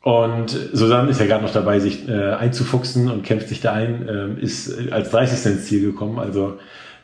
Und 0.03 0.49
Susanne 0.73 1.09
ist 1.09 1.19
ja 1.19 1.27
gerade 1.27 1.43
noch 1.43 1.53
dabei, 1.53 1.79
sich 1.79 2.07
äh, 2.07 2.31
einzufuchsen 2.33 3.09
und 3.09 3.23
kämpft 3.23 3.49
sich 3.49 3.61
da 3.61 3.73
ein, 3.73 4.07
ähm, 4.09 4.37
ist 4.39 4.69
äh, 4.69 4.91
als 4.91 5.11
30. 5.11 5.53
ins 5.53 5.65
Ziel 5.65 5.81
gekommen. 5.81 6.17
Also 6.17 6.57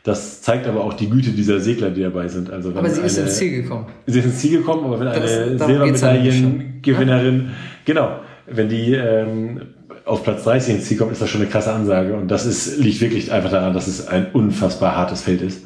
das 0.08 0.42
zeigt 0.42 0.66
aber 0.66 0.82
auch 0.84 0.94
die 0.94 1.08
Güte 1.10 1.30
dieser 1.30 1.60
Segler, 1.60 1.90
die 1.90 2.02
dabei 2.02 2.26
sind. 2.28 2.50
Also 2.50 2.70
wenn 2.70 2.78
Aber 2.78 2.90
sie 2.90 3.02
ist 3.02 3.18
eine- 3.18 3.28
ins 3.28 3.36
Ziel 3.36 3.62
gekommen. 3.62 3.86
Sie 4.06 4.18
ist 4.18 4.24
ins 4.24 4.38
Ziel 4.38 4.58
gekommen, 4.58 4.84
aber 4.84 4.98
wenn 4.98 5.06
Das- 5.06 5.16
eine 5.38 5.56
darum 5.56 5.84
geht's 5.84 6.00
ja 6.00 6.12
Silbermedaillengewinnerin, 6.14 7.50
genau, 7.84 8.20
wenn 8.46 8.68
die 8.68 8.94
ähm, 8.94 9.60
auf 10.04 10.24
Platz 10.24 10.44
30 10.44 10.76
ins 10.76 10.84
Ziel 10.86 10.96
kommt, 10.96 11.12
ist 11.12 11.20
das 11.20 11.28
schon 11.28 11.42
eine 11.42 11.50
krasse 11.50 11.72
Ansage. 11.72 12.14
Und 12.14 12.28
das 12.30 12.46
ist, 12.46 12.78
liegt 12.78 13.00
wirklich 13.00 13.30
einfach 13.30 13.50
daran, 13.50 13.74
dass 13.74 13.86
es 13.86 14.08
ein 14.08 14.26
unfassbar 14.32 14.96
hartes 14.96 15.22
Feld 15.22 15.42
ist. 15.42 15.64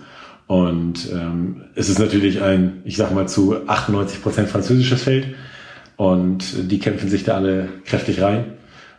Und 0.49 1.09
ähm, 1.13 1.63
es 1.77 1.89
ist 1.89 1.99
natürlich 2.01 2.43
ein, 2.43 2.83
ich 2.85 2.97
sag 2.97 3.15
mal, 3.15 3.29
zu 3.29 3.57
98 3.69 4.21
Prozent 4.23 4.49
französisches 4.49 5.03
Feld. 5.05 5.29
Und 5.97 6.71
die 6.71 6.79
kämpfen 6.81 7.09
sich 7.09 7.23
da 7.23 7.37
alle 7.37 7.69
kräftig 7.85 8.21
rein. 8.21 8.45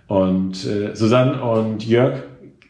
Und 0.08 0.66
äh, 0.66 0.96
Susanne 0.96 1.42
und 1.44 1.86
Jörg 1.86 2.14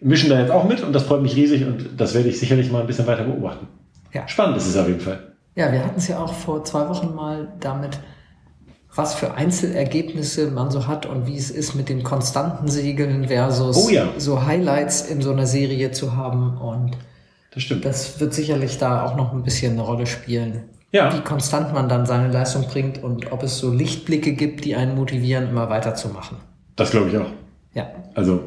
mischen 0.03 0.29
da 0.29 0.39
jetzt 0.39 0.51
auch 0.51 0.63
mit 0.67 0.81
und 0.83 0.93
das 0.93 1.03
freut 1.03 1.21
mich 1.21 1.35
riesig 1.35 1.65
und 1.65 1.89
das 1.99 2.13
werde 2.13 2.29
ich 2.29 2.39
sicherlich 2.39 2.71
mal 2.71 2.81
ein 2.81 2.87
bisschen 2.87 3.07
weiter 3.07 3.23
beobachten. 3.23 3.67
Ja. 4.13 4.27
Spannend 4.27 4.57
ist 4.57 4.67
es 4.67 4.77
auf 4.77 4.87
jeden 4.87 4.99
Fall. 4.99 5.33
Ja, 5.55 5.71
wir 5.71 5.79
hatten 5.83 5.97
es 5.97 6.07
ja 6.07 6.19
auch 6.19 6.33
vor 6.33 6.63
zwei 6.63 6.87
Wochen 6.89 7.13
mal 7.15 7.47
damit, 7.59 7.99
was 8.95 9.13
für 9.15 9.33
Einzelergebnisse 9.33 10.51
man 10.51 10.69
so 10.71 10.87
hat 10.87 11.05
und 11.05 11.25
wie 11.25 11.37
es 11.37 11.49
ist 11.49 11.73
mit 11.75 11.89
den 11.89 12.03
konstanten 12.03 12.67
Segeln 12.67 13.27
versus 13.27 13.75
Oh 13.77 13.89
ja. 13.89 14.09
so 14.17 14.45
Highlights 14.45 15.01
in 15.01 15.21
so 15.21 15.31
einer 15.31 15.47
Serie 15.47 15.91
zu 15.91 16.15
haben. 16.15 16.57
Und 16.57 16.97
Das 17.53 17.63
stimmt. 17.63 17.85
das 17.85 18.19
wird 18.19 18.33
sicherlich 18.33 18.77
da 18.77 19.03
auch 19.05 19.15
noch 19.15 19.33
ein 19.33 19.43
bisschen 19.43 19.73
eine 19.73 19.81
Rolle 19.81 20.05
spielen. 20.05 20.63
Ja. 20.91 21.11
Wie 21.11 21.21
konstant 21.21 21.73
man 21.73 21.89
dann 21.89 22.05
seine 22.05 22.31
Leistung 22.31 22.67
bringt 22.67 23.03
und 23.03 23.31
ob 23.31 23.41
es 23.41 23.57
so 23.57 23.71
Lichtblicke 23.73 24.33
gibt, 24.33 24.63
die 24.63 24.75
einen 24.75 24.95
motivieren, 24.95 25.49
immer 25.49 25.69
weiterzumachen. 25.69 26.37
Das 26.75 26.91
glaube 26.91 27.09
ich 27.09 27.17
auch. 27.17 27.31
Ja. 27.73 27.87
Also, 28.13 28.41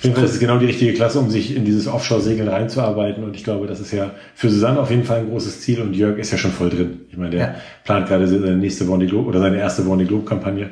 auf 0.00 0.04
jeden 0.04 0.16
Fall 0.16 0.24
ist 0.24 0.32
es 0.32 0.40
genau 0.40 0.56
die 0.56 0.64
richtige 0.64 0.94
Klasse, 0.94 1.18
um 1.18 1.28
sich 1.28 1.54
in 1.54 1.66
dieses 1.66 1.86
Offshore-Segeln 1.86 2.48
reinzuarbeiten. 2.48 3.22
Und 3.22 3.36
ich 3.36 3.44
glaube, 3.44 3.66
das 3.66 3.80
ist 3.80 3.92
ja 3.92 4.12
für 4.34 4.48
Susanne 4.48 4.80
auf 4.80 4.90
jeden 4.90 5.04
Fall 5.04 5.18
ein 5.18 5.28
großes 5.28 5.60
Ziel. 5.60 5.82
Und 5.82 5.92
Jörg 5.94 6.16
ist 6.16 6.32
ja 6.32 6.38
schon 6.38 6.52
voll 6.52 6.70
drin. 6.70 7.00
Ich 7.10 7.18
meine, 7.18 7.30
der 7.32 7.40
Ja. 7.40 7.54
plant 7.84 8.08
gerade 8.08 8.26
seine 8.26 8.56
nächste 8.56 8.84
Vendée 8.86 9.06
Globe 9.08 9.28
oder 9.28 9.40
seine 9.40 9.58
erste 9.58 9.82
Vendée 9.82 10.06
Globe-Kampagne. 10.06 10.70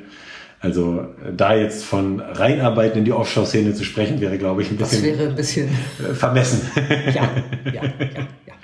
Also, 0.61 1.01
äh, 1.25 1.33
da 1.37 1.55
jetzt 1.55 1.85
von 1.85 2.21
reinarbeiten 2.21 3.01
in 3.01 3.05
die 3.05 3.13
Offshore-Szene 3.13 3.75
zu 3.75 3.85
sprechen, 3.85 4.19
wäre, 4.23 4.39
glaube 4.39 4.63
ich, 4.63 4.71
ein 4.71 4.79
Das 4.79 4.89
bisschen 4.93 5.19
wäre 5.19 5.29
ein 5.29 5.35
bisschen, 5.37 5.69
äh, 6.01 6.15
vermessen. 6.15 6.63
ja, 7.15 7.31
ja, 7.67 7.73
ja, 7.75 7.83
ja. 7.85 8.55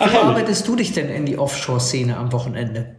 Ach, 0.00 0.12
Wie 0.12 0.16
arbeitest 0.16 0.66
du 0.66 0.74
dich 0.74 0.90
denn 0.92 1.08
in 1.08 1.24
die 1.24 1.38
Offshore-Szene 1.38 2.16
am 2.16 2.32
Wochenende? 2.32 2.96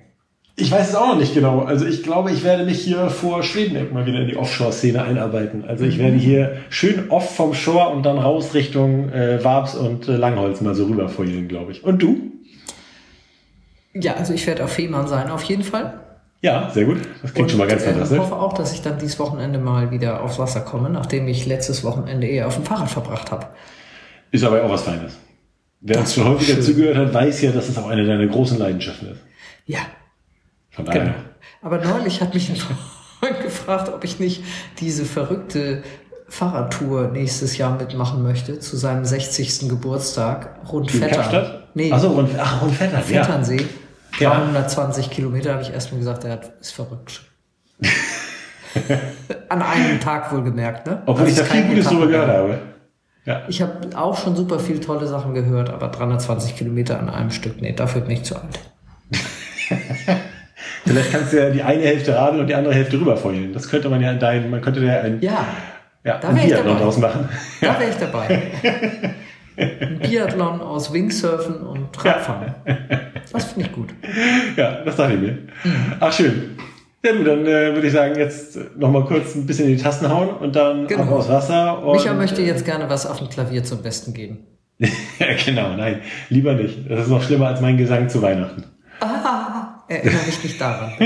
Ich 0.57 0.71
weiß 0.71 0.89
es 0.89 0.95
auch 0.95 1.07
noch 1.09 1.19
nicht 1.19 1.33
genau. 1.33 1.63
Also 1.63 1.85
ich 1.85 2.01
glaube, 2.01 2.31
ich 2.31 2.43
werde 2.45 2.63
mich 2.63 2.79
hier 2.79 3.09
vor 3.09 3.43
Schweden 3.43 3.91
mal 3.93 4.05
wieder 4.05 4.19
in 4.21 4.27
die 4.27 4.37
Offshore-Szene 4.37 5.03
einarbeiten. 5.03 5.65
Also 5.67 5.83
ich 5.83 5.97
werde 5.97 6.15
hier 6.15 6.57
schön 6.69 7.09
off 7.09 7.35
vom 7.35 7.53
Shore 7.53 7.89
und 7.89 8.03
dann 8.03 8.17
raus 8.17 8.53
Richtung 8.53 9.09
äh, 9.11 9.43
Wabs 9.43 9.75
und 9.75 10.07
äh, 10.07 10.15
Langholz 10.15 10.61
mal 10.61 10.73
so 10.73 10.85
rüber 10.85 11.09
vorhin, 11.09 11.49
glaube 11.49 11.73
ich. 11.73 11.83
Und 11.83 12.01
du? 12.01 12.31
Ja, 13.93 14.13
also 14.15 14.33
ich 14.33 14.47
werde 14.47 14.63
auf 14.63 14.71
Fehmarn 14.71 15.07
sein, 15.07 15.29
auf 15.29 15.43
jeden 15.43 15.63
Fall. 15.63 15.99
Ja, 16.41 16.69
sehr 16.73 16.85
gut. 16.85 16.97
Das 17.21 17.33
klingt 17.33 17.49
schon 17.49 17.59
mal 17.59 17.67
ganz 17.67 17.81
äh, 17.81 17.85
Ich 17.87 17.91
fantastisch. 17.91 18.19
hoffe 18.19 18.35
auch, 18.35 18.53
dass 18.53 18.73
ich 18.73 18.81
dann 18.81 18.97
dieses 18.97 19.19
Wochenende 19.19 19.57
mal 19.59 19.91
wieder 19.91 20.21
aufs 20.23 20.37
Wasser 20.39 20.61
komme, 20.61 20.89
nachdem 20.89 21.27
ich 21.27 21.45
letztes 21.45 21.83
Wochenende 21.83 22.27
eher 22.27 22.47
auf 22.47 22.55
dem 22.55 22.63
Fahrrad 22.65 22.89
verbracht 22.89 23.31
habe. 23.31 23.47
Ist 24.31 24.43
aber 24.43 24.63
auch 24.63 24.69
was 24.69 24.83
Feines. 24.83 25.17
Wer 25.81 25.97
uns 25.99 26.07
Das 26.09 26.15
schon 26.15 26.23
war 26.25 26.31
häufiger 26.33 26.55
schön. 26.55 26.63
zugehört 26.63 26.97
hat, 26.97 27.13
weiß 27.13 27.41
ja, 27.41 27.51
dass 27.51 27.67
es 27.67 27.77
auch 27.77 27.87
eine 27.89 28.05
deiner 28.05 28.27
großen 28.27 28.57
Leidenschaften 28.57 29.11
ist. 29.11 29.21
Ja, 29.65 29.79
Von 30.75 30.85
daher. 30.85 31.01
genau. 31.03 31.13
Aber 31.61 31.77
neulich 31.83 32.21
hat 32.21 32.33
mich 32.33 32.49
ein 32.49 32.55
Freund 33.19 33.41
gefragt, 33.41 33.91
ob 33.93 34.03
ich 34.03 34.19
nicht 34.19 34.43
diese 34.79 35.05
verrückte 35.05 35.83
Fahrradtour 36.27 37.09
nächstes 37.09 37.57
Jahr 37.57 37.77
mitmachen 37.77 38.23
möchte, 38.23 38.59
zu 38.59 38.77
seinem 38.77 39.05
60. 39.05 39.69
Geburtstag 39.69 40.59
rund 40.71 40.93
In 40.93 41.01
Vettern. 41.01 41.63
Nee, 41.75 41.91
Achso, 41.91 42.09
und, 42.09 42.29
ach, 42.37 42.61
und 42.61 42.71
Vettern. 42.71 43.01
Vetternsee. 43.03 43.65
Ja. 44.19 44.31
320 44.35 45.09
Kilometer, 45.11 45.53
habe 45.53 45.61
ich 45.61 45.71
erstmal 45.71 45.99
gesagt, 45.99 46.23
er 46.23 46.31
hat- 46.33 46.53
ist 46.61 46.71
verrückt. 46.71 47.21
An 49.49 49.61
einem 49.61 49.99
Tag 49.99 50.31
wohlgemerkt, 50.33 50.87
ne? 50.87 51.01
Obwohl 51.05 51.25
Also 51.25 51.41
ich 51.41 51.47
da 51.47 51.53
viel 51.53 51.63
Gutes 51.67 51.87
drüber 51.87 52.07
gehört 52.07 52.29
habe. 52.29 52.59
Ja. 53.25 53.41
Ich 53.47 53.61
habe 53.61 53.73
auch 53.97 54.17
schon 54.17 54.35
super 54.35 54.59
viel 54.59 54.79
tolle 54.79 55.07
Sachen 55.07 55.33
gehört, 55.33 55.69
aber 55.69 55.87
320 55.87 56.55
Kilometer 56.55 56.99
an 56.99 57.09
einem 57.09 57.31
Stück, 57.31 57.61
nee, 57.61 57.71
dafür 57.73 58.01
bin 58.01 58.11
ich 58.11 58.23
zu 58.23 58.35
alt. 58.35 58.59
Vielleicht 60.85 61.11
kannst 61.11 61.33
du 61.33 61.37
ja 61.37 61.49
die 61.49 61.63
eine 61.63 61.81
Hälfte 61.83 62.15
radeln 62.15 62.41
und 62.41 62.47
die 62.47 62.55
andere 62.55 62.73
Hälfte 62.73 62.99
rüberfeuern. 62.99 63.51
Das 63.53 63.69
könnte 63.69 63.89
man 63.89 64.01
ja 64.01 64.11
in 64.11 64.19
deinen, 64.19 64.49
man 64.49 64.61
könnte 64.61 64.81
ja 64.81 65.01
ein, 65.01 65.19
Ja, 65.21 65.45
ja, 66.03 66.17
da 66.19 66.29
ein 66.29 66.35
Biathlon 66.35 66.77
draus 66.77 66.97
machen. 66.99 67.27
da 67.61 67.79
wäre 67.79 67.89
ich 67.89 67.95
dabei. 67.97 68.41
Ein 69.57 69.99
Biathlon 69.99 70.59
aus 70.59 70.91
Wingsurfen 70.91 71.61
und 71.61 71.87
Radfahren. 72.03 72.55
Das 73.31 73.45
finde 73.53 73.67
ich 73.69 73.71
gut. 73.73 73.87
Ja, 74.57 74.81
das 74.83 74.97
dachte 74.97 75.13
ich 75.13 75.19
mir. 75.21 75.31
Mhm. 75.63 75.93
Ach, 76.01 76.11
schön. 76.11 76.57
Ja, 77.05 77.13
du, 77.13 77.23
dann 77.23 77.45
äh, 77.45 77.73
würde 77.73 77.87
ich 77.87 77.93
sagen, 77.93 78.15
jetzt 78.19 78.59
noch 78.77 78.91
mal 78.91 79.05
kurz 79.05 79.33
ein 79.33 79.45
bisschen 79.45 79.69
in 79.69 79.77
die 79.77 79.81
Tasten 79.81 80.09
hauen 80.09 80.27
und 80.29 80.57
dann 80.57 80.87
Genau. 80.87 81.03
ab 81.03 81.11
aufs 81.13 81.29
Wasser. 81.29 81.81
Und, 81.85 81.93
Micha 81.95 82.13
möchte 82.13 82.41
jetzt 82.41 82.65
gerne 82.65 82.89
was 82.89 83.05
auf 83.05 83.19
dem 83.19 83.29
Klavier 83.29 83.63
zum 83.63 83.81
Besten 83.81 84.13
geben. 84.13 84.39
ja, 84.79 84.87
genau, 85.45 85.69
nein, 85.77 86.01
lieber 86.27 86.51
nicht. 86.53 86.91
Das 86.91 87.03
ist 87.03 87.09
noch 87.09 87.23
schlimmer 87.23 87.47
als 87.47 87.61
mein 87.61 87.77
Gesang 87.77 88.09
zu 88.09 88.21
Weihnachten. 88.21 88.65
Erinnere 89.87 90.25
mich 90.25 90.43
nicht 90.43 90.59
daran. 90.59 90.91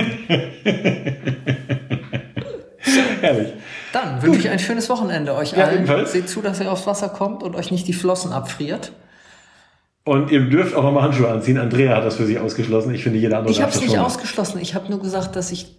Herrlich. 3.21 3.53
Dann 3.91 4.21
wünsche 4.21 4.39
ich 4.39 4.49
ein 4.49 4.59
schönes 4.59 4.89
Wochenende 4.89 5.35
euch 5.35 5.51
Ja, 5.53 5.65
allen. 5.65 5.77
ebenfalls. 5.79 6.11
Seht 6.11 6.29
zu, 6.29 6.41
dass 6.41 6.59
ihr 6.59 6.71
aufs 6.71 6.87
Wasser 6.87 7.09
kommt 7.09 7.43
und 7.43 7.55
euch 7.55 7.71
nicht 7.71 7.87
die 7.87 7.93
Flossen 7.93 8.31
abfriert. 8.31 8.91
Und 10.05 10.31
ihr 10.31 10.41
dürft 10.49 10.75
auch 10.75 10.83
nochmal 10.83 11.03
Handschuhe 11.03 11.29
anziehen. 11.29 11.57
Andrea 11.57 11.97
hat 11.97 12.05
das 12.05 12.15
für 12.15 12.25
sich 12.25 12.39
ausgeschlossen. 12.39 12.93
Ich 12.93 13.03
finde, 13.03 13.19
jeder 13.19 13.37
andere 13.39 13.51
Ich 13.51 13.61
habe 13.61 13.71
es 13.71 13.81
nicht 13.81 13.91
schon. 13.91 13.99
ausgeschlossen. 13.99 14.59
Ich 14.61 14.73
habe 14.75 14.89
nur 14.89 15.01
gesagt, 15.01 15.35
dass 15.35 15.51
ich 15.51 15.77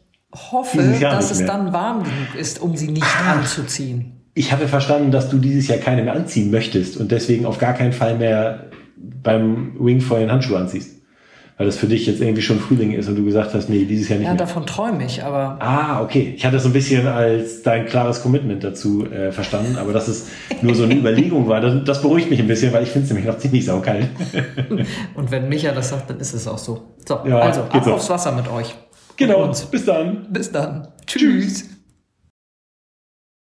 hoffe, 0.52 0.78
dass 1.00 1.30
es 1.30 1.38
mehr. 1.38 1.46
dann 1.48 1.72
warm 1.72 2.04
genug 2.04 2.34
ist, 2.38 2.60
um 2.60 2.76
sie 2.76 2.88
nicht 2.88 3.06
anzuziehen. 3.28 4.20
Ich 4.34 4.52
habe 4.52 4.68
verstanden, 4.68 5.10
dass 5.10 5.28
du 5.28 5.38
dieses 5.38 5.66
Jahr 5.68 5.78
keine 5.78 6.02
mehr 6.02 6.12
anziehen 6.14 6.50
möchtest 6.52 6.96
und 6.98 7.10
deswegen 7.10 7.46
auf 7.46 7.58
gar 7.58 7.72
keinen 7.74 7.92
Fall 7.92 8.16
mehr 8.16 8.66
beim 8.96 9.72
Wingfoilen 9.80 10.30
Handschuhe 10.30 10.58
anziehst. 10.58 10.99
Weil 11.60 11.66
das 11.66 11.76
für 11.76 11.86
dich 11.88 12.06
jetzt 12.06 12.22
irgendwie 12.22 12.40
schon 12.40 12.58
Frühling 12.58 12.92
ist 12.92 13.06
und 13.10 13.16
du 13.16 13.22
gesagt 13.26 13.52
hast, 13.52 13.68
nee, 13.68 13.84
dieses 13.84 14.08
Jahr 14.08 14.18
nicht 14.18 14.24
Ja, 14.26 14.32
mehr. 14.32 14.38
davon 14.38 14.64
träume 14.64 15.04
ich, 15.04 15.22
aber 15.22 15.58
Ah, 15.60 16.00
okay. 16.02 16.32
Ich 16.34 16.42
hatte 16.46 16.54
das 16.54 16.62
so 16.62 16.70
ein 16.70 16.72
bisschen 16.72 17.06
als 17.06 17.60
dein 17.60 17.84
klares 17.84 18.22
Commitment 18.22 18.64
dazu 18.64 19.04
äh, 19.04 19.30
verstanden, 19.30 19.76
aber 19.76 19.92
dass 19.92 20.08
es 20.08 20.28
nur 20.62 20.74
so 20.74 20.84
eine 20.84 20.94
Überlegung 20.98 21.46
war, 21.48 21.60
das, 21.60 21.84
das 21.84 22.00
beruhigt 22.00 22.30
mich 22.30 22.40
ein 22.40 22.46
bisschen, 22.48 22.72
weil 22.72 22.84
ich 22.84 22.88
finde 22.88 23.04
es 23.04 23.10
nämlich 23.12 23.26
noch 23.30 23.36
ziemlich 23.36 23.66
saukalt. 23.66 24.06
und 25.14 25.30
wenn 25.30 25.50
Micha 25.50 25.72
das 25.72 25.90
sagt, 25.90 26.08
dann 26.08 26.18
ist 26.18 26.32
es 26.32 26.48
auch 26.48 26.56
so. 26.56 26.94
So, 27.06 27.18
Ja, 27.26 27.40
also 27.40 27.60
ab 27.60 27.82
so. 27.84 27.92
aufs 27.92 28.08
Wasser 28.08 28.32
mit 28.32 28.50
euch. 28.50 28.74
genau. 29.18 29.52
Bis 29.70 29.84
dann. 29.84 30.26
Bis 30.30 30.50
dann. 30.50 30.88
Tschüss. 31.06 31.64